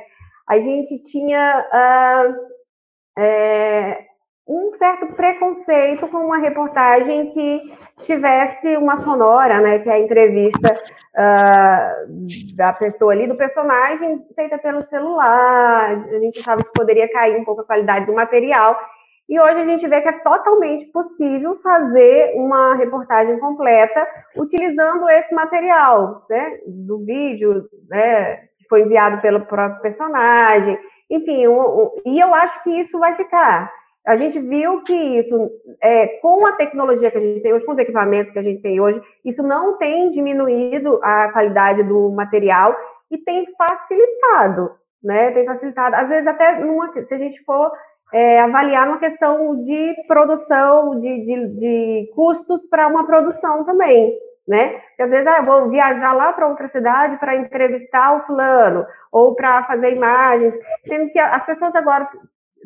a 0.48 0.60
gente 0.60 1.00
tinha 1.00 1.66
uh, 1.74 3.22
é, 3.22 4.07
um 4.48 4.72
certo 4.78 5.08
preconceito 5.08 6.08
com 6.08 6.20
uma 6.20 6.38
reportagem 6.38 7.32
que 7.32 7.74
tivesse 8.02 8.78
uma 8.78 8.96
sonora, 8.96 9.60
né, 9.60 9.80
que 9.80 9.90
é 9.90 9.94
a 9.94 10.00
entrevista 10.00 10.74
uh, 10.74 12.56
da 12.56 12.72
pessoa 12.72 13.12
ali, 13.12 13.28
do 13.28 13.36
personagem, 13.36 14.26
feita 14.36 14.58
pelo 14.58 14.82
celular, 14.88 15.92
a 15.92 16.20
gente 16.20 16.42
sabe 16.42 16.64
que 16.64 16.72
poderia 16.74 17.12
cair 17.12 17.36
um 17.36 17.44
pouco 17.44 17.62
a 17.62 17.66
qualidade 17.66 18.06
do 18.06 18.14
material, 18.14 18.80
e 19.28 19.38
hoje 19.38 19.60
a 19.60 19.66
gente 19.66 19.86
vê 19.86 20.00
que 20.00 20.08
é 20.08 20.20
totalmente 20.20 20.86
possível 20.86 21.60
fazer 21.62 22.32
uma 22.36 22.76
reportagem 22.76 23.38
completa 23.40 24.08
utilizando 24.38 25.10
esse 25.10 25.36
material, 25.36 26.26
né, 26.30 26.60
do 26.66 27.00
vídeo, 27.00 27.68
né, 27.90 28.38
que 28.58 28.68
foi 28.70 28.84
enviado 28.84 29.22
pelo 29.22 29.42
próprio 29.42 29.82
personagem, 29.82 30.80
enfim, 31.10 31.48
um, 31.48 31.60
um, 31.60 31.92
e 32.06 32.18
eu 32.18 32.34
acho 32.34 32.64
que 32.64 32.70
isso 32.70 32.98
vai 32.98 33.16
ficar 33.16 33.70
a 34.08 34.16
gente 34.16 34.40
viu 34.40 34.84
que 34.84 34.94
isso, 34.94 35.52
é, 35.82 36.08
com 36.22 36.46
a 36.46 36.54
tecnologia 36.54 37.12
que 37.12 37.18
a 37.18 37.22
gente 37.22 37.42
tem 37.42 37.54
hoje, 37.54 37.66
com 37.66 37.74
os 37.74 37.78
equipamentos 37.78 38.32
que 38.32 38.40
a 38.40 38.44
gente 38.44 38.62
tem 38.62 38.80
hoje, 38.80 39.02
isso 39.26 39.44
não 39.44 39.78
tem 39.78 40.12
diminuído 40.12 40.98
a 41.04 41.30
qualidade 41.34 41.84
do 41.84 42.10
material 42.12 42.74
e 43.12 43.18
tem 43.18 43.46
facilitado, 43.58 44.72
né? 45.04 45.32
Tem 45.32 45.46
facilitado, 45.46 45.98
às 45.98 46.08
vezes 46.08 46.26
até 46.26 46.58
numa, 46.58 46.90
se 46.94 47.14
a 47.14 47.18
gente 47.18 47.44
for 47.44 47.70
é, 48.14 48.40
avaliar 48.40 48.88
uma 48.88 48.98
questão 48.98 49.62
de 49.62 49.94
produção, 50.08 51.02
de, 51.02 51.26
de, 51.26 51.48
de 51.60 52.12
custos 52.16 52.66
para 52.66 52.88
uma 52.88 53.06
produção 53.06 53.66
também, 53.66 54.18
né? 54.48 54.70
Porque 54.70 55.02
às 55.02 55.10
vezes 55.10 55.28
ah, 55.28 55.40
eu 55.40 55.46
vou 55.46 55.70
viajar 55.70 56.14
lá 56.14 56.32
para 56.32 56.48
outra 56.48 56.70
cidade 56.70 57.18
para 57.18 57.36
entrevistar 57.36 58.16
o 58.16 58.26
fulano 58.26 58.86
ou 59.12 59.36
para 59.36 59.66
fazer 59.66 59.94
imagens, 59.94 60.58
sendo 60.88 61.12
que 61.12 61.20
as 61.20 61.46
pessoas 61.46 61.76
agora 61.76 62.08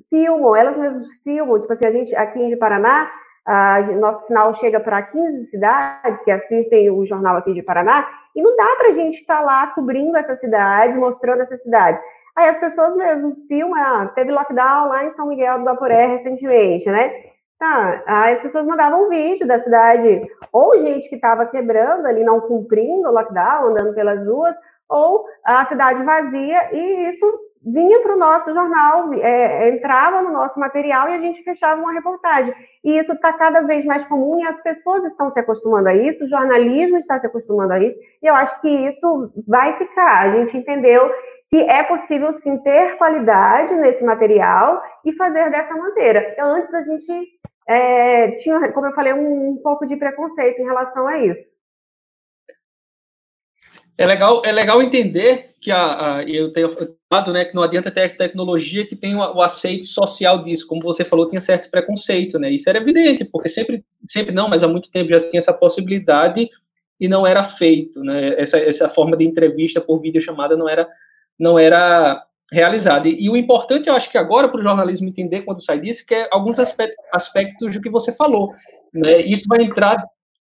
filmam, 0.10 0.56
elas 0.56 0.78
mesmas 0.78 1.10
filmam, 1.24 1.60
tipo 1.60 1.74
assim, 1.74 1.86
a 1.86 1.92
gente 1.92 2.16
aqui 2.16 2.40
em 2.40 2.58
Paraná, 2.58 3.12
a, 3.46 3.82
nosso 3.82 4.28
sinal 4.28 4.54
chega 4.56 4.80
para 4.80 5.02
15 5.02 5.50
cidades 5.50 6.22
que 6.24 6.32
assistem 6.32 6.92
o 6.92 7.06
jornal 7.06 7.38
aqui 7.38 7.54
de 7.54 7.64
Paraná, 7.64 8.08
e 8.36 8.42
não 8.42 8.56
dá 8.56 8.76
para 8.78 8.90
a 8.90 8.94
gente 8.94 9.20
estar 9.20 9.38
tá 9.38 9.42
lá 9.42 9.68
cobrindo 9.68 10.16
essas 10.18 10.40
cidades, 10.40 10.96
mostrando 10.96 11.42
essas 11.42 11.62
cidades. 11.62 12.02
Aí 12.36 12.50
as 12.50 12.60
pessoas 12.60 12.96
mesmo 12.96 13.36
filmam, 13.48 13.76
ah, 13.76 14.12
teve 14.16 14.32
lockdown 14.32 14.88
lá 14.88 15.06
em 15.06 15.14
São 15.16 15.28
Miguel 15.28 15.60
do 15.60 15.66
Guaporé 15.66 16.08
recentemente, 16.08 16.90
né? 16.90 17.12
Tá, 17.60 18.02
aí 18.08 18.36
as 18.36 18.42
pessoas 18.42 18.66
mandavam 18.66 19.10
vídeo 19.10 19.46
da 19.46 19.60
cidade, 19.60 20.28
ou 20.52 20.80
gente 20.80 21.08
que 21.10 21.16
estava 21.16 21.46
quebrando 21.46 22.08
ali, 22.08 22.24
não 22.24 22.42
cumprindo 22.42 23.08
o 23.08 23.12
lockdown, 23.12 23.68
andando 23.68 23.94
pelas 23.94 24.26
ruas, 24.26 24.56
ou 24.90 25.26
a 25.46 25.66
cidade 25.68 26.04
vazia, 26.04 26.74
e 26.74 27.10
isso 27.10 27.51
vinha 27.64 28.00
para 28.02 28.16
o 28.16 28.20
nosso 28.20 28.52
jornal, 28.54 29.14
é, 29.14 29.70
entrava 29.70 30.22
no 30.22 30.32
nosso 30.32 30.60
material 30.60 31.10
e 31.10 31.16
a 31.16 31.20
gente 31.20 31.44
fechava 31.44 31.80
uma 31.80 31.94
reportagem. 31.94 32.54
E 32.84 32.98
isso 32.98 33.12
está 33.14 33.34
cada 33.34 33.62
vez 33.62 33.86
mais 33.86 34.08
comum 34.08 34.40
e 34.40 34.48
as 34.48 34.62
pessoas 34.62 35.04
estão 35.06 35.32
se 35.32 35.40
acostumando 35.40 35.88
a 35.88 35.96
isso, 35.96 36.24
o 36.24 36.30
jornalismo 36.30 36.98
está 36.98 37.20
se 37.20 37.28
acostumando 37.28 37.74
a 37.74 37.80
isso, 37.80 38.00
e 38.22 38.28
eu 38.28 38.36
acho 38.36 38.60
que 38.62 38.70
isso 38.70 39.32
vai 39.48 39.78
ficar. 39.78 40.30
A 40.30 40.32
gente 40.38 40.58
entendeu 40.58 41.12
que 41.50 41.62
é 41.62 41.84
possível 41.84 42.34
sim 42.34 42.58
ter 42.60 42.98
qualidade 42.98 43.76
nesse 43.76 44.04
material 44.04 44.82
e 45.06 45.14
fazer 45.14 45.52
dessa 45.52 45.76
maneira. 45.76 46.32
Então, 46.32 46.56
antes 46.56 46.74
a 46.74 46.82
gente 46.82 47.28
é, 47.68 48.32
tinha, 48.32 48.72
como 48.72 48.88
eu 48.88 48.94
falei, 48.94 49.14
um, 49.14 49.52
um 49.52 49.58
pouco 49.62 49.86
de 49.86 49.98
preconceito 49.98 50.60
em 50.60 50.66
relação 50.66 51.08
a 51.08 51.18
isso. 51.20 51.46
É 54.02 54.06
legal, 54.06 54.42
é 54.44 54.52
legal 54.52 54.82
entender 54.82 55.52
que 55.62 55.70
a, 55.70 56.18
a 56.18 56.24
eu 56.24 56.52
tenho 56.52 56.76
falado, 57.08 57.32
né, 57.32 57.46
que 57.46 57.54
não 57.54 57.62
adianta 57.62 57.92
ter 57.92 58.18
tecnologia 58.18 58.86
que 58.86 58.96
tem 58.96 59.16
o, 59.16 59.20
o, 59.20 59.42
aceito 59.42 59.86
social 59.86 60.44
disso. 60.44 60.66
Como 60.66 60.82
você 60.82 61.06
falou, 61.06 61.30
tinha 61.30 61.42
certo 61.42 61.70
preconceito, 61.70 62.40
né? 62.40 62.50
Isso 62.50 62.68
era 62.68 62.80
evidente, 62.80 63.24
porque 63.24 63.48
sempre, 63.48 63.86
sempre 64.10 64.34
não, 64.34 64.50
mas 64.50 64.64
há 64.64 64.68
muito 64.68 64.90
tempo 64.90 65.12
já 65.12 65.20
tinha 65.20 65.40
essa 65.40 65.54
possibilidade 65.54 66.50
e 67.00 67.08
não 67.08 67.28
era 67.28 67.44
feito, 67.44 68.04
né? 68.04 68.40
Essa, 68.42 68.58
essa 68.58 68.90
forma 68.90 69.16
de 69.16 69.24
entrevista 69.24 69.80
por 69.80 70.00
videochamada 70.00 70.58
não 70.58 70.68
era, 70.68 70.88
não 71.40 71.60
era 71.60 72.26
realizada. 72.52 73.08
E, 73.08 73.26
e 73.26 73.30
o 73.30 73.38
importante, 73.38 73.88
eu 73.88 73.94
acho 73.94 74.10
que 74.10 74.18
agora 74.18 74.50
para 74.50 74.60
o 74.60 74.64
jornalismo 74.64 75.08
entender 75.08 75.44
quando 75.44 75.64
sai 75.64 75.80
disso, 75.80 76.06
que 76.06 76.16
é 76.16 76.28
alguns 76.32 76.58
aspectos, 76.58 76.98
aspectos 77.14 77.74
do 77.76 77.82
que 77.82 77.90
você 77.90 78.12
falou, 78.12 78.52
né? 78.92 79.22
Isso 79.22 79.44
vai 79.48 79.62
entrar 79.62 80.04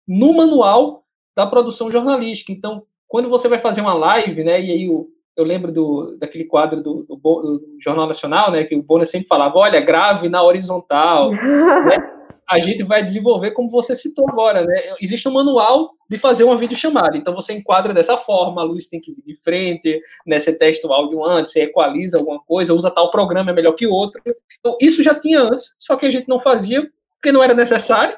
no 0.07 0.33
manual 0.33 1.03
da 1.35 1.45
produção 1.45 1.91
jornalística. 1.91 2.51
Então, 2.51 2.83
quando 3.13 3.29
você 3.29 3.47
vai 3.47 3.59
fazer 3.59 3.79
uma 3.79 3.93
live, 3.93 4.43
né, 4.43 4.59
e 4.59 4.71
aí 4.71 4.89
o, 4.89 5.07
eu 5.37 5.45
lembro 5.45 5.71
do, 5.71 6.17
daquele 6.17 6.45
quadro 6.45 6.81
do, 6.81 7.03
do, 7.03 7.15
do, 7.15 7.77
Jornal 7.79 8.07
Nacional, 8.07 8.51
né, 8.51 8.63
que 8.63 8.75
o 8.75 8.81
Bonner 8.81 9.05
sempre 9.05 9.27
falava, 9.27 9.55
olha, 9.55 9.79
grave 9.79 10.29
na 10.29 10.41
horizontal, 10.41 11.29
né? 11.85 12.11
A 12.49 12.57
gente 12.57 12.81
vai 12.81 13.03
desenvolver 13.03 13.51
como 13.51 13.69
você 13.69 13.95
citou 13.95 14.25
agora, 14.27 14.65
né? 14.65 14.95
Existe 14.99 15.29
um 15.29 15.31
manual 15.31 15.91
de 16.09 16.17
fazer 16.17 16.43
uma 16.43 16.57
videochamada. 16.57 17.15
Então 17.15 17.33
você 17.33 17.53
enquadra 17.53 17.93
dessa 17.93 18.17
forma, 18.17 18.61
a 18.61 18.65
luz 18.65 18.87
tem 18.87 18.99
que 18.99 19.13
vir 19.13 19.23
de 19.25 19.35
frente, 19.41 20.01
né? 20.25 20.39
Você 20.39 20.51
testa 20.51 20.85
o 20.87 20.91
áudio 20.91 21.23
antes, 21.23 21.53
você 21.53 21.61
equaliza 21.61 22.17
alguma 22.17 22.39
coisa, 22.39 22.73
usa 22.73 22.91
tal 22.91 23.11
programa 23.11 23.51
é 23.51 23.53
melhor 23.53 23.73
que 23.73 23.87
outro. 23.87 24.19
Então 24.59 24.75
isso 24.81 25.01
já 25.03 25.13
tinha 25.13 25.39
antes, 25.39 25.75
só 25.79 25.95
que 25.95 26.05
a 26.05 26.11
gente 26.11 26.27
não 26.27 26.39
fazia 26.39 26.85
porque 27.15 27.31
não 27.31 27.41
era 27.43 27.53
necessário, 27.53 28.17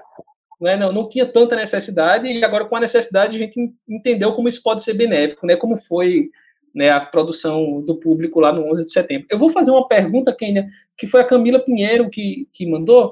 né, 0.66 0.76
não, 0.76 0.92
não 0.92 1.08
tinha 1.08 1.28
tanta 1.28 1.56
necessidade, 1.56 2.28
e 2.28 2.44
agora 2.44 2.66
com 2.66 2.76
a 2.76 2.80
necessidade 2.80 3.36
a 3.36 3.40
gente 3.40 3.72
entendeu 3.88 4.34
como 4.34 4.50
isso 4.50 4.64
pode 4.64 4.82
ser 4.82 4.96
benéfico, 4.96 5.46
né, 5.46 5.56
como 5.56 5.78
foi 5.78 6.32
né, 6.74 6.90
a 6.90 7.00
produção 7.00 7.82
do 7.82 7.96
público 7.96 8.40
lá 8.40 8.52
no 8.52 8.72
11 8.72 8.86
de 8.86 8.92
setembro. 8.92 9.28
Eu 9.30 9.38
vou 9.38 9.52
fazer 9.52 9.70
uma 9.70 9.88
pergunta, 9.88 10.36
Kenia, 10.36 10.66
que 10.98 11.06
foi 11.06 11.22
a 11.22 11.24
Camila 11.24 11.60
Pinheiro 11.60 12.10
que, 12.10 12.50
que 12.52 12.66
mandou, 12.66 13.12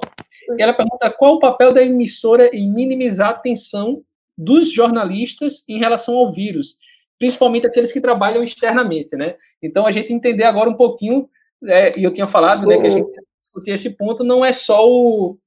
e 0.58 0.64
ela 0.64 0.74
pergunta 0.74 1.12
qual 1.12 1.36
o 1.36 1.40
papel 1.40 1.72
da 1.72 1.84
emissora 1.84 2.50
em 2.52 2.74
minimizar 2.74 3.30
a 3.30 3.34
tensão 3.34 4.04
dos 4.36 4.74
jornalistas 4.74 5.64
em 5.70 5.78
relação 5.78 6.16
ao 6.16 6.34
vírus, 6.34 6.78
principalmente 7.20 7.68
aqueles 7.68 7.92
que 7.92 8.02
trabalham 8.02 8.44
externamente, 8.44 9.16
né? 9.16 9.36
Então, 9.62 9.86
a 9.86 9.92
gente 9.92 10.12
entender 10.12 10.44
agora 10.44 10.72
um 10.72 10.76
pouquinho, 10.76 11.30
é, 11.66 11.98
e 12.00 12.04
eu 12.04 12.12
tinha 12.12 12.26
falado, 12.26 12.66
né, 12.66 12.80
que 12.80 12.88
a 12.88 12.90
gente 12.90 13.08
discutir 13.46 13.72
esse 13.72 13.92
ponto, 13.92 14.24
não 14.24 14.44
é 14.44 14.52
só 14.52 14.84
o, 14.90 15.38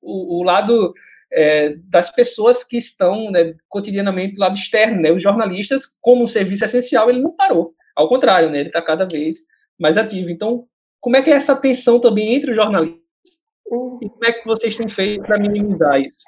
o, 0.00 0.38
o 0.38 0.42
lado 0.44 0.94
é, 1.32 1.74
das 1.88 2.10
pessoas 2.10 2.62
que 2.62 2.76
estão 2.76 3.30
né, 3.30 3.54
cotidianamente 3.68 4.34
do 4.34 4.40
lado 4.40 4.54
externo, 4.54 5.00
né? 5.00 5.10
Os 5.10 5.22
jornalistas, 5.22 5.86
como 6.00 6.22
um 6.22 6.26
serviço 6.26 6.64
essencial, 6.64 7.08
ele 7.08 7.22
não 7.22 7.34
parou. 7.34 7.74
Ao 7.96 8.08
contrário, 8.08 8.50
né? 8.50 8.60
Ele 8.60 8.68
está 8.68 8.82
cada 8.82 9.06
vez 9.06 9.38
mais 9.78 9.96
ativo. 9.96 10.30
Então, 10.30 10.64
como 11.00 11.16
é 11.16 11.22
que 11.22 11.30
é 11.30 11.34
essa 11.34 11.56
tensão 11.56 12.00
também 12.00 12.34
entre 12.34 12.50
os 12.50 12.56
jornalistas? 12.56 13.02
E 14.02 14.08
como 14.08 14.24
é 14.24 14.32
que 14.32 14.46
vocês 14.46 14.76
têm 14.76 14.88
feito 14.88 15.24
para 15.24 15.38
minimizar 15.38 15.98
isso? 16.00 16.24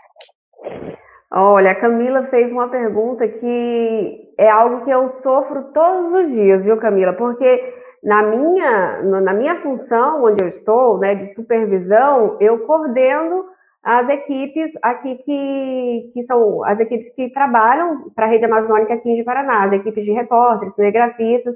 Olha, 1.30 1.72
a 1.72 1.74
Camila 1.74 2.26
fez 2.28 2.52
uma 2.52 2.68
pergunta 2.68 3.26
que 3.26 4.32
é 4.38 4.48
algo 4.48 4.84
que 4.84 4.90
eu 4.90 5.12
sofro 5.14 5.64
todos 5.74 6.24
os 6.24 6.32
dias, 6.32 6.64
viu, 6.64 6.76
Camila? 6.78 7.12
Porque 7.12 7.74
na 8.02 8.22
minha, 8.22 9.02
na 9.02 9.34
minha 9.34 9.60
função, 9.60 10.24
onde 10.24 10.44
eu 10.44 10.48
estou, 10.48 10.98
né, 10.98 11.14
de 11.14 11.34
supervisão, 11.34 12.36
eu 12.40 12.60
coordeno 12.66 13.46
as 13.84 14.08
equipes 14.08 14.72
aqui 14.82 15.16
que, 15.16 16.10
que 16.14 16.24
são 16.24 16.64
as 16.64 16.80
equipes 16.80 17.10
que 17.14 17.28
trabalham 17.30 18.10
para 18.14 18.24
a 18.24 18.28
rede 18.28 18.46
amazônica 18.46 18.94
aqui 18.94 19.14
de 19.14 19.22
Paraná, 19.22 19.64
as 19.64 19.72
equipes 19.72 20.04
de 20.04 20.10
repórteres, 20.10 20.74
cinegrafistas. 20.74 21.54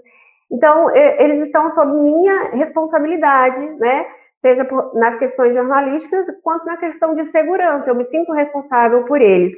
Então, 0.51 0.95
eles 0.95 1.47
estão 1.47 1.75
sob 1.75 1.93
minha 1.93 2.51
responsabilidade, 2.51 3.61
né? 3.79 4.07
Seja 4.41 4.65
por, 4.65 4.95
nas 4.95 5.19
questões 5.19 5.55
jornalísticas, 5.55 6.27
quanto 6.43 6.65
na 6.67 6.77
questão 6.77 7.15
de 7.15 7.31
segurança. 7.31 7.89
Eu 7.89 7.95
me 7.95 8.05
sinto 8.07 8.33
responsável 8.33 9.05
por 9.05 9.21
eles. 9.21 9.57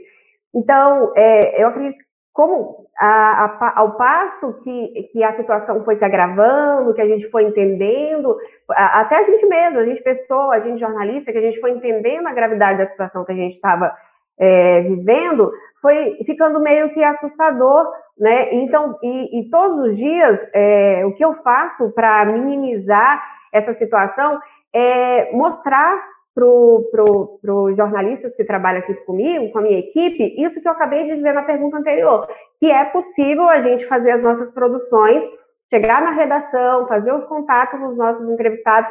Então, 0.55 1.13
é, 1.17 1.63
eu 1.63 1.69
acredito 1.69 1.99
como 2.33 2.87
a, 2.99 3.45
a, 3.45 3.81
ao 3.81 3.97
passo 3.97 4.55
que, 4.63 5.09
que 5.13 5.25
a 5.25 5.37
situação 5.37 5.85
foi 5.85 5.97
se 5.97 6.05
agravando, 6.05 6.95
que 6.95 7.01
a 7.01 7.07
gente 7.07 7.29
foi 7.31 7.45
entendendo, 7.45 8.37
a, 8.71 9.01
até 9.01 9.17
a 9.17 9.25
gente 9.25 9.47
mesmo, 9.47 9.79
a 9.79 9.85
gente 9.85 10.03
pessoa, 10.03 10.55
a 10.55 10.61
gente 10.61 10.79
jornalista, 10.79 11.33
que 11.33 11.39
a 11.39 11.43
gente 11.43 11.61
foi 11.61 11.73
entendendo 11.73 12.27
a 12.27 12.33
gravidade 12.33 12.79
da 12.79 12.87
situação 12.87 13.25
que 13.25 13.33
a 13.33 13.37
gente 13.37 13.55
estava 13.55 13.95
é, 14.39 14.81
vivendo, 14.83 15.53
foi 15.83 16.17
ficando 16.25 16.61
meio 16.61 16.93
que 16.95 17.03
assustador, 17.03 17.91
né? 18.19 18.55
Então, 18.55 18.99
e, 19.03 19.41
e 19.41 19.51
todos 19.51 19.89
os 19.89 19.97
dias, 19.97 20.47
é, 20.55 21.05
o 21.05 21.13
que 21.15 21.25
eu 21.25 21.35
faço 21.43 21.91
para 21.93 22.25
minimizar 22.27 23.23
essa 23.53 23.75
situação 23.75 24.41
é 24.73 25.33
mostrar 25.33 26.01
para 26.35 26.45
pro, 26.91 27.39
pro 27.43 27.75
jornalistas 27.75 28.35
que 28.37 28.45
trabalham 28.45 28.81
aqui 28.81 28.95
comigo, 29.05 29.51
com 29.51 29.59
a 29.59 29.63
minha 29.63 29.79
equipe, 29.79 30.35
isso 30.39 30.61
que 30.61 30.69
eu 30.69 30.73
acabei 30.73 31.05
de 31.05 31.17
dizer 31.17 31.33
na 31.33 31.43
pergunta 31.43 31.79
anterior, 31.79 32.29
que 32.59 32.71
é 32.71 32.85
possível 32.87 33.49
a 33.49 33.61
gente 33.61 33.87
fazer 33.87 34.13
as 34.13 34.23
nossas 34.23 34.51
produções, 34.53 35.23
chegar 35.69 36.03
na 36.03 36.11
redação, 36.11 36.87
fazer 36.87 37.13
os 37.13 37.25
contatos 37.25 37.79
com 37.79 37.89
os 37.89 37.97
nossos 37.97 38.29
entrevistados, 38.29 38.91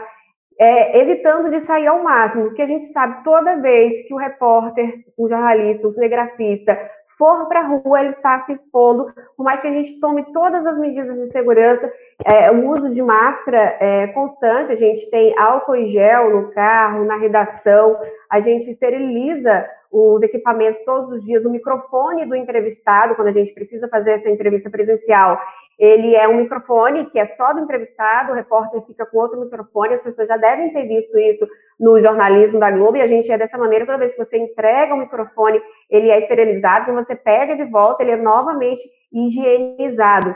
é, 0.60 1.00
evitando 1.00 1.50
de 1.50 1.62
sair 1.62 1.88
ao 1.88 2.04
máximo, 2.04 2.46
porque 2.46 2.62
a 2.62 2.68
gente 2.68 2.88
sabe 2.88 3.24
toda 3.24 3.62
vez 3.62 4.06
que 4.08 4.14
o 4.14 4.18
repórter, 4.18 5.06
o 5.18 5.30
jornalista, 5.30 5.88
o 5.88 5.94
telegrafista 5.94 6.78
for 7.18 7.48
para 7.48 7.62
a 7.62 7.68
rua, 7.68 8.00
ele 8.00 8.12
está 8.12 8.46
se 8.46 8.54
expondo, 8.54 9.14
por 9.36 9.44
mais 9.44 9.60
que 9.60 9.68
a 9.68 9.72
gente 9.72 10.00
tome 10.00 10.24
todas 10.32 10.66
as 10.66 10.78
medidas 10.78 11.18
de 11.18 11.28
segurança, 11.28 11.92
é, 12.26 12.52
o 12.52 12.70
uso 12.70 12.90
de 12.94 13.02
máscara 13.02 13.78
é 13.80 14.08
constante, 14.08 14.74
a 14.74 14.76
gente 14.76 15.10
tem 15.10 15.38
álcool 15.38 15.76
e 15.76 15.92
gel 15.92 16.30
no 16.30 16.52
carro, 16.52 17.06
na 17.06 17.18
redação, 17.18 17.98
a 18.30 18.42
gente 18.42 18.70
esteriliza 18.70 19.68
os 19.92 20.22
equipamentos 20.22 20.84
todos 20.84 21.12
os 21.12 21.26
dias, 21.26 21.44
o 21.46 21.50
microfone 21.50 22.26
do 22.26 22.36
entrevistado, 22.36 23.16
quando 23.16 23.30
a 23.30 23.34
gente 23.34 23.54
precisa 23.54 23.88
fazer 23.88 24.12
essa 24.12 24.30
entrevista 24.30 24.70
presencial, 24.70 25.40
ele 25.80 26.14
é 26.14 26.28
um 26.28 26.38
microfone 26.38 27.06
que 27.06 27.18
é 27.18 27.26
só 27.30 27.54
do 27.54 27.62
entrevistado, 27.62 28.32
o 28.32 28.36
repórter 28.36 28.82
fica 28.86 29.06
com 29.06 29.18
outro 29.18 29.40
microfone, 29.40 29.96
as 29.96 30.02
pessoas 30.02 30.28
já 30.28 30.36
devem 30.36 30.74
ter 30.74 30.86
visto 30.88 31.18
isso 31.18 31.48
no 31.80 32.00
jornalismo 32.02 32.60
da 32.60 32.70
Globo, 32.70 32.98
e 32.98 33.02
a 33.02 33.08
gente 33.08 33.32
é 33.32 33.38
dessa 33.38 33.58
maneira, 33.58 33.86
toda 33.86 33.98
vez 33.98 34.14
que 34.14 34.24
você 34.24 34.38
entrega 34.38 34.94
o 34.94 34.98
microfone, 34.98 35.62
ele 35.90 36.12
é 36.12 36.20
esterilizado, 36.20 36.86
quando 36.86 37.08
você 37.08 37.16
pega 37.16 37.56
de 37.56 37.64
volta, 37.64 38.04
ele 38.04 38.12
é 38.12 38.18
novamente 38.18 38.82
higienizado. 39.12 40.36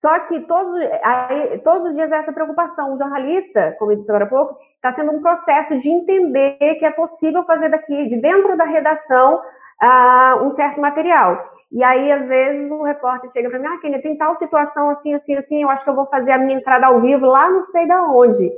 Só 0.00 0.18
que 0.20 0.40
todos, 0.40 0.80
aí, 1.04 1.58
todos 1.58 1.90
os 1.90 1.94
dias 1.94 2.10
é 2.10 2.16
essa 2.16 2.32
preocupação. 2.32 2.94
O 2.94 2.98
jornalista, 2.98 3.76
como 3.78 3.92
eu 3.92 3.96
disse 3.96 4.10
agora 4.10 4.24
há 4.24 4.28
pouco, 4.28 4.56
está 4.74 4.94
sendo 4.94 5.12
um 5.12 5.20
processo 5.20 5.78
de 5.78 5.90
entender 5.90 6.56
que 6.56 6.84
é 6.86 6.90
possível 6.90 7.44
fazer 7.44 7.68
daqui, 7.68 8.08
de 8.08 8.16
dentro 8.16 8.56
da 8.56 8.64
redação, 8.64 9.36
uh, 9.36 10.42
um 10.42 10.54
certo 10.56 10.80
material. 10.80 11.38
E 11.70 11.84
aí, 11.84 12.10
às 12.10 12.26
vezes, 12.26 12.70
o 12.70 12.82
repórter 12.82 13.30
chega 13.30 13.50
para 13.50 13.58
mim, 13.58 13.66
ah, 13.66 13.78
Kenia, 13.78 14.00
tem 14.00 14.16
tal 14.16 14.36
situação 14.38 14.88
assim, 14.88 15.12
assim, 15.12 15.34
assim, 15.34 15.62
eu 15.62 15.68
acho 15.68 15.84
que 15.84 15.90
eu 15.90 15.94
vou 15.94 16.06
fazer 16.06 16.32
a 16.32 16.38
minha 16.38 16.58
entrada 16.58 16.86
ao 16.86 17.00
vivo 17.00 17.26
lá 17.26 17.50
não 17.50 17.66
sei 17.66 17.86
da 17.86 18.02
onde. 18.02 18.50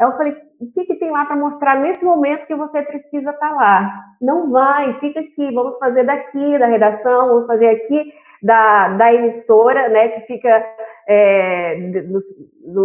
Aí 0.00 0.06
eu 0.06 0.16
falei, 0.16 0.34
o 0.58 0.72
que, 0.72 0.84
que 0.86 0.96
tem 0.96 1.10
lá 1.10 1.26
para 1.26 1.36
mostrar 1.36 1.78
nesse 1.78 2.04
momento 2.04 2.46
que 2.46 2.54
você 2.54 2.82
precisa 2.82 3.30
estar 3.30 3.50
tá 3.50 3.54
lá? 3.54 4.04
Não 4.20 4.50
vai, 4.50 4.94
fica 4.94 5.20
aqui, 5.20 5.52
vamos 5.52 5.78
fazer 5.78 6.04
daqui 6.04 6.58
da 6.58 6.66
redação, 6.66 7.28
vamos 7.28 7.46
fazer 7.46 7.68
aqui 7.68 8.12
da, 8.42 8.88
da 8.88 9.12
emissora, 9.12 9.88
né, 9.88 10.08
que 10.08 10.20
fica 10.26 10.64
é, 11.08 11.76
no, 11.76 12.22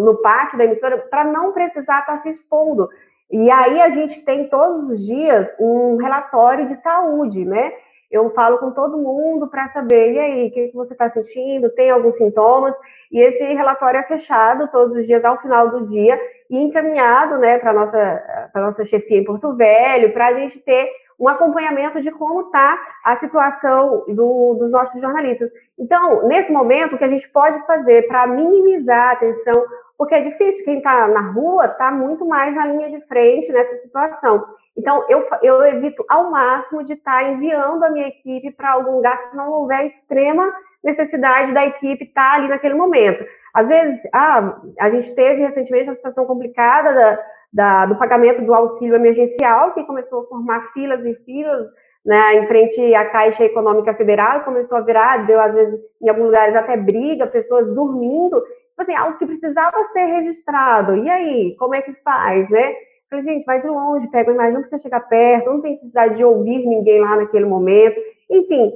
no, 0.03 0.21
pátio 0.21 0.57
da 0.57 0.65
emissora, 0.65 0.97
para 0.97 1.23
não 1.23 1.51
precisar 1.51 1.99
estar 1.99 2.05
tá 2.05 2.19
se 2.19 2.29
expondo. 2.29 2.89
E 3.31 3.49
aí 3.49 3.81
a 3.81 3.89
gente 3.89 4.21
tem 4.23 4.49
todos 4.49 4.89
os 4.89 5.05
dias 5.05 5.55
um 5.59 5.97
relatório 5.97 6.67
de 6.67 6.75
saúde, 6.77 7.45
né? 7.45 7.71
Eu 8.11 8.29
falo 8.31 8.57
com 8.57 8.71
todo 8.71 8.97
mundo 8.97 9.47
para 9.47 9.69
saber, 9.69 10.11
e 10.11 10.19
aí, 10.19 10.47
o 10.47 10.51
que, 10.51 10.71
você 10.73 10.91
está 10.91 11.09
sentindo? 11.09 11.69
Tem 11.69 11.89
alguns 11.89 12.17
sintomas? 12.17 12.75
E 13.09 13.21
esse 13.21 13.41
relatório 13.53 14.01
é 14.01 14.03
fechado 14.03 14.67
todos 14.67 14.97
os 14.97 15.07
dias 15.07 15.23
ao 15.23 15.41
final 15.41 15.69
do 15.69 15.87
dia 15.87 16.19
e 16.49 16.57
encaminhado 16.57 17.37
né, 17.37 17.57
para 17.57 17.71
a 17.71 17.73
nossa, 17.73 18.49
nossa 18.53 18.85
chefia 18.85 19.19
em 19.19 19.23
Porto 19.23 19.55
Velho, 19.55 20.11
para 20.11 20.27
a 20.27 20.33
gente 20.33 20.59
ter 20.59 20.89
um 21.21 21.29
acompanhamento 21.29 22.01
de 22.01 22.09
como 22.09 22.41
está 22.41 22.81
a 23.03 23.15
situação 23.17 24.03
do, 24.07 24.55
dos 24.55 24.71
nossos 24.71 24.99
jornalistas. 24.99 25.51
Então, 25.77 26.27
nesse 26.27 26.51
momento, 26.51 26.95
o 26.95 26.97
que 26.97 27.03
a 27.03 27.09
gente 27.09 27.29
pode 27.29 27.63
fazer 27.67 28.07
para 28.07 28.25
minimizar 28.25 29.11
a 29.11 29.15
tensão, 29.17 29.63
porque 29.95 30.15
é 30.15 30.21
difícil, 30.21 30.65
quem 30.65 30.79
está 30.79 31.07
na 31.07 31.31
rua 31.31 31.65
está 31.65 31.91
muito 31.91 32.25
mais 32.25 32.55
na 32.55 32.65
linha 32.65 32.89
de 32.89 33.05
frente 33.05 33.51
nessa 33.51 33.77
situação. 33.83 34.43
Então, 34.75 35.05
eu, 35.09 35.27
eu 35.43 35.63
evito 35.63 36.03
ao 36.09 36.31
máximo 36.31 36.83
de 36.83 36.93
estar 36.93 37.21
tá 37.21 37.29
enviando 37.29 37.83
a 37.83 37.89
minha 37.91 38.07
equipe 38.07 38.51
para 38.51 38.71
algum 38.71 38.95
lugar 38.95 39.29
se 39.29 39.37
não 39.37 39.51
houver 39.51 39.85
extrema 39.85 40.51
necessidade 40.83 41.53
da 41.53 41.63
equipe 41.67 42.03
estar 42.03 42.31
tá 42.31 42.35
ali 42.37 42.47
naquele 42.47 42.73
momento. 42.73 43.23
Às 43.53 43.67
vezes, 43.67 43.99
ah, 44.11 44.59
a 44.79 44.89
gente 44.89 45.13
teve 45.13 45.41
recentemente 45.41 45.89
uma 45.89 45.95
situação 45.95 46.25
complicada 46.25 46.93
da, 46.93 47.19
da, 47.53 47.85
do 47.85 47.95
pagamento 47.97 48.43
do 48.43 48.53
auxílio 48.53 48.95
emergencial, 48.95 49.73
que 49.73 49.83
começou 49.83 50.21
a 50.21 50.27
formar 50.27 50.71
filas 50.73 51.03
e 51.05 51.13
filas 51.25 51.67
né, 52.05 52.35
em 52.35 52.47
frente 52.47 52.95
à 52.95 53.05
Caixa 53.05 53.43
Econômica 53.43 53.93
Federal, 53.93 54.43
começou 54.43 54.77
a 54.77 54.81
virar, 54.81 55.25
deu 55.25 55.39
às 55.39 55.53
vezes 55.53 55.79
em 56.01 56.09
alguns 56.09 56.25
lugares 56.25 56.55
até 56.55 56.75
briga, 56.75 57.27
pessoas 57.27 57.67
dormindo, 57.75 58.41
tipo 58.41 58.81
assim, 58.81 58.95
algo 58.95 59.17
que 59.17 59.25
precisava 59.25 59.77
ser 59.93 60.05
registrado. 60.05 60.95
E 60.97 61.09
aí, 61.09 61.55
como 61.57 61.75
é 61.75 61.81
que 61.81 61.93
faz, 62.03 62.49
né? 62.49 62.73
Falei, 63.09 63.25
gente, 63.25 63.45
vai 63.45 63.61
de 63.61 63.67
longe, 63.67 64.07
pega 64.07 64.31
a 64.31 64.33
imagem, 64.33 64.53
não 64.53 64.61
precisa 64.61 64.81
chegar 64.81 65.01
perto, 65.01 65.49
não 65.49 65.61
tem 65.61 65.73
necessidade 65.73 66.15
de 66.15 66.23
ouvir 66.23 66.65
ninguém 66.65 67.01
lá 67.01 67.17
naquele 67.17 67.45
momento. 67.45 67.99
Enfim, 68.29 68.71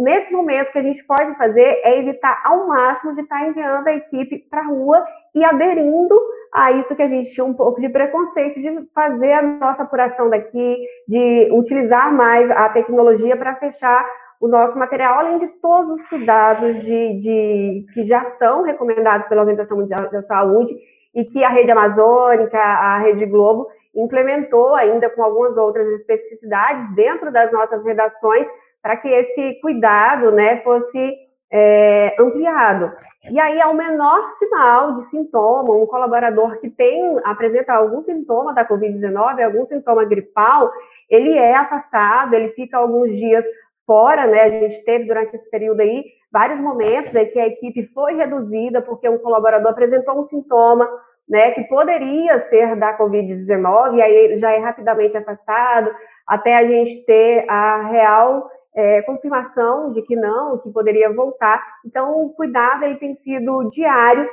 nesse 0.00 0.30
momento, 0.30 0.68
o 0.68 0.72
que 0.72 0.78
a 0.78 0.82
gente 0.82 1.02
pode 1.04 1.34
fazer 1.36 1.80
é 1.82 1.98
evitar 1.98 2.40
ao 2.44 2.68
máximo 2.68 3.14
de 3.14 3.22
estar 3.22 3.48
enviando 3.48 3.88
a 3.88 3.94
equipe 3.94 4.46
para 4.50 4.60
a 4.60 4.66
rua 4.66 5.04
e 5.34 5.44
aderindo 5.44 6.18
a 6.52 6.72
isso 6.72 6.94
que 6.96 7.02
a 7.02 7.08
gente 7.08 7.32
tinha 7.32 7.44
um 7.44 7.54
pouco 7.54 7.80
de 7.80 7.88
preconceito 7.88 8.60
de 8.60 8.88
fazer 8.94 9.32
a 9.32 9.42
nossa 9.42 9.82
apuração 9.82 10.30
daqui, 10.30 10.76
de 11.06 11.48
utilizar 11.52 12.12
mais 12.12 12.50
a 12.50 12.68
tecnologia 12.70 13.36
para 13.36 13.56
fechar 13.56 14.06
o 14.40 14.46
nosso 14.46 14.78
material, 14.78 15.18
além 15.18 15.38
de 15.38 15.48
todos 15.60 16.00
os 16.00 16.08
cuidados 16.08 16.82
de, 16.82 17.20
de, 17.20 17.86
que 17.92 18.06
já 18.06 18.24
são 18.38 18.62
recomendados 18.62 19.26
pela 19.28 19.42
Organização 19.42 19.76
Mundial 19.76 20.08
da 20.10 20.22
Saúde 20.22 20.74
e 21.14 21.24
que 21.24 21.42
a 21.42 21.48
Rede 21.48 21.72
Amazônica, 21.72 22.58
a 22.58 22.98
Rede 22.98 23.26
Globo, 23.26 23.68
implementou 23.94 24.74
ainda 24.74 25.10
com 25.10 25.22
algumas 25.22 25.56
outras 25.56 25.88
especificidades 26.00 26.94
dentro 26.94 27.32
das 27.32 27.50
nossas 27.52 27.84
redações 27.84 28.48
para 28.80 28.96
que 28.96 29.08
esse 29.08 29.60
cuidado 29.60 30.30
né, 30.30 30.60
fosse 30.60 31.16
é, 31.50 32.14
ampliado. 32.18 32.92
E 33.30 33.38
aí, 33.38 33.60
ao 33.60 33.74
menor 33.74 34.36
sinal 34.38 34.96
de 34.96 35.06
sintoma, 35.10 35.74
um 35.74 35.86
colaborador 35.86 36.58
que 36.60 36.70
tem, 36.70 37.18
apresenta 37.24 37.72
algum 37.74 38.02
sintoma 38.02 38.54
da 38.54 38.66
Covid-19, 38.66 39.44
algum 39.44 39.66
sintoma 39.66 40.04
gripal, 40.04 40.70
ele 41.10 41.36
é 41.36 41.54
afastado, 41.54 42.34
ele 42.34 42.48
fica 42.50 42.78
alguns 42.78 43.10
dias 43.10 43.44
fora, 43.86 44.26
né? 44.26 44.42
A 44.42 44.50
gente 44.50 44.84
teve 44.84 45.04
durante 45.04 45.34
esse 45.36 45.50
período 45.50 45.80
aí 45.80 46.04
vários 46.30 46.60
momentos 46.60 47.14
em 47.14 47.26
que 47.26 47.38
a 47.38 47.46
equipe 47.46 47.90
foi 47.94 48.14
reduzida 48.14 48.82
porque 48.82 49.08
um 49.08 49.18
colaborador 49.18 49.70
apresentou 49.70 50.20
um 50.20 50.28
sintoma, 50.28 50.88
né, 51.28 51.50
que 51.50 51.62
poderia 51.64 52.40
ser 52.48 52.74
da 52.76 52.96
Covid-19, 52.96 53.96
e 53.96 54.02
aí 54.02 54.14
ele 54.14 54.38
já 54.38 54.50
é 54.50 54.58
rapidamente 54.58 55.16
afastado, 55.16 55.94
até 56.26 56.56
a 56.56 56.66
gente 56.66 57.04
ter 57.04 57.44
a 57.48 57.82
real 57.82 58.50
é, 58.78 59.02
confirmação 59.02 59.92
de 59.92 60.02
que 60.02 60.14
não, 60.14 60.58
que 60.58 60.70
poderia 60.70 61.12
voltar. 61.12 61.60
Então, 61.84 62.24
o 62.24 62.30
cuidado 62.30 62.84
aí 62.84 62.94
tem 62.96 63.16
sido 63.16 63.68
diário. 63.70 64.30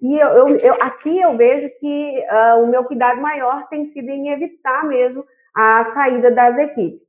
E 0.00 0.16
eu, 0.16 0.28
eu, 0.28 0.56
eu 0.58 0.74
aqui 0.74 1.20
eu 1.20 1.36
vejo 1.36 1.68
que 1.80 2.24
uh, 2.30 2.62
o 2.62 2.68
meu 2.68 2.84
cuidado 2.84 3.20
maior 3.20 3.66
tem 3.68 3.92
sido 3.92 4.08
em 4.08 4.28
evitar 4.28 4.84
mesmo 4.84 5.26
a 5.52 5.90
saída 5.90 6.30
das 6.30 6.56
equipes. 6.58 7.00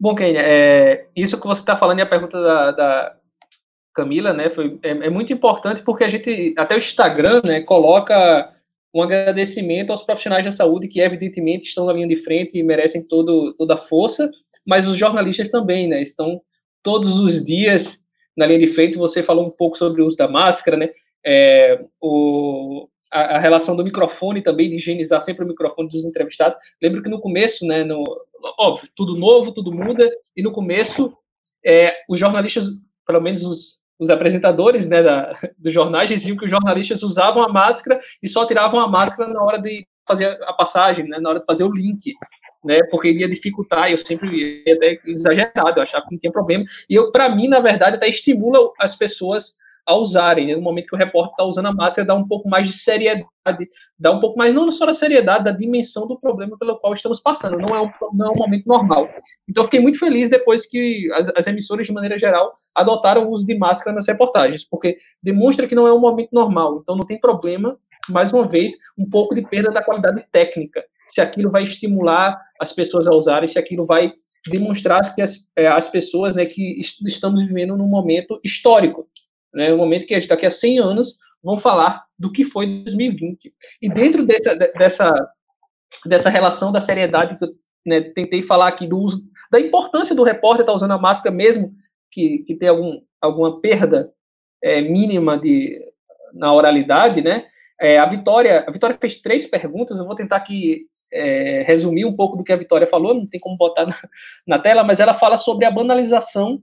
Bom, 0.00 0.16
Kênia, 0.16 0.42
é, 0.42 1.06
isso 1.14 1.40
que 1.40 1.46
você 1.46 1.60
está 1.60 1.76
falando 1.76 2.00
e 2.00 2.02
a 2.02 2.06
pergunta 2.06 2.40
da, 2.42 2.70
da 2.72 3.16
Camila, 3.94 4.32
né, 4.32 4.50
foi, 4.50 4.80
é, 4.82 4.90
é, 4.90 5.10
muito 5.10 5.32
importante 5.32 5.82
porque 5.82 6.02
a 6.02 6.08
gente, 6.08 6.54
até 6.56 6.74
o 6.74 6.78
Instagram, 6.78 7.40
né, 7.44 7.60
coloca 7.60 8.52
um 8.94 9.02
agradecimento 9.02 9.90
aos 9.90 10.02
profissionais 10.02 10.44
da 10.44 10.50
saúde 10.50 10.88
que, 10.88 11.00
evidentemente, 11.00 11.68
estão 11.68 11.86
na 11.86 11.92
linha 11.92 12.08
de 12.08 12.16
frente 12.16 12.58
e 12.58 12.62
merecem 12.62 13.02
todo, 13.02 13.54
toda 13.54 13.74
a 13.74 13.78
força, 13.78 14.30
mas 14.66 14.86
os 14.86 14.96
jornalistas 14.96 15.50
também, 15.50 15.88
né? 15.88 16.02
Estão 16.02 16.40
todos 16.82 17.18
os 17.18 17.44
dias 17.44 17.98
na 18.36 18.46
linha 18.46 18.60
de 18.60 18.68
frente. 18.68 18.96
Você 18.96 19.22
falou 19.22 19.46
um 19.46 19.50
pouco 19.50 19.76
sobre 19.76 20.02
o 20.02 20.06
uso 20.06 20.16
da 20.16 20.28
máscara, 20.28 20.76
né? 20.76 20.90
É, 21.24 21.84
o, 22.00 22.88
a, 23.10 23.36
a, 23.36 23.38
relação 23.38 23.76
do 23.76 23.84
microfone 23.84 24.42
também, 24.42 24.70
de 24.70 24.76
higienizar 24.76 25.22
sempre 25.22 25.44
o 25.44 25.48
microfone 25.48 25.88
dos 25.88 26.04
entrevistados. 26.04 26.58
Lembro 26.82 27.02
que 27.02 27.08
no 27.08 27.20
começo, 27.20 27.66
né, 27.66 27.84
no, 27.84 28.04
óbvio, 28.58 28.88
tudo 28.94 29.16
novo, 29.16 29.52
tudo 29.52 29.72
muda, 29.72 30.08
e 30.36 30.42
no 30.42 30.52
começo, 30.52 31.12
é, 31.64 31.94
os 32.08 32.18
jornalistas, 32.18 32.66
pelo 33.06 33.20
menos 33.20 33.44
os, 33.44 33.77
os 33.98 34.10
apresentadores 34.10 34.88
né, 34.88 35.02
da, 35.02 35.32
dos 35.58 35.72
jornais 35.72 36.08
diziam 36.08 36.36
que 36.36 36.44
os 36.44 36.50
jornalistas 36.50 37.02
usavam 37.02 37.42
a 37.42 37.48
máscara 37.48 38.00
e 38.22 38.28
só 38.28 38.46
tiravam 38.46 38.80
a 38.80 38.88
máscara 38.88 39.32
na 39.32 39.42
hora 39.42 39.58
de 39.58 39.86
fazer 40.06 40.38
a 40.44 40.52
passagem, 40.52 41.06
né, 41.06 41.18
na 41.18 41.30
hora 41.30 41.40
de 41.40 41.46
fazer 41.46 41.64
o 41.64 41.72
link, 41.72 42.14
né, 42.64 42.82
porque 42.84 43.08
iria 43.08 43.28
dificultar, 43.28 43.90
eu 43.90 43.98
sempre 43.98 44.64
ia 44.66 44.74
até 44.74 44.98
exagerado, 45.04 45.78
eu 45.78 45.82
achava 45.82 46.06
que 46.06 46.12
não 46.12 46.18
tinha 46.18 46.32
problema, 46.32 46.64
e 46.88 46.94
eu, 46.94 47.12
para 47.12 47.28
mim, 47.28 47.48
na 47.48 47.60
verdade, 47.60 47.96
até 47.96 48.08
estimula 48.08 48.58
as 48.78 48.96
pessoas 48.96 49.54
a 49.88 49.96
usarem. 49.96 50.48
Né? 50.48 50.54
No 50.54 50.60
momento 50.60 50.88
que 50.88 50.94
o 50.94 50.98
repórter 50.98 51.32
está 51.32 51.44
usando 51.44 51.66
a 51.66 51.72
máscara, 51.72 52.06
dá 52.06 52.14
um 52.14 52.28
pouco 52.28 52.46
mais 52.46 52.68
de 52.68 52.76
seriedade, 52.76 53.26
dá 53.98 54.12
um 54.12 54.20
pouco 54.20 54.36
mais, 54.36 54.54
não 54.54 54.70
só 54.70 54.84
da 54.84 54.92
seriedade, 54.92 55.44
da 55.44 55.50
dimensão 55.50 56.06
do 56.06 56.20
problema 56.20 56.58
pelo 56.58 56.76
qual 56.76 56.92
estamos 56.92 57.18
passando. 57.18 57.56
Não 57.56 57.74
é 57.74 57.80
um, 57.80 57.90
não 58.12 58.26
é 58.26 58.30
um 58.30 58.36
momento 58.36 58.66
normal. 58.66 59.08
Então, 59.48 59.64
fiquei 59.64 59.80
muito 59.80 59.98
feliz 59.98 60.28
depois 60.28 60.66
que 60.66 61.10
as, 61.14 61.30
as 61.34 61.46
emissoras, 61.46 61.86
de 61.86 61.92
maneira 61.92 62.18
geral, 62.18 62.52
adotaram 62.74 63.24
o 63.24 63.30
uso 63.30 63.46
de 63.46 63.56
máscara 63.56 63.96
nas 63.96 64.06
reportagens, 64.06 64.62
porque 64.62 64.98
demonstra 65.22 65.66
que 65.66 65.74
não 65.74 65.86
é 65.86 65.92
um 65.92 66.00
momento 66.00 66.30
normal. 66.32 66.80
Então, 66.82 66.94
não 66.94 67.06
tem 67.06 67.18
problema, 67.18 67.78
mais 68.10 68.30
uma 68.30 68.46
vez, 68.46 68.74
um 68.96 69.08
pouco 69.08 69.34
de 69.34 69.40
perda 69.40 69.70
da 69.70 69.82
qualidade 69.82 70.22
técnica. 70.30 70.84
Se 71.08 71.22
aquilo 71.22 71.50
vai 71.50 71.62
estimular 71.62 72.38
as 72.60 72.74
pessoas 72.74 73.06
a 73.06 73.14
usarem, 73.14 73.48
se 73.48 73.58
aquilo 73.58 73.86
vai 73.86 74.12
demonstrar 74.46 75.14
que 75.14 75.22
as, 75.22 75.38
é, 75.56 75.66
as 75.66 75.88
pessoas 75.88 76.34
né, 76.34 76.44
que 76.44 76.78
estamos 77.06 77.42
vivendo 77.42 77.74
num 77.74 77.88
momento 77.88 78.38
histórico 78.44 79.08
né, 79.58 79.74
um 79.74 79.76
momento 79.76 80.06
que 80.06 80.26
daqui 80.26 80.46
a 80.46 80.50
100 80.50 80.78
anos 80.78 81.16
vão 81.42 81.58
falar 81.58 82.04
do 82.16 82.30
que 82.30 82.44
foi 82.44 82.84
2020. 82.84 83.52
E 83.82 83.88
dentro 83.88 84.24
dessa, 84.24 84.54
dessa, 84.54 85.30
dessa 86.06 86.30
relação 86.30 86.70
da 86.70 86.80
seriedade 86.80 87.36
que 87.36 87.44
eu 87.44 87.48
né, 87.84 88.00
tentei 88.00 88.40
falar 88.40 88.68
aqui, 88.68 88.86
do 88.86 88.98
uso, 88.98 89.24
da 89.50 89.58
importância 89.58 90.14
do 90.14 90.22
repórter 90.22 90.62
estar 90.62 90.72
usando 90.72 90.92
a 90.92 90.98
máscara 90.98 91.34
mesmo 91.34 91.74
que, 92.12 92.44
que 92.46 92.54
tem 92.54 92.68
algum, 92.68 93.00
alguma 93.20 93.60
perda 93.60 94.12
é, 94.62 94.80
mínima 94.80 95.36
de, 95.36 95.80
na 96.32 96.54
oralidade, 96.54 97.20
né? 97.20 97.46
É, 97.80 97.98
a 97.98 98.06
Vitória, 98.06 98.64
a 98.66 98.70
Vitória 98.70 98.96
fez 99.00 99.20
três 99.20 99.44
perguntas. 99.46 99.98
Eu 99.98 100.06
vou 100.06 100.14
tentar 100.14 100.36
aqui 100.36 100.86
é, 101.12 101.64
resumir 101.66 102.04
um 102.04 102.14
pouco 102.14 102.36
do 102.36 102.44
que 102.44 102.52
a 102.52 102.56
Vitória 102.56 102.86
falou. 102.86 103.14
Não 103.14 103.26
tem 103.26 103.40
como 103.40 103.56
botar 103.56 103.86
na, 103.86 103.96
na 104.46 104.58
tela, 104.58 104.84
mas 104.84 105.00
ela 105.00 105.14
fala 105.14 105.36
sobre 105.36 105.64
a 105.64 105.70
banalização. 105.70 106.62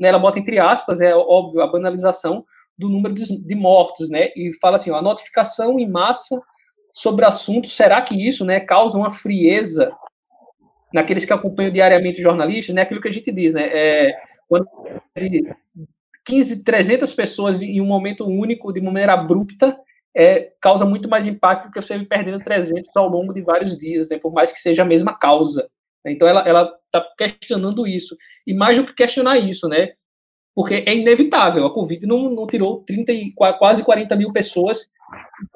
Né, 0.00 0.08
ela 0.08 0.18
bota 0.18 0.38
entre 0.38 0.58
aspas, 0.58 1.00
é 1.00 1.14
óbvio, 1.14 1.60
a 1.60 1.66
banalização 1.66 2.44
do 2.76 2.88
número 2.88 3.14
de, 3.14 3.38
de 3.38 3.54
mortos, 3.54 4.08
né? 4.08 4.30
E 4.34 4.52
fala 4.60 4.76
assim, 4.76 4.90
ó, 4.90 4.96
a 4.96 5.02
notificação 5.02 5.78
em 5.78 5.86
massa 5.88 6.40
sobre 6.94 7.26
assunto, 7.26 7.68
será 7.68 8.00
que 8.00 8.14
isso, 8.26 8.44
né, 8.44 8.58
causa 8.58 8.96
uma 8.96 9.12
frieza 9.12 9.92
naqueles 10.92 11.24
que 11.24 11.32
acompanham 11.32 11.70
diariamente 11.70 12.22
jornalistas, 12.22 12.74
né? 12.74 12.82
Aquilo 12.82 13.00
que 13.00 13.08
a 13.08 13.12
gente 13.12 13.30
diz, 13.30 13.52
né? 13.52 13.68
É, 13.70 14.12
quando 14.48 14.66
15, 16.24 16.56
300 16.64 17.12
pessoas 17.12 17.60
em 17.60 17.80
um 17.80 17.86
momento 17.86 18.26
único, 18.26 18.72
de 18.72 18.80
maneira 18.80 19.12
abrupta, 19.12 19.78
é, 20.14 20.52
causa 20.60 20.84
muito 20.84 21.08
mais 21.08 21.26
impacto 21.26 21.66
do 21.66 21.72
que 21.72 21.80
você 21.80 21.98
perdendo 22.04 22.42
300 22.42 22.90
ao 22.96 23.08
longo 23.08 23.32
de 23.32 23.42
vários 23.42 23.76
dias, 23.76 24.08
né, 24.08 24.18
por 24.18 24.32
mais 24.32 24.50
que 24.50 24.60
seja 24.60 24.82
a 24.82 24.86
mesma 24.86 25.16
causa. 25.16 25.68
Então, 26.06 26.26
ela 26.26 26.72
está 26.86 27.06
questionando 27.16 27.86
isso. 27.86 28.16
E 28.46 28.54
mais 28.54 28.76
do 28.76 28.86
que 28.86 28.94
questionar 28.94 29.38
isso, 29.38 29.68
né, 29.68 29.92
porque 30.54 30.82
é 30.86 30.94
inevitável. 30.94 31.64
A 31.66 31.72
Covid 31.72 32.06
não, 32.06 32.30
não 32.30 32.46
tirou 32.46 32.82
30 32.84 33.12
e, 33.12 33.32
quase 33.32 33.84
40 33.84 34.16
mil 34.16 34.32
pessoas 34.32 34.86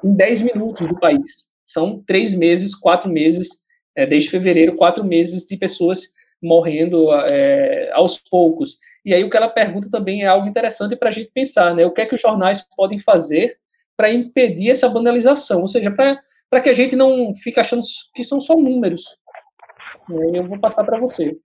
em 0.02 0.14
10 0.14 0.42
minutos 0.42 0.86
do 0.86 0.98
país. 0.98 1.46
São 1.66 2.02
três 2.06 2.34
meses, 2.34 2.74
quatro 2.74 3.10
meses, 3.10 3.48
é, 3.96 4.06
desde 4.06 4.30
fevereiro, 4.30 4.76
quatro 4.76 5.04
meses 5.04 5.46
de 5.46 5.56
pessoas 5.56 6.02
morrendo 6.42 7.12
é, 7.30 7.90
aos 7.92 8.18
poucos. 8.18 8.76
E 9.04 9.14
aí 9.14 9.24
o 9.24 9.30
que 9.30 9.36
ela 9.36 9.48
pergunta 9.48 9.88
também 9.90 10.22
é 10.22 10.26
algo 10.26 10.46
interessante 10.46 10.96
para 10.96 11.08
a 11.08 11.12
gente 11.12 11.30
pensar, 11.32 11.74
né? 11.74 11.86
O 11.86 11.90
que 11.90 12.02
é 12.02 12.06
que 12.06 12.14
os 12.14 12.20
jornais 12.20 12.64
podem 12.76 12.98
fazer 12.98 13.56
para 13.96 14.12
impedir 14.12 14.70
essa 14.70 14.88
banalização, 14.88 15.62
ou 15.62 15.68
seja, 15.68 15.90
para 15.90 16.60
que 16.60 16.68
a 16.68 16.74
gente 16.74 16.96
não 16.96 17.34
fique 17.34 17.60
achando 17.60 17.82
que 18.14 18.24
são 18.24 18.40
só 18.40 18.56
números. 18.56 19.04
Eu 20.08 20.44
vou 20.44 20.58
passar 20.58 20.84
para 20.84 20.98
você. 20.98 21.36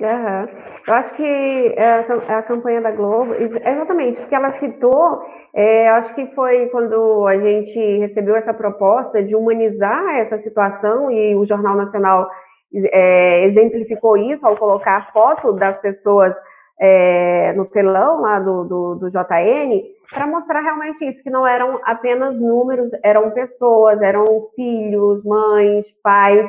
Uhum. 0.00 0.48
Eu 0.86 0.94
acho 0.94 1.14
que 1.14 1.74
a, 1.78 2.38
a, 2.38 2.42
campanha 2.42 2.80
da 2.80 2.90
Globo, 2.90 3.32
exatamente, 3.34 4.22
o 4.22 4.26
que 4.26 4.34
ela 4.34 4.50
citou, 4.52 5.22
é, 5.54 5.88
eu 5.88 5.94
acho 5.94 6.14
que 6.14 6.26
foi 6.34 6.66
quando 6.70 7.26
a 7.28 7.38
gente 7.38 7.98
recebeu 7.98 8.34
essa 8.34 8.52
proposta 8.52 9.22
de 9.22 9.36
humanizar 9.36 10.16
essa 10.16 10.38
situação 10.38 11.10
e 11.12 11.36
o 11.36 11.46
Jornal 11.46 11.76
Nacional 11.76 12.28
é, 12.74 13.44
exemplificou 13.44 14.16
isso 14.16 14.44
ao 14.44 14.56
colocar 14.56 14.96
a 14.96 15.12
foto 15.12 15.52
das 15.52 15.78
pessoas 15.78 16.34
é, 16.80 17.52
no 17.52 17.64
telão 17.66 18.20
lá 18.20 18.40
do, 18.40 18.64
do, 18.64 18.94
do 18.96 19.08
JN, 19.08 19.80
para 20.10 20.26
mostrar 20.26 20.60
realmente 20.60 21.04
isso, 21.04 21.22
que 21.22 21.30
não 21.30 21.46
eram 21.46 21.80
apenas 21.84 22.38
números, 22.40 22.90
eram 23.02 23.30
pessoas, 23.30 24.02
eram 24.02 24.24
filhos, 24.54 25.24
mães, 25.24 25.86
pais. 26.02 26.48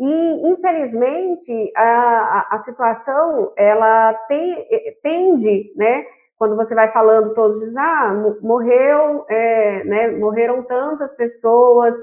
E, 0.00 0.48
infelizmente, 0.48 1.72
a, 1.76 2.56
a, 2.56 2.62
situação, 2.62 3.52
ela 3.54 4.14
tem, 4.28 4.66
tende, 5.02 5.74
né, 5.76 6.06
quando 6.38 6.56
você 6.56 6.74
vai 6.74 6.90
falando 6.90 7.34
todos 7.34 7.60
diz, 7.60 7.76
ah, 7.76 8.14
morreu, 8.40 9.26
é, 9.28 9.84
né, 9.84 10.10
morreram 10.12 10.62
tantas 10.62 11.14
pessoas, 11.16 11.94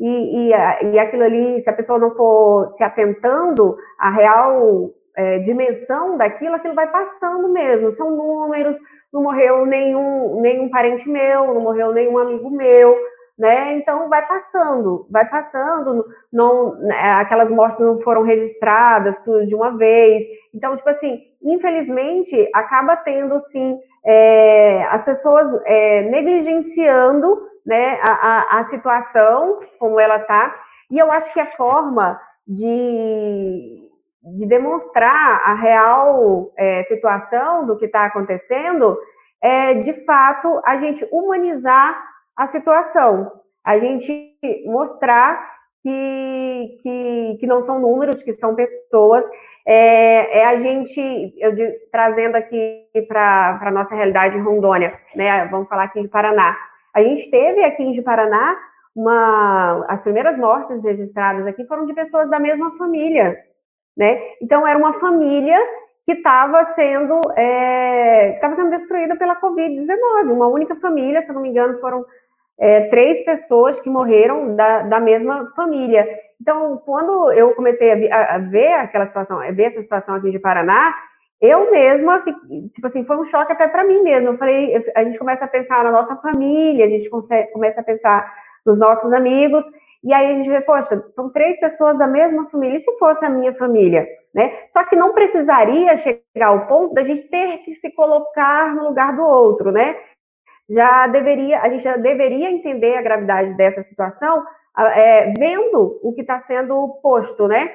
e, 0.00 0.48
e, 0.48 0.50
e 0.50 0.98
aquilo 0.98 1.22
ali, 1.22 1.62
se 1.62 1.70
a 1.70 1.74
pessoa 1.74 1.96
não 1.96 2.12
for 2.16 2.72
se 2.74 2.82
atentando 2.82 3.76
à 4.00 4.10
real 4.10 4.90
é, 5.16 5.38
dimensão 5.38 6.16
daquilo, 6.16 6.56
aquilo 6.56 6.74
vai 6.74 6.90
passando 6.90 7.48
mesmo. 7.48 7.94
São 7.94 8.10
números, 8.10 8.76
não 9.12 9.22
morreu 9.22 9.64
nenhum, 9.64 10.40
nenhum 10.40 10.68
parente 10.68 11.08
meu, 11.08 11.54
não 11.54 11.60
morreu 11.60 11.92
nenhum 11.92 12.18
amigo 12.18 12.50
meu, 12.50 12.98
né? 13.38 13.76
Então 13.78 14.08
vai 14.08 14.26
passando, 14.26 15.06
vai 15.10 15.28
passando, 15.28 16.04
não, 16.32 16.74
né, 16.76 17.12
aquelas 17.14 17.50
mortes 17.50 17.80
não 17.80 18.00
foram 18.00 18.22
registradas 18.22 19.18
tudo 19.24 19.46
de 19.46 19.54
uma 19.54 19.76
vez. 19.76 20.24
Então, 20.54 20.76
tipo 20.76 20.88
assim, 20.88 21.20
infelizmente, 21.42 22.48
acaba 22.54 22.96
tendo, 22.96 23.42
sim, 23.50 23.78
é, 24.06 24.84
as 24.84 25.02
pessoas 25.04 25.52
é, 25.66 26.02
negligenciando 26.02 27.48
né, 27.66 27.98
a, 28.02 28.12
a, 28.12 28.60
a 28.60 28.68
situação 28.68 29.60
como 29.78 29.98
ela 29.98 30.16
está, 30.16 30.54
e 30.90 30.98
eu 30.98 31.10
acho 31.10 31.32
que 31.32 31.40
a 31.40 31.50
forma 31.56 32.20
de, 32.46 33.90
de 34.38 34.46
demonstrar 34.46 35.42
a 35.44 35.54
real 35.54 36.52
é, 36.56 36.84
situação 36.84 37.66
do 37.66 37.76
que 37.78 37.86
está 37.86 38.04
acontecendo, 38.04 38.96
é 39.42 39.74
de 39.74 40.04
fato 40.04 40.60
a 40.64 40.78
gente 40.78 41.06
humanizar 41.10 42.13
a 42.36 42.48
situação, 42.48 43.30
a 43.64 43.78
gente 43.78 44.36
mostrar 44.66 45.54
que, 45.82 46.78
que, 46.82 47.36
que 47.40 47.46
não 47.46 47.64
são 47.64 47.78
números, 47.78 48.22
que 48.22 48.32
são 48.32 48.54
pessoas, 48.54 49.24
é, 49.66 50.40
é 50.40 50.46
a 50.46 50.60
gente, 50.60 51.34
eu 51.38 51.52
trazendo 51.90 52.36
aqui 52.36 52.86
para 53.08 53.58
a 53.62 53.70
nossa 53.70 53.94
realidade 53.94 54.36
em 54.36 54.42
Rondônia, 54.42 54.98
né, 55.14 55.46
vamos 55.46 55.68
falar 55.68 55.84
aqui 55.84 56.02
de 56.02 56.08
Paraná, 56.08 56.56
a 56.94 57.02
gente 57.02 57.30
teve 57.30 57.64
aqui 57.64 57.82
em 57.82 58.02
Paraná 58.02 58.56
uma, 58.94 59.84
as 59.88 60.02
primeiras 60.02 60.38
mortes 60.38 60.84
registradas 60.84 61.46
aqui 61.46 61.66
foram 61.66 61.86
de 61.86 61.94
pessoas 61.94 62.30
da 62.30 62.38
mesma 62.38 62.76
família, 62.78 63.36
né? 63.96 64.20
Então, 64.40 64.66
era 64.66 64.78
uma 64.78 64.94
família 65.00 65.58
que 66.06 66.12
estava 66.12 66.72
sendo, 66.74 67.20
é, 67.36 68.38
sendo 68.40 68.70
destruída 68.70 69.16
pela 69.16 69.40
Covid-19. 69.40 70.30
Uma 70.30 70.46
única 70.46 70.76
família, 70.76 71.22
se 71.22 71.32
não 71.32 71.40
me 71.40 71.48
engano, 71.48 71.80
foram 71.80 72.04
é, 72.58 72.82
três 72.88 73.24
pessoas 73.24 73.80
que 73.80 73.90
morreram 73.90 74.54
da, 74.54 74.82
da 74.82 75.00
mesma 75.00 75.50
família. 75.56 76.06
Então, 76.40 76.76
quando 76.84 77.32
eu 77.32 77.54
comecei 77.54 78.10
a, 78.10 78.36
a, 78.36 78.38
ver 78.38 78.72
aquela 78.74 79.06
situação, 79.06 79.40
a 79.40 79.50
ver 79.50 79.64
essa 79.64 79.82
situação 79.82 80.14
aqui 80.14 80.30
de 80.30 80.38
Paraná, 80.38 80.94
eu 81.40 81.70
mesma, 81.70 82.22
tipo 82.72 82.86
assim, 82.86 83.04
foi 83.04 83.16
um 83.16 83.26
choque 83.26 83.52
até 83.52 83.68
para 83.68 83.84
mim 83.84 84.02
mesmo. 84.02 84.28
Eu 84.28 84.38
falei, 84.38 84.82
a 84.94 85.04
gente 85.04 85.18
começa 85.18 85.44
a 85.44 85.48
pensar 85.48 85.84
na 85.84 85.90
nossa 85.90 86.16
família, 86.16 86.86
a 86.86 86.88
gente 86.88 87.08
começa 87.52 87.80
a 87.80 87.84
pensar 87.84 88.32
nos 88.64 88.78
nossos 88.78 89.12
amigos, 89.12 89.62
e 90.02 90.12
aí 90.12 90.32
a 90.32 90.34
gente 90.34 90.48
vê, 90.48 90.60
poxa, 90.60 91.02
são 91.14 91.30
três 91.30 91.58
pessoas 91.60 91.98
da 91.98 92.06
mesma 92.06 92.48
família, 92.50 92.78
e 92.78 92.82
se 92.82 92.98
fosse 92.98 93.24
a 93.24 93.30
minha 93.30 93.54
família? 93.54 94.06
Né? 94.34 94.52
Só 94.72 94.84
que 94.84 94.96
não 94.96 95.12
precisaria 95.12 95.96
chegar 95.98 96.46
ao 96.46 96.66
ponto 96.66 96.94
da 96.94 97.04
gente 97.04 97.28
ter 97.28 97.58
que 97.58 97.74
se 97.76 97.90
colocar 97.90 98.74
no 98.74 98.88
lugar 98.88 99.14
do 99.14 99.22
outro, 99.22 99.70
né? 99.70 99.96
Já 100.68 101.06
deveria, 101.08 101.60
a 101.60 101.68
gente 101.68 101.82
já 101.82 101.96
deveria 101.96 102.50
entender 102.50 102.96
a 102.96 103.02
gravidade 103.02 103.54
dessa 103.54 103.82
situação 103.82 104.44
é, 104.78 105.32
vendo 105.38 106.00
o 106.02 106.12
que 106.14 106.22
está 106.22 106.40
sendo 106.42 106.98
posto, 107.02 107.46
né? 107.46 107.70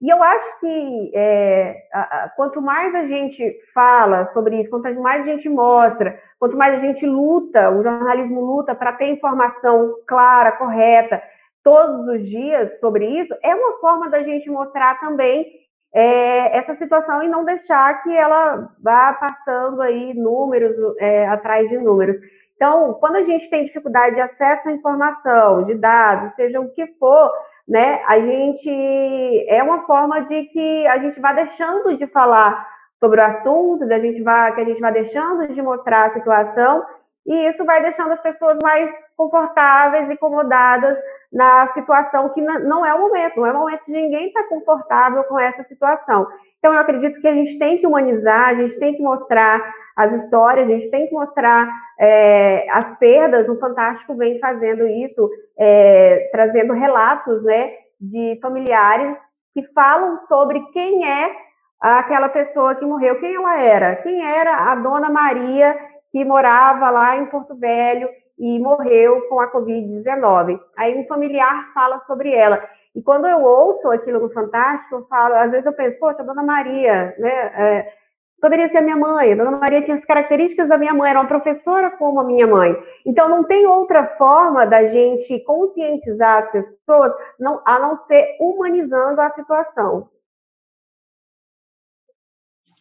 E 0.00 0.08
eu 0.08 0.22
acho 0.22 0.60
que 0.60 1.10
é, 1.14 1.76
a, 1.92 2.00
a, 2.00 2.28
quanto 2.30 2.62
mais 2.62 2.94
a 2.94 3.06
gente 3.06 3.54
fala 3.74 4.26
sobre 4.28 4.58
isso, 4.58 4.70
quanto 4.70 4.98
mais 4.98 5.22
a 5.22 5.26
gente 5.26 5.48
mostra, 5.48 6.18
quanto 6.38 6.56
mais 6.56 6.74
a 6.74 6.80
gente 6.80 7.04
luta, 7.04 7.70
o 7.70 7.82
jornalismo 7.82 8.40
luta 8.40 8.74
para 8.74 8.94
ter 8.94 9.10
informação 9.10 9.96
clara, 10.06 10.52
correta, 10.52 11.22
todos 11.62 12.08
os 12.08 12.26
dias 12.26 12.80
sobre 12.80 13.04
isso, 13.04 13.34
é 13.42 13.54
uma 13.54 13.78
forma 13.78 14.08
da 14.08 14.22
gente 14.22 14.48
mostrar 14.48 14.98
também 15.00 15.59
é, 15.92 16.56
essa 16.58 16.74
situação 16.76 17.22
e 17.22 17.28
não 17.28 17.44
deixar 17.44 18.02
que 18.02 18.16
ela 18.16 18.70
vá 18.82 19.12
passando 19.14 19.82
aí 19.82 20.14
números 20.14 20.76
é, 20.98 21.26
atrás 21.28 21.68
de 21.68 21.78
números. 21.78 22.16
Então, 22.54 22.94
quando 22.94 23.16
a 23.16 23.22
gente 23.22 23.48
tem 23.48 23.64
dificuldade 23.64 24.14
de 24.14 24.20
acesso 24.20 24.68
à 24.68 24.72
informação, 24.72 25.64
de 25.64 25.74
dados, 25.74 26.34
seja 26.34 26.60
o 26.60 26.70
que 26.70 26.86
for, 26.98 27.32
né, 27.66 28.02
a 28.06 28.20
gente 28.20 28.68
é 29.48 29.62
uma 29.62 29.86
forma 29.86 30.22
de 30.22 30.44
que 30.44 30.86
a 30.86 30.98
gente 30.98 31.18
vá 31.20 31.32
deixando 31.32 31.96
de 31.96 32.06
falar 32.08 32.68
sobre 32.98 33.20
o 33.20 33.24
assunto, 33.24 33.86
da 33.86 33.98
gente 33.98 34.22
vá, 34.22 34.52
que 34.52 34.60
a 34.60 34.64
gente 34.64 34.80
vá 34.80 34.90
deixando 34.90 35.48
de 35.48 35.62
mostrar 35.62 36.06
a 36.06 36.12
situação, 36.12 36.84
e 37.26 37.48
isso 37.48 37.64
vai 37.64 37.80
deixando 37.80 38.12
as 38.12 38.20
pessoas 38.20 38.58
mais 38.62 38.90
confortáveis 39.16 40.08
e 40.10 40.12
acomodadas 40.12 40.98
na 41.32 41.68
situação 41.68 42.28
que 42.30 42.40
não 42.40 42.84
é 42.84 42.92
o 42.92 43.00
momento, 43.00 43.36
não 43.36 43.46
é 43.46 43.52
o 43.52 43.60
momento 43.60 43.84
de 43.86 43.92
ninguém 43.92 44.26
estar 44.26 44.44
confortável 44.44 45.22
com 45.24 45.38
essa 45.38 45.62
situação. 45.64 46.26
Então, 46.58 46.72
eu 46.72 46.80
acredito 46.80 47.20
que 47.20 47.28
a 47.28 47.34
gente 47.34 47.58
tem 47.58 47.78
que 47.78 47.86
humanizar, 47.86 48.48
a 48.48 48.54
gente 48.54 48.78
tem 48.78 48.94
que 48.94 49.02
mostrar 49.02 49.74
as 49.96 50.12
histórias, 50.12 50.66
a 50.66 50.72
gente 50.72 50.90
tem 50.90 51.06
que 51.06 51.14
mostrar 51.14 51.68
é, 51.98 52.66
as 52.70 52.98
perdas. 52.98 53.48
O 53.48 53.58
Fantástico 53.60 54.14
vem 54.16 54.40
fazendo 54.40 54.86
isso, 54.86 55.30
é, 55.58 56.28
trazendo 56.32 56.72
relatos 56.72 57.42
né, 57.44 57.74
de 58.00 58.38
familiares 58.42 59.16
que 59.54 59.62
falam 59.72 60.18
sobre 60.26 60.60
quem 60.72 61.08
é 61.08 61.32
aquela 61.80 62.28
pessoa 62.28 62.74
que 62.74 62.84
morreu, 62.84 63.18
quem 63.20 63.34
ela 63.34 63.62
era, 63.62 63.96
quem 63.96 64.22
era 64.22 64.70
a 64.70 64.74
dona 64.74 65.08
Maria 65.08 65.76
que 66.12 66.24
morava 66.24 66.90
lá 66.90 67.16
em 67.16 67.26
Porto 67.26 67.54
Velho 67.54 68.08
e 68.40 68.58
morreu 68.58 69.28
com 69.28 69.38
a 69.38 69.52
Covid-19. 69.52 70.58
Aí 70.76 70.98
um 70.98 71.06
familiar 71.06 71.70
fala 71.74 72.00
sobre 72.06 72.32
ela. 72.34 72.66
E 72.94 73.02
quando 73.02 73.28
eu 73.28 73.42
ouço 73.42 73.88
aquilo 73.90 74.18
no 74.18 74.30
Fantástico, 74.30 74.96
eu 74.96 75.06
falo, 75.06 75.34
às 75.34 75.50
vezes 75.50 75.66
eu 75.66 75.74
penso, 75.74 75.98
poxa, 76.00 76.24
Dona 76.24 76.42
Maria, 76.42 77.14
né? 77.18 77.52
É, 77.54 77.92
poderia 78.40 78.68
ser 78.70 78.78
a 78.78 78.82
minha 78.82 78.96
mãe. 78.96 79.32
A 79.32 79.36
Dona 79.36 79.58
Maria 79.58 79.82
tinha 79.82 79.98
as 79.98 80.04
características 80.06 80.68
da 80.70 80.78
minha 80.78 80.94
mãe, 80.94 81.10
era 81.10 81.20
uma 81.20 81.28
professora 81.28 81.90
como 81.90 82.18
a 82.18 82.24
minha 82.24 82.46
mãe. 82.46 82.74
Então, 83.04 83.28
não 83.28 83.44
tem 83.44 83.66
outra 83.66 84.06
forma 84.16 84.66
da 84.66 84.86
gente 84.86 85.38
conscientizar 85.40 86.38
as 86.38 86.50
pessoas 86.50 87.12
não, 87.38 87.60
a 87.66 87.78
não 87.78 87.98
ser 88.06 88.38
humanizando 88.40 89.20
a 89.20 89.30
situação. 89.30 90.08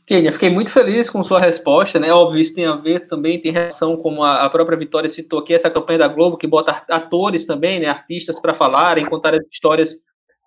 Kenia, 0.09 0.33
fiquei 0.33 0.49
muito 0.49 0.71
feliz 0.71 1.07
com 1.07 1.23
sua 1.23 1.37
resposta, 1.37 1.99
né? 1.99 2.11
Óbvio, 2.11 2.41
isso 2.41 2.55
tem 2.55 2.65
a 2.65 2.75
ver 2.75 3.07
também, 3.07 3.39
tem 3.39 3.51
relação, 3.51 3.95
como 3.95 4.23
a, 4.23 4.49
própria 4.49 4.75
Vitória 4.75 5.07
citou 5.07 5.37
aqui, 5.37 5.53
essa 5.53 5.69
campanha 5.69 5.99
da 5.99 6.07
Globo, 6.07 6.35
que 6.35 6.47
bota 6.47 6.83
atores 6.89 7.45
também, 7.45 7.79
né, 7.79 7.85
artistas 7.85 8.39
para 8.39 8.55
falarem, 8.55 9.05
contar 9.05 9.35
as 9.35 9.45
histórias 9.51 9.95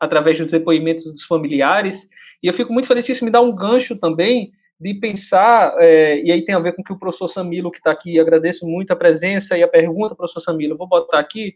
através 0.00 0.36
dos 0.36 0.50
depoimentos 0.50 1.04
dos 1.04 1.22
familiares. 1.22 2.08
E 2.42 2.48
eu 2.48 2.52
fico 2.52 2.72
muito 2.72 2.88
feliz 2.88 3.06
que 3.06 3.12
isso 3.12 3.24
me 3.24 3.30
dá 3.30 3.40
um 3.40 3.54
gancho 3.54 3.94
também 3.94 4.50
de 4.80 4.94
pensar, 4.94 5.72
é, 5.78 6.20
e 6.20 6.32
aí 6.32 6.44
tem 6.44 6.56
a 6.56 6.58
ver 6.58 6.72
com 6.74 6.82
que 6.82 6.92
o 6.92 6.98
professor 6.98 7.28
Samilo, 7.28 7.70
que 7.70 7.78
está 7.78 7.92
aqui, 7.92 8.18
agradeço 8.18 8.66
muito 8.66 8.90
a 8.90 8.96
presença 8.96 9.56
e 9.56 9.62
a 9.62 9.68
pergunta, 9.68 10.16
professor 10.16 10.40
Samilo, 10.40 10.72
eu 10.72 10.78
vou 10.78 10.88
botar 10.88 11.20
aqui, 11.20 11.54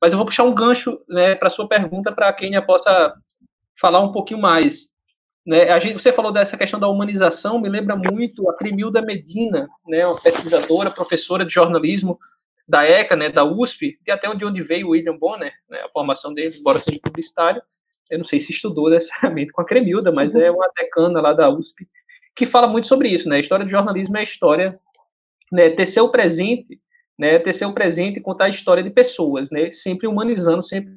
mas 0.00 0.10
eu 0.10 0.16
vou 0.16 0.24
puxar 0.24 0.44
um 0.44 0.54
gancho 0.54 0.98
né, 1.06 1.34
para 1.34 1.50
sua 1.50 1.68
pergunta, 1.68 2.12
para 2.12 2.30
a 2.30 2.32
Kenia 2.32 2.62
possa 2.62 3.12
falar 3.78 4.00
um 4.00 4.10
pouquinho 4.10 4.40
mais. 4.40 4.91
Né, 5.44 5.80
gente, 5.80 6.00
você 6.00 6.12
falou 6.12 6.32
dessa 6.32 6.56
questão 6.56 6.78
da 6.78 6.88
humanização, 6.88 7.60
me 7.60 7.68
lembra 7.68 7.96
muito 7.96 8.48
a 8.48 8.56
Crimilda 8.56 9.02
Medina, 9.02 9.68
né, 9.86 10.06
uma 10.06 10.20
pesquisadora, 10.20 10.90
professora 10.90 11.44
de 11.44 11.52
jornalismo 11.52 12.18
da 12.66 12.84
ECA, 12.84 13.16
né, 13.16 13.28
da 13.28 13.44
USP, 13.44 13.98
e 14.06 14.10
até 14.10 14.28
onde, 14.28 14.44
onde 14.44 14.62
veio 14.62 14.86
o 14.86 14.90
William 14.90 15.18
Bonner, 15.18 15.52
né, 15.68 15.80
a 15.80 15.88
formação 15.88 16.32
dele, 16.32 16.54
embora 16.56 16.78
seja 16.78 17.00
publicitário, 17.02 17.60
eu 18.08 18.18
não 18.18 18.24
sei 18.24 18.38
se 18.38 18.52
estudou 18.52 18.88
necessariamente 18.90 19.52
com 19.52 19.60
a 19.62 19.64
Cremilda, 19.64 20.12
mas 20.12 20.34
é 20.34 20.50
uma 20.50 20.70
decana 20.76 21.20
lá 21.20 21.32
da 21.32 21.48
USP, 21.50 21.88
que 22.36 22.46
fala 22.46 22.68
muito 22.68 22.86
sobre 22.86 23.08
isso, 23.08 23.28
né? 23.28 23.36
A 23.36 23.40
história 23.40 23.64
de 23.64 23.70
jornalismo 23.70 24.16
é 24.16 24.20
a 24.20 24.24
história, 24.24 24.80
né, 25.50 25.70
ter 25.70 25.84
seu 25.84 26.08
presente, 26.08 26.80
né, 27.18 27.38
ter 27.38 27.52
seu 27.52 27.72
presente 27.74 28.18
e 28.18 28.22
contar 28.22 28.46
a 28.46 28.48
história 28.48 28.82
de 28.82 28.90
pessoas, 28.90 29.50
né? 29.50 29.72
Sempre 29.72 30.06
humanizando, 30.06 30.62
sempre 30.62 30.92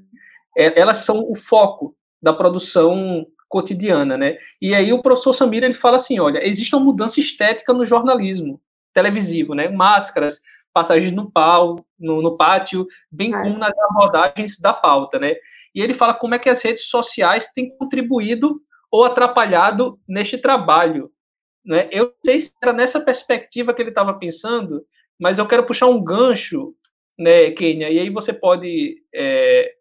é, 0.57 0.79
elas 0.79 0.99
são 0.99 1.29
o 1.29 1.35
foco 1.35 1.95
da 2.21 2.33
produção 2.33 3.25
cotidiana, 3.55 4.17
né? 4.17 4.37
E 4.61 4.75
aí 4.75 4.91
o 4.91 5.01
professor 5.01 5.33
Samir 5.33 5.63
ele 5.63 5.73
fala 5.73 5.97
assim, 5.97 6.19
olha, 6.19 6.45
existe 6.45 6.75
uma 6.75 6.83
mudança 6.83 7.19
estética 7.19 7.73
no 7.73 7.85
jornalismo 7.85 8.61
televisivo, 8.93 9.53
né? 9.53 9.69
Máscaras, 9.69 10.41
passagens 10.73 11.13
no 11.13 11.31
pau, 11.31 11.85
no, 11.97 12.21
no 12.21 12.35
pátio, 12.35 12.85
bem 13.09 13.33
é. 13.33 13.41
como 13.41 13.57
nas 13.57 13.73
abordagens 13.77 14.59
da 14.59 14.73
pauta, 14.73 15.17
né? 15.17 15.35
e 15.75 15.81
ele 15.81 15.93
fala 15.93 16.13
como 16.13 16.33
é 16.33 16.39
que 16.39 16.49
as 16.49 16.61
redes 16.61 16.85
sociais 16.85 17.51
têm 17.53 17.69
contribuído 17.77 18.61
ou 18.89 19.03
atrapalhado 19.03 19.99
neste 20.07 20.37
trabalho. 20.37 21.11
Né? 21.65 21.89
Eu 21.91 22.05
não 22.05 22.13
sei 22.23 22.39
se 22.39 22.53
era 22.63 22.71
nessa 22.71 23.01
perspectiva 23.01 23.73
que 23.73 23.81
ele 23.81 23.89
estava 23.89 24.13
pensando, 24.13 24.85
mas 25.19 25.37
eu 25.37 25.45
quero 25.45 25.65
puxar 25.65 25.87
um 25.87 26.01
gancho, 26.01 26.73
né, 27.19 27.51
Kenia, 27.51 27.89
e 27.89 27.99
aí 27.99 28.09
você 28.09 28.31
pode 28.31 29.03
é, 29.13 29.75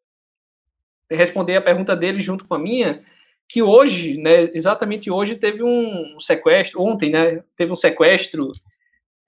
responder 1.08 1.56
a 1.56 1.62
pergunta 1.62 1.94
dele 1.94 2.20
junto 2.20 2.44
com 2.44 2.54
a 2.54 2.58
minha, 2.58 3.04
que 3.48 3.62
hoje, 3.62 4.16
né, 4.16 4.50
exatamente 4.54 5.10
hoje, 5.10 5.36
teve 5.36 5.62
um 5.62 6.18
sequestro, 6.20 6.82
ontem, 6.82 7.10
né, 7.10 7.42
teve 7.56 7.72
um 7.72 7.76
sequestro 7.76 8.52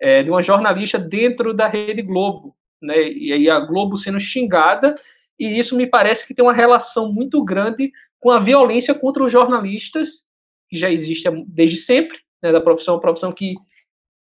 é, 0.00 0.22
de 0.22 0.30
uma 0.30 0.42
jornalista 0.42 0.98
dentro 0.98 1.54
da 1.54 1.68
Rede 1.68 2.02
Globo, 2.02 2.56
né, 2.80 3.08
e 3.08 3.32
aí 3.32 3.48
a 3.48 3.60
Globo 3.60 3.96
sendo 3.96 4.18
xingada 4.18 4.94
e 5.38 5.58
isso 5.58 5.76
me 5.76 5.86
parece 5.86 6.26
que 6.26 6.34
tem 6.34 6.44
uma 6.44 6.52
relação 6.52 7.12
muito 7.12 7.42
grande 7.44 7.92
com 8.18 8.30
a 8.30 8.40
violência 8.40 8.94
contra 8.94 9.22
os 9.22 9.30
jornalistas, 9.30 10.24
que 10.68 10.76
já 10.76 10.90
existe 10.90 11.28
desde 11.46 11.76
sempre, 11.76 12.18
né, 12.42 12.50
da 12.50 12.60
profissão, 12.60 12.94
uma 12.94 13.00
profissão 13.00 13.32
que 13.32 13.54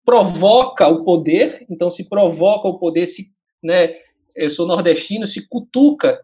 provoca 0.05 0.88
o 0.88 1.05
poder, 1.05 1.64
então 1.70 1.90
se 1.90 2.09
provoca 2.09 2.66
o 2.66 2.78
poder, 2.78 3.07
se, 3.07 3.30
né, 3.62 3.95
eu 4.34 4.51
sou 4.51 4.66
nordestino, 4.66 5.26
se 5.26 5.47
cutuca, 5.47 6.20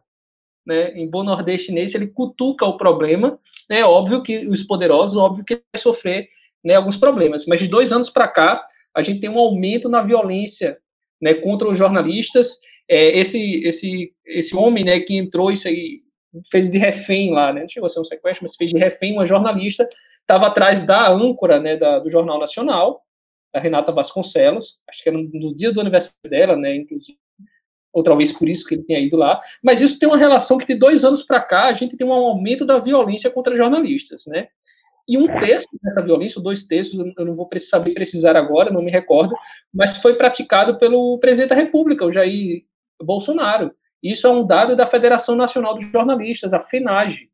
né, 0.68 0.90
em 0.90 1.08
bom 1.08 1.24
nordestinês, 1.24 1.94
ele 1.94 2.08
cutuca 2.08 2.66
o 2.66 2.76
problema, 2.76 3.40
né, 3.70 3.82
óbvio 3.84 4.22
que 4.22 4.46
os 4.46 4.62
poderosos, 4.62 5.16
óbvio 5.16 5.42
que 5.42 5.54
vai 5.54 5.80
sofrer 5.80 6.28
né, 6.62 6.74
alguns 6.74 6.98
problemas, 6.98 7.46
mas 7.46 7.58
de 7.58 7.66
dois 7.66 7.90
anos 7.90 8.10
para 8.10 8.28
cá, 8.28 8.62
a 8.94 9.02
gente 9.02 9.20
tem 9.20 9.30
um 9.30 9.38
aumento 9.38 9.88
na 9.88 10.02
violência 10.02 10.76
né, 11.20 11.32
contra 11.32 11.66
os 11.66 11.78
jornalistas, 11.78 12.58
é, 12.86 13.18
esse, 13.18 13.64
esse, 13.64 14.12
esse 14.26 14.54
homem, 14.54 14.84
né, 14.84 15.00
que 15.00 15.16
entrou 15.16 15.50
isso 15.50 15.66
aí, 15.66 16.02
fez 16.50 16.70
de 16.70 16.76
refém 16.76 17.32
lá, 17.32 17.50
né, 17.50 17.62
não 17.62 17.68
chegou 17.68 17.86
a 17.86 17.90
ser 17.90 18.00
um 18.00 18.04
sequestro, 18.04 18.44
mas 18.44 18.54
fez 18.54 18.70
de 18.70 18.78
refém 18.78 19.14
uma 19.14 19.24
jornalista, 19.24 19.88
estava 20.20 20.48
atrás 20.48 20.82
da 20.82 21.10
âncora, 21.10 21.58
né, 21.58 21.78
da, 21.78 21.98
do 21.98 22.10
Jornal 22.10 22.38
Nacional, 22.38 23.00
a 23.54 23.58
Renata 23.58 23.90
Vasconcelos, 23.90 24.76
acho 24.86 25.02
que 25.02 25.08
era 25.08 25.16
no 25.16 25.54
dia 25.54 25.72
do 25.72 25.80
aniversário 25.80 26.14
dela, 26.28 26.56
né, 26.56 26.76
inclusive, 26.76 27.18
ou 27.98 28.02
talvez 28.02 28.32
por 28.32 28.48
isso 28.48 28.64
que 28.64 28.74
ele 28.74 28.84
tenha 28.84 29.00
ido 29.00 29.16
lá, 29.16 29.40
mas 29.62 29.80
isso 29.80 29.98
tem 29.98 30.08
uma 30.08 30.16
relação 30.16 30.56
que 30.56 30.66
de 30.66 30.74
dois 30.74 31.04
anos 31.04 31.22
para 31.22 31.40
cá 31.40 31.64
a 31.64 31.72
gente 31.72 31.96
tem 31.96 32.06
um 32.06 32.12
aumento 32.12 32.64
da 32.64 32.78
violência 32.78 33.30
contra 33.30 33.56
jornalistas, 33.56 34.24
né, 34.26 34.48
e 35.08 35.16
um 35.16 35.26
terço 35.26 35.66
dessa 35.82 36.02
violência, 36.02 36.40
dois 36.40 36.64
terços, 36.64 36.94
eu 37.16 37.24
não 37.24 37.34
vou 37.34 37.48
saber 37.60 37.94
precisar 37.94 38.36
agora, 38.36 38.70
não 38.70 38.82
me 38.82 38.90
recordo, 38.90 39.34
mas 39.72 39.96
foi 39.96 40.14
praticado 40.14 40.78
pelo 40.78 41.18
presidente 41.18 41.48
da 41.48 41.54
República, 41.54 42.04
o 42.04 42.12
Jair 42.12 42.64
Bolsonaro. 43.02 43.74
Isso 44.02 44.26
é 44.26 44.30
um 44.30 44.46
dado 44.46 44.76
da 44.76 44.86
Federação 44.86 45.34
Nacional 45.34 45.74
dos 45.74 45.86
Jornalistas, 45.90 46.52
a 46.52 46.60
FENAGE. 46.60 47.30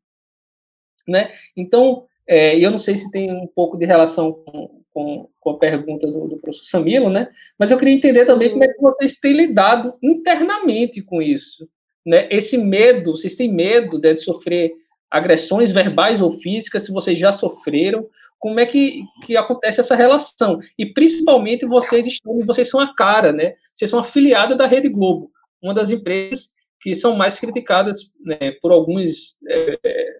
Né? 1.05 1.33
Então, 1.55 2.05
é, 2.25 2.57
eu 2.57 2.71
não 2.71 2.79
sei 2.79 2.95
se 2.95 3.11
tem 3.11 3.29
um 3.31 3.45
pouco 3.45 3.77
de 3.77 3.85
relação 3.85 4.31
com, 4.31 4.81
com, 4.95 5.29
com 5.39 5.49
a 5.51 5.59
pergunta 5.59 6.07
do, 6.07 6.27
do, 6.27 6.37
professor 6.37 6.65
Samilo, 6.65 7.09
né? 7.09 7.29
mas 7.59 7.69
eu 7.69 7.77
queria 7.77 7.93
entender 7.93 8.25
também 8.25 8.49
como 8.49 8.63
é 8.63 8.67
que 8.67 8.81
vocês 8.81 9.17
têm 9.17 9.33
lidado 9.33 9.95
internamente 10.01 11.01
com 11.01 11.21
isso. 11.21 11.67
Né? 12.03 12.27
Esse 12.31 12.57
medo, 12.57 13.11
vocês 13.11 13.35
têm 13.35 13.53
medo 13.53 13.99
de 13.99 14.15
sofrer 14.17 14.71
agressões 15.11 15.71
verbais 15.71 16.21
ou 16.21 16.31
físicas, 16.31 16.83
se 16.83 16.91
vocês 16.91 17.19
já 17.19 17.33
sofreram, 17.33 18.07
como 18.39 18.59
é 18.59 18.65
que, 18.65 19.03
que 19.25 19.35
acontece 19.35 19.81
essa 19.81 19.95
relação? 19.95 20.59
E 20.79 20.85
principalmente 20.85 21.65
vocês 21.65 22.07
estão, 22.07 22.39
vocês 22.45 22.69
são 22.69 22.79
a 22.79 22.95
cara, 22.95 23.31
né? 23.31 23.55
Vocês 23.73 23.89
são 23.89 23.99
afiliados 23.99 24.57
da 24.57 24.67
Rede 24.67 24.89
Globo 24.89 25.31
uma 25.65 25.73
das 25.73 25.89
empresas 25.89 26.49
que 26.79 26.95
são 26.95 27.15
mais 27.15 27.39
criticadas 27.39 28.11
né, 28.23 28.51
por 28.61 28.71
alguns 28.71 29.35
é, 29.47 30.19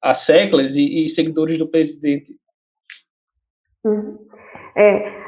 asseclas 0.00 0.74
e, 0.74 1.04
e, 1.04 1.08
seguidores 1.10 1.58
do 1.58 1.68
presidente. 1.68 2.34
É, 4.76 5.20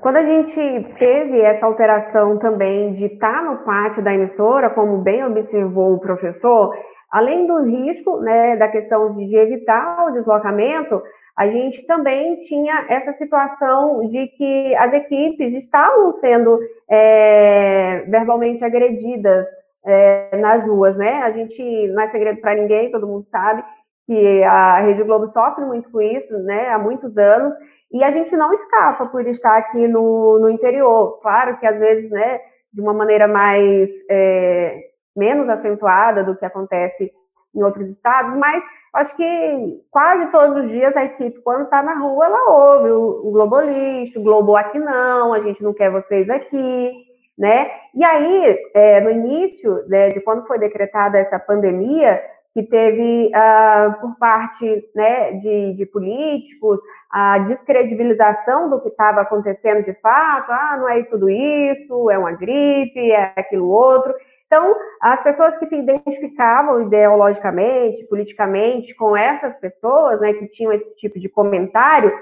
quando 0.00 0.16
a 0.16 0.24
gente 0.24 0.94
teve 0.98 1.40
essa 1.40 1.64
alteração 1.64 2.38
também 2.38 2.94
de 2.94 3.06
estar 3.06 3.44
no 3.44 3.58
pátio 3.64 4.02
da 4.02 4.12
emissora, 4.12 4.70
como 4.70 4.98
bem 4.98 5.24
observou 5.24 5.94
o 5.94 6.00
professor, 6.00 6.74
além 7.10 7.46
do 7.46 7.62
risco 7.62 8.20
né, 8.20 8.56
da 8.56 8.68
questão 8.68 9.10
de, 9.10 9.26
de 9.26 9.36
evitar 9.36 10.06
o 10.06 10.12
deslocamento, 10.12 11.00
a 11.36 11.46
gente 11.46 11.86
também 11.86 12.36
tinha 12.40 12.84
essa 12.88 13.12
situação 13.14 14.06
de 14.08 14.26
que 14.28 14.74
as 14.74 14.92
equipes 14.92 15.54
estavam 15.54 16.12
sendo 16.14 16.58
é, 16.90 18.00
verbalmente 18.08 18.62
agredidas 18.64 19.46
é, 19.84 20.36
nas 20.36 20.66
ruas, 20.66 20.96
né? 20.98 21.22
A 21.22 21.30
gente 21.30 21.88
não 21.88 22.02
é 22.02 22.08
segredo 22.10 22.40
para 22.40 22.54
ninguém, 22.54 22.90
todo 22.90 23.06
mundo 23.06 23.24
sabe 23.24 23.64
que 24.06 24.42
a 24.42 24.80
Rede 24.80 25.02
Globo 25.04 25.30
sofre 25.30 25.64
muito 25.64 25.90
com 25.90 26.00
isso, 26.00 26.36
né? 26.40 26.68
Há 26.68 26.78
muitos 26.78 27.16
anos 27.16 27.54
e 27.90 28.02
a 28.02 28.10
gente 28.10 28.34
não 28.36 28.52
escapa 28.52 29.06
por 29.06 29.26
estar 29.26 29.56
aqui 29.56 29.86
no, 29.86 30.38
no 30.38 30.48
interior. 30.48 31.20
Claro 31.20 31.58
que 31.58 31.66
às 31.66 31.78
vezes, 31.78 32.10
né? 32.10 32.40
De 32.72 32.80
uma 32.80 32.92
maneira 32.92 33.28
mais 33.28 33.90
é, 34.10 34.80
menos 35.14 35.48
acentuada 35.48 36.24
do 36.24 36.36
que 36.36 36.44
acontece 36.44 37.12
em 37.54 37.62
outros 37.62 37.90
estados, 37.90 38.34
mas 38.38 38.62
acho 38.94 39.14
que 39.14 39.80
quase 39.90 40.30
todos 40.32 40.64
os 40.64 40.70
dias 40.70 40.96
a 40.96 41.04
equipe, 41.04 41.40
quando 41.42 41.64
está 41.64 41.82
na 41.82 41.94
rua, 41.98 42.26
ela 42.26 42.50
ouve 42.50 42.90
o, 42.90 43.26
o 43.26 44.18
o 44.18 44.22
Globo 44.22 44.56
aqui 44.56 44.78
não, 44.78 45.34
a 45.34 45.40
gente 45.40 45.62
não 45.62 45.74
quer 45.74 45.90
vocês 45.90 46.28
aqui, 46.30 46.94
né? 47.36 47.70
E 47.94 48.02
aí, 48.04 48.58
é, 48.74 49.00
no 49.00 49.10
início 49.10 49.86
né, 49.86 50.08
de 50.10 50.20
quando 50.20 50.46
foi 50.46 50.58
decretada 50.58 51.18
essa 51.18 51.38
pandemia, 51.38 52.22
que 52.54 52.62
teve, 52.64 53.30
uh, 53.34 54.00
por 54.00 54.16
parte 54.18 54.84
né, 54.94 55.32
de, 55.32 55.74
de, 55.74 55.86
políticos, 55.86 56.78
a 57.10 57.38
descredibilização 57.38 58.68
do 58.68 58.80
que 58.80 58.88
estava 58.88 59.22
acontecendo 59.22 59.82
de 59.82 59.94
fato, 59.94 60.52
ah, 60.52 60.76
não 60.78 60.88
é 60.88 61.02
tudo 61.04 61.30
isso, 61.30 62.10
é 62.10 62.18
uma 62.18 62.32
gripe, 62.32 63.10
é 63.10 63.32
aquilo 63.36 63.68
outro. 63.68 64.14
Então, 64.46 64.76
as 65.00 65.22
pessoas 65.22 65.56
que 65.56 65.66
se 65.66 65.76
identificavam 65.76 66.82
ideologicamente, 66.82 68.04
politicamente 68.04 68.94
com 68.94 69.16
essas 69.16 69.56
pessoas, 69.56 70.20
né, 70.20 70.34
que 70.34 70.46
tinham 70.48 70.74
esse 70.74 70.94
tipo 70.96 71.18
de 71.18 71.30
comentário, 71.30 72.12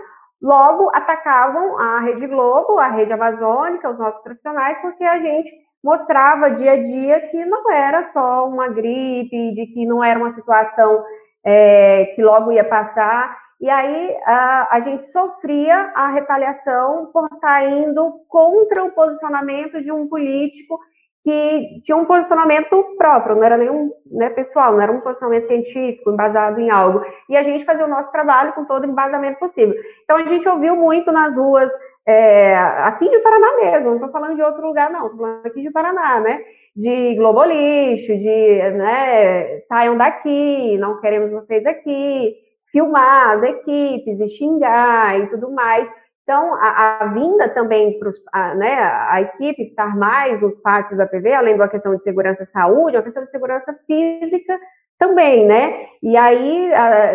logo 0.41 0.91
atacavam 0.95 1.77
a 1.77 2.01
Rede 2.01 2.29
Globo, 2.29 2.79
a 2.79 2.87
Rede 2.87 3.13
Amazônica, 3.13 3.91
os 3.91 3.99
nossos 3.99 4.23
profissionais, 4.23 4.79
porque 4.81 5.03
a 5.03 5.19
gente 5.19 5.51
mostrava 5.83 6.51
dia 6.51 6.73
a 6.73 6.77
dia 6.77 7.21
que 7.29 7.45
não 7.45 7.71
era 7.71 8.07
só 8.07 8.47
uma 8.49 8.69
gripe, 8.69 9.55
de 9.55 9.67
que 9.67 9.87
não 9.87 10.03
era 10.03 10.19
uma 10.19 10.35
situação 10.35 11.05
é, 11.45 12.07
que 12.15 12.23
logo 12.23 12.53
ia 12.53 12.65
passar. 12.65 13.39
e 13.61 13.69
aí 13.69 14.17
a, 14.25 14.77
a 14.77 14.81
gente 14.81 15.05
sofria 15.07 15.93
a 15.95 16.09
retaliação 16.09 17.11
por 17.13 17.29
estar 17.33 17.65
indo 17.69 18.21
contra 18.29 18.85
o 18.85 18.93
posicionamento 18.93 19.83
de 19.83 19.93
um 19.93 20.09
político 20.09 20.79
que 21.23 21.81
tinha 21.85 21.97
um 21.97 22.07
posicionamento 22.07 22.97
próprio, 22.97 23.37
não 23.37 23.45
era 23.45 23.59
nenhum 23.59 23.93
né, 24.11 24.31
pessoal, 24.31 24.73
não 24.73 24.81
era 24.81 24.91
um 24.91 25.01
posicionamento 25.01 25.49
científico, 25.49 26.11
embasado 26.11 26.59
em 26.61 26.71
algo. 26.71 27.05
E 27.29 27.37
a 27.37 27.43
gente 27.43 27.65
fazia 27.65 27.85
o 27.85 27.89
nosso 27.89 28.11
trabalho 28.11 28.55
com 28.55 28.65
todo 28.65 28.85
o 28.85 28.91
embasamento 28.91 29.39
possível. 29.39 29.75
Então 30.03 30.17
a 30.17 30.25
gente 30.25 30.49
ouviu 30.49 30.75
muito 30.75 31.13
nas 31.13 31.35
ruas, 31.35 31.71
é, 32.11 32.57
aqui 32.57 33.09
de 33.09 33.19
Paraná 33.21 33.57
mesmo, 33.57 33.87
não 33.87 33.95
estou 33.95 34.11
falando 34.11 34.37
de 34.37 34.43
outro 34.43 34.67
lugar, 34.67 34.91
não, 34.91 35.07
estou 35.07 35.21
falando 35.21 35.47
aqui 35.47 35.63
de 35.63 35.71
Paraná, 35.71 36.21
né? 36.21 36.43
De 36.75 37.15
Globolixo, 37.15 38.13
de 38.17 38.71
né, 38.73 39.61
saiam 39.69 39.97
daqui, 39.97 40.77
não 40.79 41.01
queremos 41.01 41.31
vocês 41.31 41.65
aqui, 41.67 42.35
filmar 42.73 43.37
as 43.37 43.43
equipes 43.43 44.21
e 44.21 44.29
xingar 44.29 45.21
e 45.21 45.27
tudo 45.29 45.51
mais. 45.51 45.89
Então, 46.23 46.55
a, 46.55 46.99
a 47.01 47.07
vinda 47.07 47.49
também 47.49 47.99
para 47.99 48.55
né, 48.55 48.75
a 49.09 49.21
equipe 49.21 49.63
estar 49.63 49.97
mais 49.97 50.41
nos 50.41 50.55
pátios 50.61 50.99
da 50.99 51.07
PV, 51.07 51.33
além 51.33 51.57
da 51.57 51.69
questão 51.69 51.97
de 51.97 52.03
segurança 52.03 52.45
e 52.45 52.53
saúde, 52.53 52.97
é 52.97 52.99
uma 52.99 53.05
questão 53.05 53.25
de 53.25 53.31
segurança 53.31 53.77
física 53.87 54.59
também, 55.01 55.47
né? 55.47 55.87
E 56.03 56.15
aí, 56.15 56.71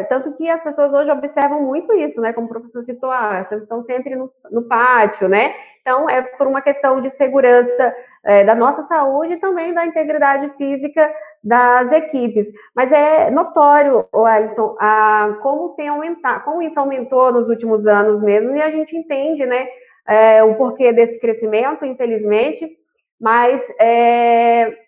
tanto 0.10 0.34
que 0.34 0.50
as 0.50 0.62
pessoas 0.64 0.92
hoje 0.92 1.12
observam 1.12 1.62
muito 1.62 1.94
isso, 1.94 2.20
né? 2.20 2.34
Como 2.34 2.48
o 2.48 2.50
professor 2.50 2.84
citou, 2.84 3.12
ah, 3.12 3.48
estão 3.50 3.84
sempre 3.84 4.16
no, 4.16 4.32
no, 4.52 4.64
pátio, 4.64 5.30
né? 5.30 5.54
Então, 5.82 6.10
é 6.10 6.24
por 6.24 6.48
uma 6.48 6.62
questão 6.62 7.00
de 7.00 7.12
segurança 7.12 7.96
é, 8.24 8.44
da 8.44 8.56
nossa 8.56 8.82
saúde 8.82 9.34
e 9.34 9.40
também 9.40 9.72
da 9.72 9.86
integridade 9.86 10.52
física 10.58 11.14
das 11.44 11.92
equipes. 11.92 12.48
Mas 12.76 12.92
é 12.92 13.30
notório, 13.30 14.08
Alisson, 14.12 14.76
a, 14.80 15.38
como 15.44 15.76
tem 15.76 15.88
aumentado, 15.88 16.44
como 16.44 16.64
isso 16.64 16.80
aumentou 16.80 17.32
nos 17.32 17.48
últimos 17.48 17.86
anos 17.86 18.20
mesmo, 18.24 18.56
e 18.58 18.64
a 18.64 18.72
gente 18.72 18.98
entende, 18.98 19.46
né? 19.46 19.68
É, 20.08 20.44
o 20.44 20.56
porquê 20.56 20.92
desse 20.92 21.20
crescimento, 21.20 21.86
infelizmente, 21.86 22.68
mas 23.20 23.64
é, 23.80 24.85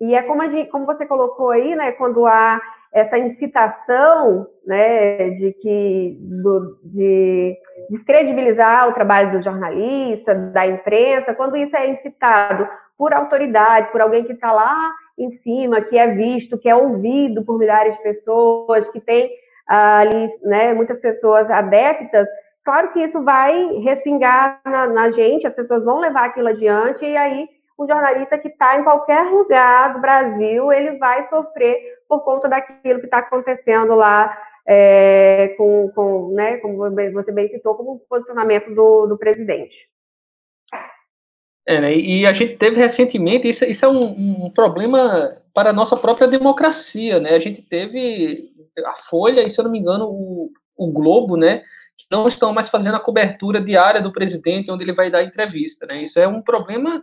e 0.00 0.14
é 0.14 0.22
como, 0.22 0.48
gente, 0.48 0.70
como 0.70 0.86
você 0.86 1.04
colocou 1.06 1.50
aí, 1.50 1.74
né, 1.74 1.92
quando 1.92 2.26
há 2.26 2.60
essa 2.92 3.18
incitação, 3.18 4.46
né, 4.66 5.30
de 5.30 5.52
que 5.60 6.16
do, 6.20 6.78
de 6.82 7.56
descredibilizar 7.90 8.88
o 8.88 8.92
trabalho 8.92 9.32
do 9.32 9.42
jornalista, 9.42 10.34
da 10.34 10.66
imprensa, 10.66 11.34
quando 11.34 11.56
isso 11.56 11.76
é 11.76 11.88
incitado 11.88 12.66
por 12.96 13.12
autoridade, 13.12 13.92
por 13.92 14.00
alguém 14.00 14.24
que 14.24 14.32
está 14.32 14.52
lá 14.52 14.92
em 15.18 15.30
cima, 15.38 15.82
que 15.82 15.98
é 15.98 16.08
visto, 16.08 16.58
que 16.58 16.68
é 16.68 16.74
ouvido 16.74 17.44
por 17.44 17.58
milhares 17.58 17.94
de 17.96 18.02
pessoas, 18.02 18.88
que 18.90 19.00
tem 19.00 19.30
ali, 19.66 20.28
né, 20.42 20.72
muitas 20.72 20.98
pessoas 20.98 21.48
adeptas, 21.50 22.26
claro 22.64 22.92
que 22.92 23.00
isso 23.00 23.22
vai 23.22 23.66
respingar 23.84 24.60
na, 24.64 24.86
na 24.86 25.10
gente, 25.10 25.46
as 25.46 25.54
pessoas 25.54 25.84
vão 25.84 26.00
levar 26.00 26.24
aquilo 26.24 26.48
adiante 26.48 27.04
e 27.04 27.16
aí 27.16 27.48
o 27.80 27.86
jornalista 27.86 28.36
que 28.36 28.48
está 28.48 28.78
em 28.78 28.84
qualquer 28.84 29.22
lugar 29.30 29.94
do 29.94 30.00
Brasil, 30.00 30.70
ele 30.70 30.98
vai 30.98 31.26
sofrer 31.30 31.78
por 32.06 32.20
conta 32.20 32.46
daquilo 32.46 32.98
que 33.00 33.06
está 33.06 33.20
acontecendo 33.20 33.94
lá, 33.94 34.36
é, 34.68 35.54
com, 35.56 35.90
com, 35.94 36.34
né, 36.34 36.58
como 36.58 36.76
você 36.76 37.32
bem 37.32 37.48
citou, 37.48 37.74
como 37.74 38.00
posicionamento 38.00 38.74
do, 38.74 39.06
do 39.06 39.16
presidente. 39.16 39.74
É, 41.66 41.80
né, 41.80 41.96
e 41.96 42.26
a 42.26 42.34
gente 42.34 42.58
teve 42.58 42.76
recentemente, 42.76 43.48
isso, 43.48 43.64
isso 43.64 43.82
é 43.82 43.88
um, 43.88 44.44
um, 44.44 44.50
problema 44.50 45.40
para 45.54 45.70
a 45.70 45.72
nossa 45.72 45.96
própria 45.96 46.28
democracia, 46.28 47.18
né? 47.18 47.30
A 47.30 47.40
gente 47.40 47.62
teve 47.62 48.52
a 48.84 48.94
Folha 49.08 49.42
e, 49.42 49.50
se 49.50 49.58
eu 49.58 49.64
não 49.64 49.70
me 49.70 49.78
engano, 49.78 50.06
o, 50.06 50.50
o 50.76 50.92
Globo, 50.92 51.36
né? 51.36 51.62
Que 51.96 52.06
não 52.10 52.28
estão 52.28 52.52
mais 52.52 52.68
fazendo 52.68 52.96
a 52.96 53.00
cobertura 53.00 53.60
diária 53.60 54.02
do 54.02 54.12
presidente, 54.12 54.70
onde 54.70 54.84
ele 54.84 54.92
vai 54.92 55.10
dar 55.10 55.22
entrevista, 55.22 55.86
né? 55.86 56.02
Isso 56.02 56.18
é 56.18 56.26
um 56.26 56.42
problema 56.42 57.02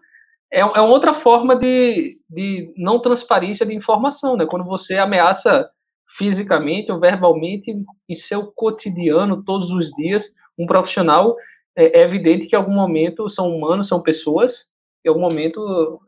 é, 0.52 0.60
é 0.60 0.82
outra 0.82 1.14
forma 1.14 1.56
de, 1.56 2.20
de 2.30 2.74
não 2.78 3.02
transparência 3.02 3.66
de 3.66 3.76
informação, 3.76 4.38
né? 4.38 4.46
Quando 4.46 4.66
você 4.66 4.96
ameaça 4.96 5.70
fisicamente 6.18 6.92
ou 6.92 7.00
verbalmente 7.00 7.76
em 8.10 8.16
seu 8.16 8.48
cotidiano, 8.56 9.44
todos 9.44 9.72
os 9.72 9.92
dias, 9.92 10.34
um 10.58 10.66
profissional, 10.66 11.36
é, 11.76 12.00
é 12.00 12.04
evidente 12.04 12.48
que 12.48 12.56
em 12.56 12.60
algum 12.60 12.74
momento 12.74 13.30
são 13.30 13.56
humanos, 13.56 13.88
são 13.88 14.02
pessoas, 14.02 14.66
em 15.06 15.10
algum 15.10 15.22
momento 15.22 16.02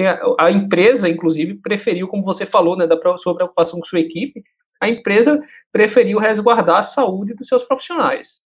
é, 0.00 0.08
a, 0.08 0.46
a, 0.46 0.50
empresa, 0.50 1.08
inclusive, 1.08 1.54
preferiu, 1.54 2.08
como 2.08 2.24
você 2.24 2.46
falou, 2.46 2.76
né, 2.76 2.86
da 2.86 2.98
sua 3.18 3.34
preocupação 3.34 3.78
com 3.78 3.86
sua 3.86 4.00
equipe, 4.00 4.42
a 4.80 4.88
empresa 4.88 5.40
preferiu 5.72 6.18
resguardar 6.18 6.80
a 6.80 6.84
saúde 6.84 7.34
dos 7.34 7.48
seus 7.48 7.62
profissionais. 7.64 8.40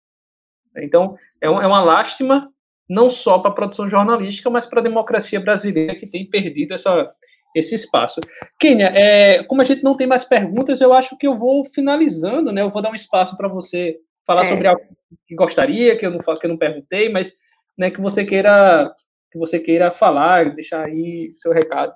Então, 0.77 1.15
é, 1.41 1.47
é 1.47 1.49
uma 1.49 1.84
lástima 1.84 2.51
não 2.90 3.10
só 3.10 3.40
para 3.40 3.52
a 3.52 3.54
produção 3.54 3.90
jornalística, 3.90 4.50
mas 4.50 4.66
para 4.66 4.80
a 4.80 4.84
democracia 4.84 5.40
brasileira 5.40 5.96
que 5.96 6.08
tem 6.08 6.28
perdido 6.28 6.74
essa, 6.74 7.12
esse 7.56 7.76
espaço. 7.76 8.20
Kênia, 8.60 8.92
é, 8.96 9.44
como 9.44 9.62
a 9.62 9.66
gente 9.66 9.84
não 9.84 9.96
tem 9.96 10.08
mais 10.08 10.26
perguntas, 10.26 10.82
eu 10.82 10.94
acho 10.94 11.18
que 11.18 11.28
eu 11.28 11.38
vou 11.38 11.64
finalizando, 11.64 12.52
né? 12.52 12.62
Eu 12.62 12.70
vou 12.70 12.82
dar 12.82 12.92
um 12.92 12.96
espaço 12.96 13.38
para 13.38 13.48
você 13.48 13.98
falar 14.26 14.44
é. 14.44 14.46
sobre 14.46 14.68
algo 14.68 14.82
que 15.28 15.36
gostaria, 15.36 15.98
que 15.98 16.06
eu 16.06 16.12
não 16.12 16.20
que 16.20 16.46
eu 16.46 16.50
não 16.50 16.58
perguntei, 16.58 17.10
mas 17.10 17.34
né, 17.78 17.90
que 17.90 18.02
você 18.02 18.26
queira 18.26 18.94
que 19.32 19.38
você 19.38 19.60
queira 19.60 19.92
falar, 19.92 20.56
deixar 20.56 20.86
aí 20.86 21.32
seu 21.36 21.52
recado. 21.52 21.94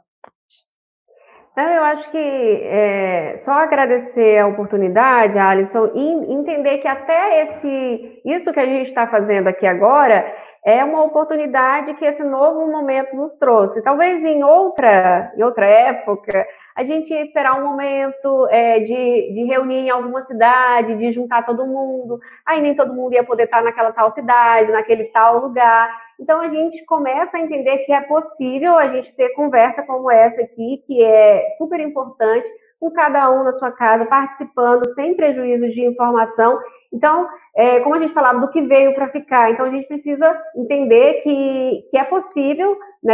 eu 1.58 1.84
acho 1.84 2.12
que 2.12 2.18
é, 2.18 3.40
só 3.44 3.52
agradecer 3.54 4.38
a 4.38 4.48
oportunidade, 4.48 5.38
Alisson, 5.38 5.92
e 5.96 6.34
entender 6.34 6.78
que 6.78 6.88
até 6.88 7.44
esse 7.44 8.22
isso 8.24 8.54
que 8.54 8.60
a 8.60 8.66
gente 8.66 8.90
está 8.90 9.08
fazendo 9.08 9.48
aqui 9.48 9.66
agora 9.66 10.43
é 10.66 10.84
uma 10.84 11.04
oportunidade 11.04 11.94
que 11.96 12.06
esse 12.06 12.24
novo 12.24 12.72
momento 12.72 13.16
nos 13.16 13.34
trouxe. 13.34 13.82
Talvez 13.82 14.24
em 14.24 14.44
outra, 14.44 15.32
em 15.36 15.44
outra 15.44 15.66
época, 15.66 16.46
a 16.76 16.84
gente 16.84 17.12
ia 17.12 17.24
esperar 17.24 17.60
um 17.60 17.68
momento 17.68 18.48
é, 18.50 18.80
de, 18.80 19.34
de 19.34 19.44
reunir 19.46 19.80
em 19.80 19.90
alguma 19.90 20.26
cidade, 20.26 20.96
de 20.96 21.12
juntar 21.12 21.46
todo 21.46 21.68
mundo. 21.68 22.18
Aí 22.46 22.62
nem 22.62 22.76
todo 22.76 22.94
mundo 22.94 23.14
ia 23.14 23.24
poder 23.24 23.44
estar 23.44 23.62
naquela 23.62 23.92
tal 23.92 24.14
cidade, 24.14 24.72
naquele 24.72 25.06
tal 25.06 25.40
lugar. 25.40 25.90
Então 26.20 26.40
a 26.40 26.48
gente 26.48 26.84
começa 26.86 27.36
a 27.36 27.42
entender 27.42 27.80
que 27.80 27.92
é 27.92 28.02
possível 28.02 28.78
a 28.78 28.88
gente 28.88 29.14
ter 29.16 29.30
conversa 29.30 29.84
como 29.84 30.10
essa 30.10 30.42
aqui, 30.42 30.82
que 30.88 31.04
é 31.04 31.56
super 31.58 31.80
importante, 31.80 32.48
com 32.84 32.92
cada 32.92 33.32
um 33.32 33.46
na 33.46 33.54
sua 33.54 33.72
casa, 33.72 34.06
participando, 34.06 34.94
sem 34.94 35.16
prejuízo 35.16 35.70
de 35.70 35.86
informação. 35.86 36.60
Então, 36.92 37.30
é, 37.56 37.80
como 37.80 37.96
a 37.96 38.00
gente 38.00 38.14
falava 38.14 38.42
do 38.42 38.50
que 38.50 38.62
veio 38.62 38.94
para 38.94 39.08
ficar, 39.08 39.52
então 39.52 39.66
a 39.66 39.70
gente 39.70 39.88
precisa 39.88 40.38
entender 40.54 41.22
que, 41.22 41.88
que 41.90 41.98
é 41.98 42.04
possível, 42.04 42.78
né, 43.02 43.14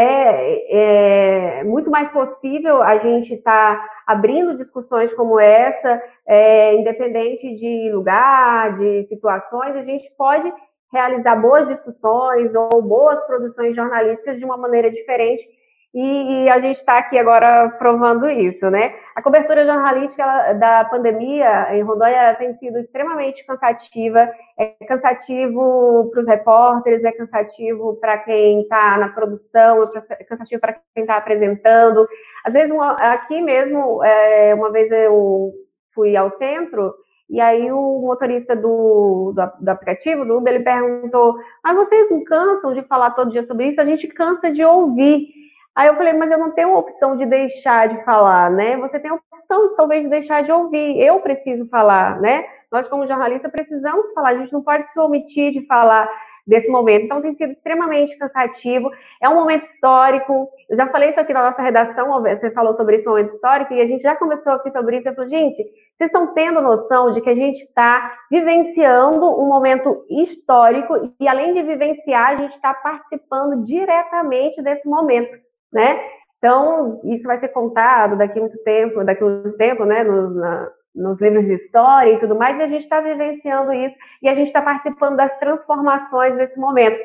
é 0.71 1.63
muito 1.65 1.91
mais 1.91 2.09
possível 2.09 2.81
a 2.81 2.97
gente 2.97 3.35
estar 3.35 3.77
tá 3.77 3.89
abrindo 4.07 4.57
discussões 4.57 5.13
como 5.13 5.39
essa, 5.39 6.01
é, 6.27 6.73
independente 6.73 7.55
de 7.55 7.91
lugar, 7.93 8.75
de 8.75 9.05
situações, 9.07 9.75
a 9.75 9.83
gente 9.83 10.11
pode 10.17 10.51
realizar 10.91 11.35
boas 11.35 11.67
discussões 11.67 12.51
ou 12.55 12.81
boas 12.81 13.23
produções 13.27 13.75
jornalísticas 13.75 14.39
de 14.39 14.45
uma 14.45 14.57
maneira 14.57 14.89
diferente 14.89 15.58
e, 15.93 16.43
e, 16.43 16.49
a 16.49 16.59
gente 16.59 16.77
está 16.77 16.99
aqui 16.99 17.17
agora 17.17 17.69
provando 17.79 18.29
isso, 18.29 18.69
né? 18.69 18.93
A 19.15 19.23
cobertura 19.23 19.65
jornalística 19.65 20.53
da 20.53 20.85
pandemia 20.85 21.75
em 21.75 21.81
Rondônia 21.81 22.35
tem 22.35 22.53
sido 22.57 22.77
extremamente 22.77 23.43
cansativa, 23.43 24.31
é 24.57 24.67
cansativo 24.87 26.11
para 26.11 26.21
os 26.21 26.27
repórteres, 26.27 27.03
é 27.03 27.11
cansativo 27.11 27.95
para 27.99 28.19
quem 28.19 28.61
está 28.61 28.99
na 28.99 29.09
produção, 29.09 29.91
é 30.11 30.23
cansativo 30.23 30.61
para 30.61 30.75
quem 30.93 31.03
está 31.03 31.17
apresentando. 31.17 32.07
Às 32.45 32.53
vezes, 32.53 32.71
aqui 32.99 33.41
mesmo, 33.41 34.03
é, 34.03 34.53
uma 34.53 34.71
vez 34.71 34.91
eu 34.91 35.51
fui 35.95 36.15
ao 36.15 36.37
centro 36.37 36.93
e 37.29 37.39
aí 37.39 37.71
o 37.71 37.99
motorista 38.01 38.55
do, 38.55 39.33
do, 39.35 39.63
do, 39.63 39.69
aplicativo, 39.69 40.25
do 40.25 40.37
Uber, 40.37 40.53
ele 40.53 40.63
perguntou, 40.63 41.35
mas 41.63 41.75
vocês 41.75 42.09
não 42.09 42.23
cansam 42.23 42.73
de 42.73 42.81
falar 42.83 43.11
todo 43.11 43.29
dia 43.31 43.45
sobre 43.45 43.67
isso? 43.67 43.79
A 43.79 43.85
gente 43.85 44.07
cansa 44.07 44.51
de 44.51 44.63
ouvir. 44.63 45.38
Aí 45.79 45.87
eu 45.87 45.95
falei, 45.95 46.11
mas 46.11 46.29
eu 46.29 46.37
não 46.37 46.51
tenho 46.51 46.75
opção 46.75 47.15
de 47.15 47.25
deixar 47.25 47.87
de 47.87 48.03
falar, 48.03 48.51
né? 48.51 48.75
Você 48.75 48.99
tem 48.99 49.11
a 49.11 49.13
opção, 49.13 49.77
talvez, 49.77 50.03
de 50.03 50.09
deixar 50.09 50.43
de 50.43 50.51
ouvir. 50.51 51.01
Eu 51.01 51.21
preciso 51.21 51.69
falar, 51.69 52.19
né? 52.19 52.43
Nós, 52.69 52.85
como 52.89 53.07
jornalistas, 53.07 53.49
precisamos 53.49 54.11
falar. 54.13 54.31
A 54.31 54.37
gente 54.39 54.51
não 54.51 54.61
pode 54.61 54.91
se 54.91 54.99
omitir 54.99 55.53
de 55.53 55.65
falar 55.67 56.05
desse 56.45 56.69
momento. 56.69 57.05
Então, 57.05 57.21
tem 57.21 57.33
sido 57.33 57.53
extremamente 57.53 58.17
cansativo. 58.17 58.91
É 59.21 59.29
um 59.29 59.35
momento 59.35 59.63
histórico. 59.67 60.49
Eu 60.69 60.75
já 60.75 60.85
falei 60.87 61.11
isso 61.11 61.19
aqui 61.21 61.31
na 61.31 61.49
nossa 61.49 61.61
redação, 61.61 62.21
você 62.21 62.51
falou 62.51 62.75
sobre 62.75 62.97
esse 62.97 63.05
momento 63.05 63.35
histórico, 63.35 63.73
e 63.73 63.79
a 63.79 63.87
gente 63.87 64.01
já 64.01 64.17
conversou 64.17 64.51
aqui 64.51 64.69
sobre 64.71 64.97
isso. 64.97 65.07
Eu 65.07 65.15
falei, 65.15 65.29
gente, 65.29 65.63
vocês 65.63 66.09
estão 66.09 66.33
tendo 66.33 66.61
noção 66.61 67.13
de 67.13 67.21
que 67.21 67.29
a 67.29 67.35
gente 67.35 67.63
está 67.63 68.17
vivenciando 68.29 69.25
um 69.41 69.47
momento 69.47 70.03
histórico, 70.09 71.09
e 71.17 71.25
além 71.25 71.53
de 71.53 71.63
vivenciar, 71.63 72.31
a 72.31 72.35
gente 72.35 72.55
está 72.55 72.73
participando 72.73 73.63
diretamente 73.63 74.61
desse 74.61 74.85
momento 74.85 75.47
né? 75.71 75.99
Então, 76.37 77.01
isso 77.03 77.23
vai 77.23 77.39
ser 77.39 77.49
contado 77.49 78.17
daqui 78.17 78.39
a 78.39 78.41
muito 78.41 78.57
tempo, 78.63 79.03
daqui 79.03 79.23
a 79.23 79.57
tempo, 79.57 79.83
né, 79.83 80.03
no, 80.03 80.29
na, 80.29 80.71
nos 80.95 81.19
livros 81.19 81.45
de 81.45 81.53
história 81.53 82.13
e 82.13 82.19
tudo 82.19 82.35
mais, 82.35 82.57
e 82.57 82.61
a 82.61 82.67
gente 82.67 82.83
está 82.83 83.01
vivenciando 83.01 83.73
isso 83.73 83.95
e 84.21 84.29
a 84.29 84.35
gente 84.35 84.47
está 84.47 84.61
participando 84.61 85.17
das 85.17 85.37
transformações 85.37 86.35
nesse 86.35 86.57
momento. 86.57 86.99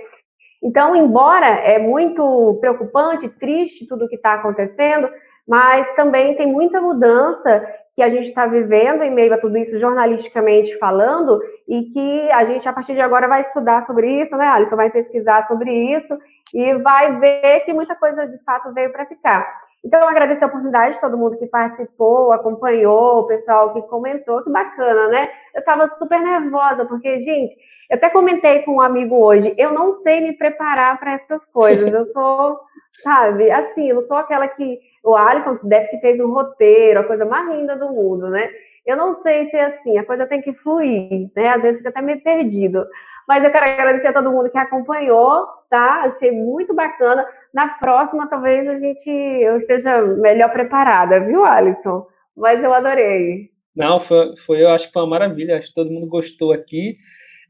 Então, 0.62 0.96
embora 0.96 1.46
é 1.46 1.78
muito 1.78 2.56
preocupante, 2.60 3.28
triste 3.28 3.86
tudo 3.86 4.06
o 4.06 4.08
que 4.08 4.16
está 4.16 4.34
acontecendo, 4.34 5.10
mas 5.46 5.86
também 5.94 6.36
tem 6.36 6.46
muita 6.46 6.80
mudança 6.80 7.66
que 7.94 8.02
a 8.02 8.08
gente 8.08 8.28
está 8.28 8.46
vivendo 8.46 9.02
em 9.02 9.10
meio 9.10 9.34
a 9.34 9.38
tudo 9.38 9.58
isso, 9.58 9.78
jornalisticamente 9.78 10.76
falando, 10.78 11.40
e 11.66 11.84
que 11.84 12.30
a 12.30 12.44
gente, 12.44 12.68
a 12.68 12.72
partir 12.72 12.94
de 12.94 13.00
agora, 13.00 13.28
vai 13.28 13.42
estudar 13.42 13.84
sobre 13.84 14.22
isso, 14.22 14.36
né, 14.36 14.46
Alisson? 14.46 14.76
Vai 14.76 14.90
pesquisar 14.90 15.46
sobre 15.46 15.70
isso 15.72 16.18
e 16.52 16.74
vai 16.74 17.18
ver 17.18 17.60
que 17.60 17.72
muita 17.72 17.94
coisa, 17.96 18.26
de 18.26 18.38
fato, 18.44 18.72
veio 18.72 18.92
para 18.92 19.06
ficar. 19.06 19.64
Então, 19.84 20.08
agradecer 20.08 20.44
a 20.44 20.46
oportunidade 20.46 20.94
de 20.94 21.00
todo 21.00 21.18
mundo 21.18 21.36
que 21.36 21.46
participou, 21.46 22.32
acompanhou, 22.32 23.20
o 23.20 23.26
pessoal 23.26 23.74
que 23.74 23.82
comentou, 23.82 24.42
que 24.42 24.50
bacana, 24.50 25.08
né? 25.08 25.28
Eu 25.54 25.60
estava 25.60 25.90
super 25.98 26.20
nervosa, 26.20 26.86
porque, 26.86 27.22
gente, 27.22 27.54
eu 27.90 27.96
até 27.96 28.08
comentei 28.08 28.62
com 28.62 28.76
um 28.76 28.80
amigo 28.80 29.16
hoje, 29.16 29.54
eu 29.58 29.72
não 29.72 29.94
sei 29.96 30.22
me 30.22 30.32
preparar 30.32 30.98
para 30.98 31.12
essas 31.12 31.44
coisas, 31.46 31.92
eu 31.92 32.06
sou, 32.06 32.60
sabe, 33.04 33.50
assim, 33.50 33.90
eu 33.90 34.06
sou 34.06 34.16
aquela 34.16 34.48
que, 34.48 34.80
o 35.02 35.14
Alisson 35.14 35.58
deve 35.62 35.88
que 35.88 35.98
fez 35.98 36.18
um 36.18 36.32
roteiro, 36.32 37.00
a 37.00 37.04
coisa 37.04 37.26
mais 37.26 37.46
linda 37.50 37.76
do 37.76 37.90
mundo, 37.90 38.30
né? 38.30 38.48
Eu 38.86 38.96
não 38.96 39.22
sei 39.22 39.48
se 39.48 39.56
é 39.56 39.64
assim, 39.66 39.98
a 39.98 40.04
coisa 40.04 40.26
tem 40.26 40.42
que 40.42 40.52
fluir, 40.54 41.30
né? 41.34 41.48
Às 41.48 41.62
vezes 41.62 41.78
fica 41.78 41.88
até 41.88 42.02
meio 42.02 42.20
perdido. 42.22 42.84
Mas 43.26 43.42
eu 43.42 43.50
quero 43.50 43.64
agradecer 43.64 44.08
a 44.08 44.12
todo 44.12 44.30
mundo 44.30 44.50
que 44.50 44.58
acompanhou, 44.58 45.46
tá? 45.70 46.02
Achei 46.04 46.30
muito 46.30 46.74
bacana. 46.74 47.24
Na 47.52 47.68
próxima, 47.68 48.28
talvez 48.28 48.68
a 48.68 48.78
gente 48.78 49.08
eu 49.08 49.58
esteja 49.58 50.02
melhor 50.02 50.52
preparada, 50.52 51.20
viu, 51.20 51.44
Alisson? 51.44 52.06
Mas 52.36 52.62
eu 52.62 52.74
adorei. 52.74 53.50
Não, 53.74 53.98
foi, 53.98 54.36
foi 54.44 54.62
eu 54.62 54.68
acho 54.68 54.88
que 54.88 54.92
foi 54.92 55.02
uma 55.02 55.08
maravilha. 55.08 55.56
Acho 55.56 55.68
que 55.68 55.74
todo 55.74 55.90
mundo 55.90 56.06
gostou 56.06 56.52
aqui. 56.52 56.98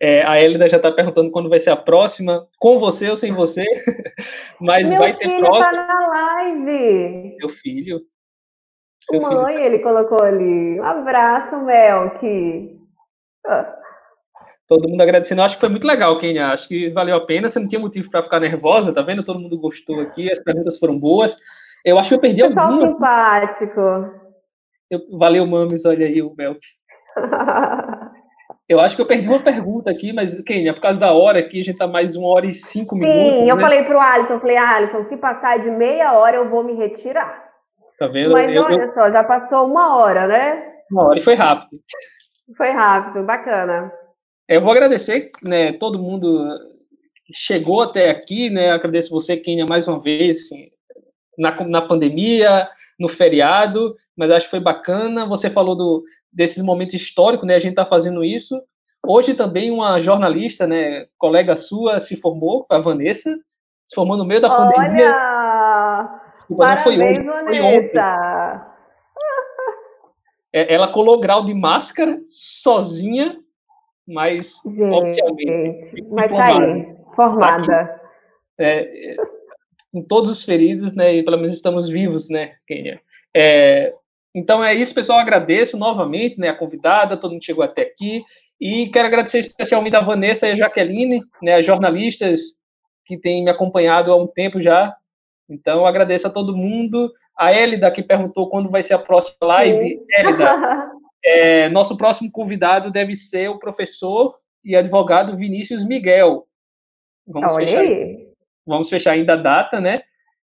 É, 0.01 0.22
a 0.24 0.41
Elida 0.41 0.68
já 0.68 0.76
está 0.76 0.93
perguntando 0.93 1.30
quando 1.30 1.49
vai 1.49 1.59
ser 1.59 1.70
a 1.70 1.76
próxima, 1.76 2.47
com 2.59 2.78
você 2.78 3.11
ou 3.11 3.16
sem 3.16 3.32
você. 3.32 3.64
Mas 4.61 4.89
Meu 4.89 4.99
vai 4.99 5.14
ter 5.16 5.28
filho 5.28 5.41
próxima. 5.41 5.64
Tá 5.64 5.87
na 5.87 6.07
live. 6.07 7.37
Meu 7.39 7.49
filho. 7.49 8.01
Seu 9.11 9.20
Mãe, 9.20 9.55
filho. 9.57 9.66
ele 9.66 9.78
colocou 9.80 10.22
ali. 10.22 10.80
Um 10.80 10.84
abraço, 10.84 11.57
Melk. 11.59 12.78
Ah. 13.46 13.74
Todo 14.66 14.88
mundo 14.88 15.00
agradecendo. 15.02 15.42
Acho 15.42 15.57
que 15.57 15.61
foi 15.61 15.68
muito 15.68 15.86
legal, 15.86 16.18
Kenia. 16.18 16.48
Acho 16.48 16.66
que 16.68 16.88
valeu 16.90 17.16
a 17.16 17.26
pena. 17.26 17.50
Você 17.50 17.59
não 17.59 17.68
tinha 17.68 17.80
motivo 17.80 18.11
para 18.11 18.22
ficar 18.22 18.40
nervosa, 18.40 18.94
tá 18.94 19.02
vendo? 19.02 19.22
Todo 19.22 19.38
mundo 19.38 19.59
gostou 19.59 20.00
aqui. 20.00 20.32
As 20.32 20.38
perguntas 20.38 20.78
foram 20.78 20.98
boas. 20.98 21.36
Eu 21.84 21.98
acho 21.98 22.09
que 22.09 22.14
eu 22.14 22.20
perdi 22.20 22.42
Pessoal 22.42 22.72
alguma. 22.72 22.92
simpático. 22.92 23.80
Eu... 24.90 25.00
Valeu, 25.18 25.46
Mames. 25.46 25.84
Olha 25.84 26.07
aí 26.07 26.22
o 26.22 26.34
Melk. 26.36 26.61
Eu 28.66 28.80
acho 28.80 28.96
que 28.96 29.02
eu 29.02 29.07
perdi 29.07 29.28
uma 29.28 29.42
pergunta 29.42 29.90
aqui, 29.90 30.11
mas, 30.14 30.40
Kenia, 30.40 30.72
por 30.72 30.80
causa 30.80 30.98
da 30.98 31.12
hora 31.12 31.38
aqui, 31.38 31.61
a 31.61 31.64
gente 31.64 31.76
tá 31.76 31.86
mais 31.86 32.16
uma 32.16 32.28
hora 32.28 32.46
e 32.46 32.55
cinco 32.55 32.96
Sim, 32.96 33.02
minutos. 33.02 33.40
Sim, 33.40 33.50
eu 33.50 33.57
né? 33.57 33.62
falei 33.62 33.84
pro 33.84 34.00
Alisson, 34.00 34.32
eu 34.32 34.40
falei, 34.40 34.57
Alisson, 34.57 35.05
se 35.11 35.16
passar 35.18 35.59
de 35.59 35.70
meia 35.70 36.14
hora, 36.14 36.36
eu 36.36 36.48
vou 36.48 36.64
me 36.64 36.72
retirar. 36.72 37.43
Tá 37.99 38.07
vendo? 38.09 38.32
Mas 38.32 38.55
eu, 38.55 38.62
olha 38.62 38.82
eu... 38.84 38.95
só, 38.95 39.11
já 39.11 39.22
passou 39.22 39.66
uma 39.66 39.97
hora, 39.97 40.26
né? 40.26 40.74
Uma 40.90 41.09
hora 41.09 41.18
e 41.18 41.22
foi 41.22 41.34
rápido. 41.34 41.80
Foi 42.57 42.70
rápido, 42.70 43.24
bacana. 43.24 43.92
Eu 44.49 44.61
vou 44.61 44.72
agradecer, 44.72 45.30
né, 45.42 45.72
todo 45.72 45.99
mundo 45.99 46.47
que 47.24 47.32
chegou 47.32 47.82
até 47.82 48.11
aqui, 48.11 48.51
né, 48.51 48.70
agradeço 48.70 49.11
você, 49.11 49.36
Kenia, 49.36 49.64
mais 49.66 49.88
uma 49.88 49.99
vez, 49.99 50.42
assim, 50.42 50.68
na, 51.38 51.64
na 51.64 51.80
pandemia, 51.80 52.68
no 53.01 53.09
feriado, 53.09 53.97
mas 54.14 54.30
acho 54.30 54.45
que 54.45 54.51
foi 54.51 54.61
bacana, 54.61 55.24
você 55.24 55.49
falou 55.49 55.74
do, 55.74 56.05
desses 56.30 56.62
momentos 56.62 56.95
históricos, 56.95 57.47
né, 57.47 57.55
a 57.55 57.59
gente 57.59 57.70
está 57.70 57.86
fazendo 57.86 58.22
isso, 58.22 58.61
hoje 59.07 59.32
também 59.32 59.70
uma 59.70 59.99
jornalista, 59.99 60.66
né, 60.66 61.07
colega 61.16 61.57
sua, 61.57 61.99
se 61.99 62.14
formou, 62.14 62.66
a 62.68 62.78
Vanessa, 62.78 63.34
se 63.86 63.95
formou 63.95 64.18
no 64.18 64.26
meio 64.26 64.42
da 64.42 64.55
Olha! 64.55 64.70
pandemia. 64.70 65.34
Desculpa, 66.49 66.74
não 66.74 66.82
foi 66.82 67.03
hoje, 67.03 67.24
foi 67.24 67.61
ontem. 67.61 68.01
É, 70.53 70.72
ela 70.72 70.88
colou 70.88 71.20
grau 71.20 71.45
de 71.45 71.53
máscara 71.53 72.20
sozinha 72.30 73.45
mas 74.07 74.53
gente, 74.66 74.82
oficialmente. 74.82 76.03
Mas 76.11 76.30
tá 76.30 76.47
aí, 76.47 76.97
formada. 77.14 77.66
Tá 77.66 78.01
é, 78.59 79.16
com 79.92 80.03
todos 80.03 80.30
os 80.30 80.42
feridos, 80.42 80.95
né? 80.95 81.14
E 81.14 81.22
pelo 81.22 81.38
menos 81.38 81.55
estamos 81.55 81.88
vivos, 81.88 82.28
né, 82.28 82.57
Kenia? 82.66 83.01
É, 83.34 83.95
então 84.34 84.62
é 84.62 84.74
isso, 84.74 84.95
pessoal. 84.95 85.18
Agradeço 85.18 85.76
novamente, 85.76 86.38
né, 86.38 86.49
a 86.49 86.57
convidada, 86.57 87.16
todo 87.16 87.32
mundo 87.32 87.45
chegou 87.45 87.64
até 87.64 87.82
aqui. 87.82 88.22
E 88.61 88.88
quero 88.88 89.09
agradecer 89.09 89.40
especialmente 89.40 89.97
a 89.97 90.01
Vanessa 90.01 90.47
e 90.47 90.53
a 90.53 90.57
Jaqueline, 90.57 91.22
né, 91.42 91.55
as 91.55 91.66
jornalistas 91.66 92.40
que 93.07 93.18
têm 93.18 93.45
me 93.45 93.51
acompanhado 93.51 94.12
há 94.12 94.16
um 94.16 94.26
tempo 94.26 94.61
já. 94.61 94.95
Então, 95.49 95.86
agradeço 95.86 96.26
a 96.26 96.30
todo 96.30 96.57
mundo. 96.57 97.12
A 97.36 97.53
Elida, 97.53 97.90
que 97.90 98.03
perguntou 98.03 98.49
quando 98.49 98.70
vai 98.70 98.82
ser 98.82 98.95
a 98.95 98.99
próxima 98.99 99.36
live. 99.42 100.01
Elida, 100.11 100.90
É, 101.24 101.70
nosso 101.70 101.97
próximo 101.97 102.30
convidado 102.30 102.90
deve 102.90 103.14
ser 103.14 103.49
o 103.49 103.59
professor 103.59 104.36
e 104.62 104.76
advogado 104.76 105.36
Vinícius 105.36 105.84
Miguel. 105.84 106.47
Vamos, 107.26 107.53
Olha 107.53 107.66
fechar, 107.66 107.80
aí. 107.80 108.28
vamos 108.66 108.90
fechar 108.90 109.12
ainda 109.12 109.32
a 109.32 109.36
data, 109.36 109.80
né? 109.80 110.01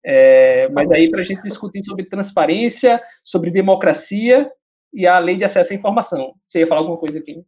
É, 0.03 0.69
mas 0.69 0.89
aí 0.89 1.11
para 1.11 1.19
a 1.19 1.23
gente 1.23 1.43
discutir 1.43 1.83
sobre 1.83 2.05
transparência, 2.05 3.01
sobre 3.21 3.51
democracia 3.51 4.49
e 4.93 5.05
a 5.05 5.19
lei 5.19 5.35
de 5.35 5.43
acesso 5.43 5.73
à 5.73 5.75
informação. 5.75 6.33
Você 6.47 6.59
ia 6.59 6.67
falar 6.67 6.79
alguma 6.79 6.97
coisa 6.97 7.19
aqui? 7.19 7.43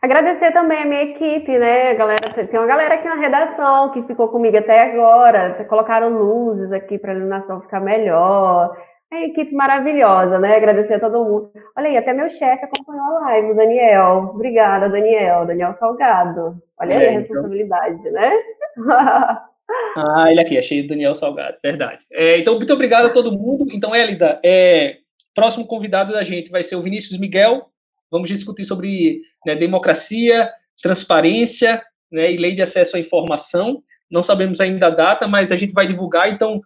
Agradecer 0.00 0.52
também 0.52 0.82
a 0.82 0.86
minha 0.86 1.02
equipe, 1.02 1.58
né, 1.58 1.94
galera? 1.94 2.32
Tem 2.32 2.58
uma 2.58 2.66
galera 2.66 2.94
aqui 2.94 3.08
na 3.08 3.16
redação 3.16 3.90
que 3.92 4.02
ficou 4.04 4.28
comigo 4.28 4.56
até 4.56 4.82
agora. 4.82 5.64
Colocaram 5.68 6.10
luzes 6.10 6.70
aqui 6.72 6.98
para 6.98 7.12
a 7.12 7.14
iluminação 7.16 7.60
ficar 7.62 7.80
melhor. 7.80 8.76
É 9.12 9.24
equipe 9.24 9.54
maravilhosa, 9.54 10.38
né? 10.38 10.56
Agradecer 10.56 10.94
a 10.94 11.00
todo 11.00 11.24
mundo. 11.24 11.50
Olha 11.76 11.88
aí, 11.88 11.96
até 11.96 12.12
meu 12.12 12.30
chefe 12.30 12.64
acompanhou 12.64 13.16
a 13.16 13.20
live, 13.20 13.50
o 13.50 13.56
Daniel. 13.56 14.30
Obrigada, 14.34 14.88
Daniel. 14.88 15.46
Daniel 15.46 15.74
Salgado. 15.78 16.62
Olha 16.78 16.92
é, 16.92 16.96
aí 16.96 17.06
a 17.06 17.12
então. 17.12 17.20
responsabilidade, 17.20 17.94
então... 18.00 18.12
né? 18.12 18.32
ah, 19.96 20.26
ele 20.30 20.40
aqui, 20.40 20.58
achei 20.58 20.84
o 20.84 20.88
Daniel 20.88 21.14
Salgado, 21.14 21.58
verdade. 21.62 22.00
É, 22.12 22.38
então, 22.38 22.56
muito 22.56 22.72
obrigado 22.72 23.06
a 23.06 23.10
todo 23.10 23.32
mundo. 23.32 23.66
Então, 23.72 23.94
Elida, 23.94 24.40
é, 24.44 24.98
próximo 25.34 25.66
convidado 25.66 26.12
da 26.12 26.24
gente 26.24 26.50
vai 26.50 26.62
ser 26.62 26.76
o 26.76 26.82
Vinícius 26.82 27.18
Miguel. 27.18 27.66
Vamos 28.10 28.28
discutir 28.28 28.64
sobre 28.64 29.20
né, 29.48 29.56
democracia, 29.56 30.50
transparência 30.82 31.82
né, 32.12 32.30
e 32.30 32.36
lei 32.36 32.54
de 32.54 32.60
acesso 32.62 32.96
à 32.96 33.00
informação. 33.00 33.82
Não 34.10 34.22
sabemos 34.22 34.60
ainda 34.60 34.88
a 34.88 34.90
data, 34.90 35.26
mas 35.26 35.50
a 35.50 35.56
gente 35.56 35.72
vai 35.72 35.86
divulgar, 35.86 36.30
então 36.30 36.60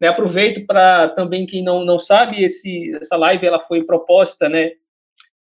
né, 0.00 0.06
aproveito 0.06 0.64
para 0.64 1.08
também 1.08 1.46
quem 1.46 1.64
não, 1.64 1.84
não 1.84 1.98
sabe, 1.98 2.44
esse, 2.44 2.94
essa 3.00 3.16
live 3.16 3.44
ela 3.44 3.58
foi 3.58 3.82
proposta 3.82 4.48
né, 4.48 4.70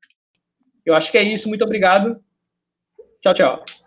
Eu 0.86 0.96
acho 0.96 1.12
que 1.12 1.18
é 1.18 1.24
isso. 1.24 1.48
Muito 1.48 1.64
obrigado. 1.64 2.24
Tchau, 3.22 3.34
tchau. 3.34 3.85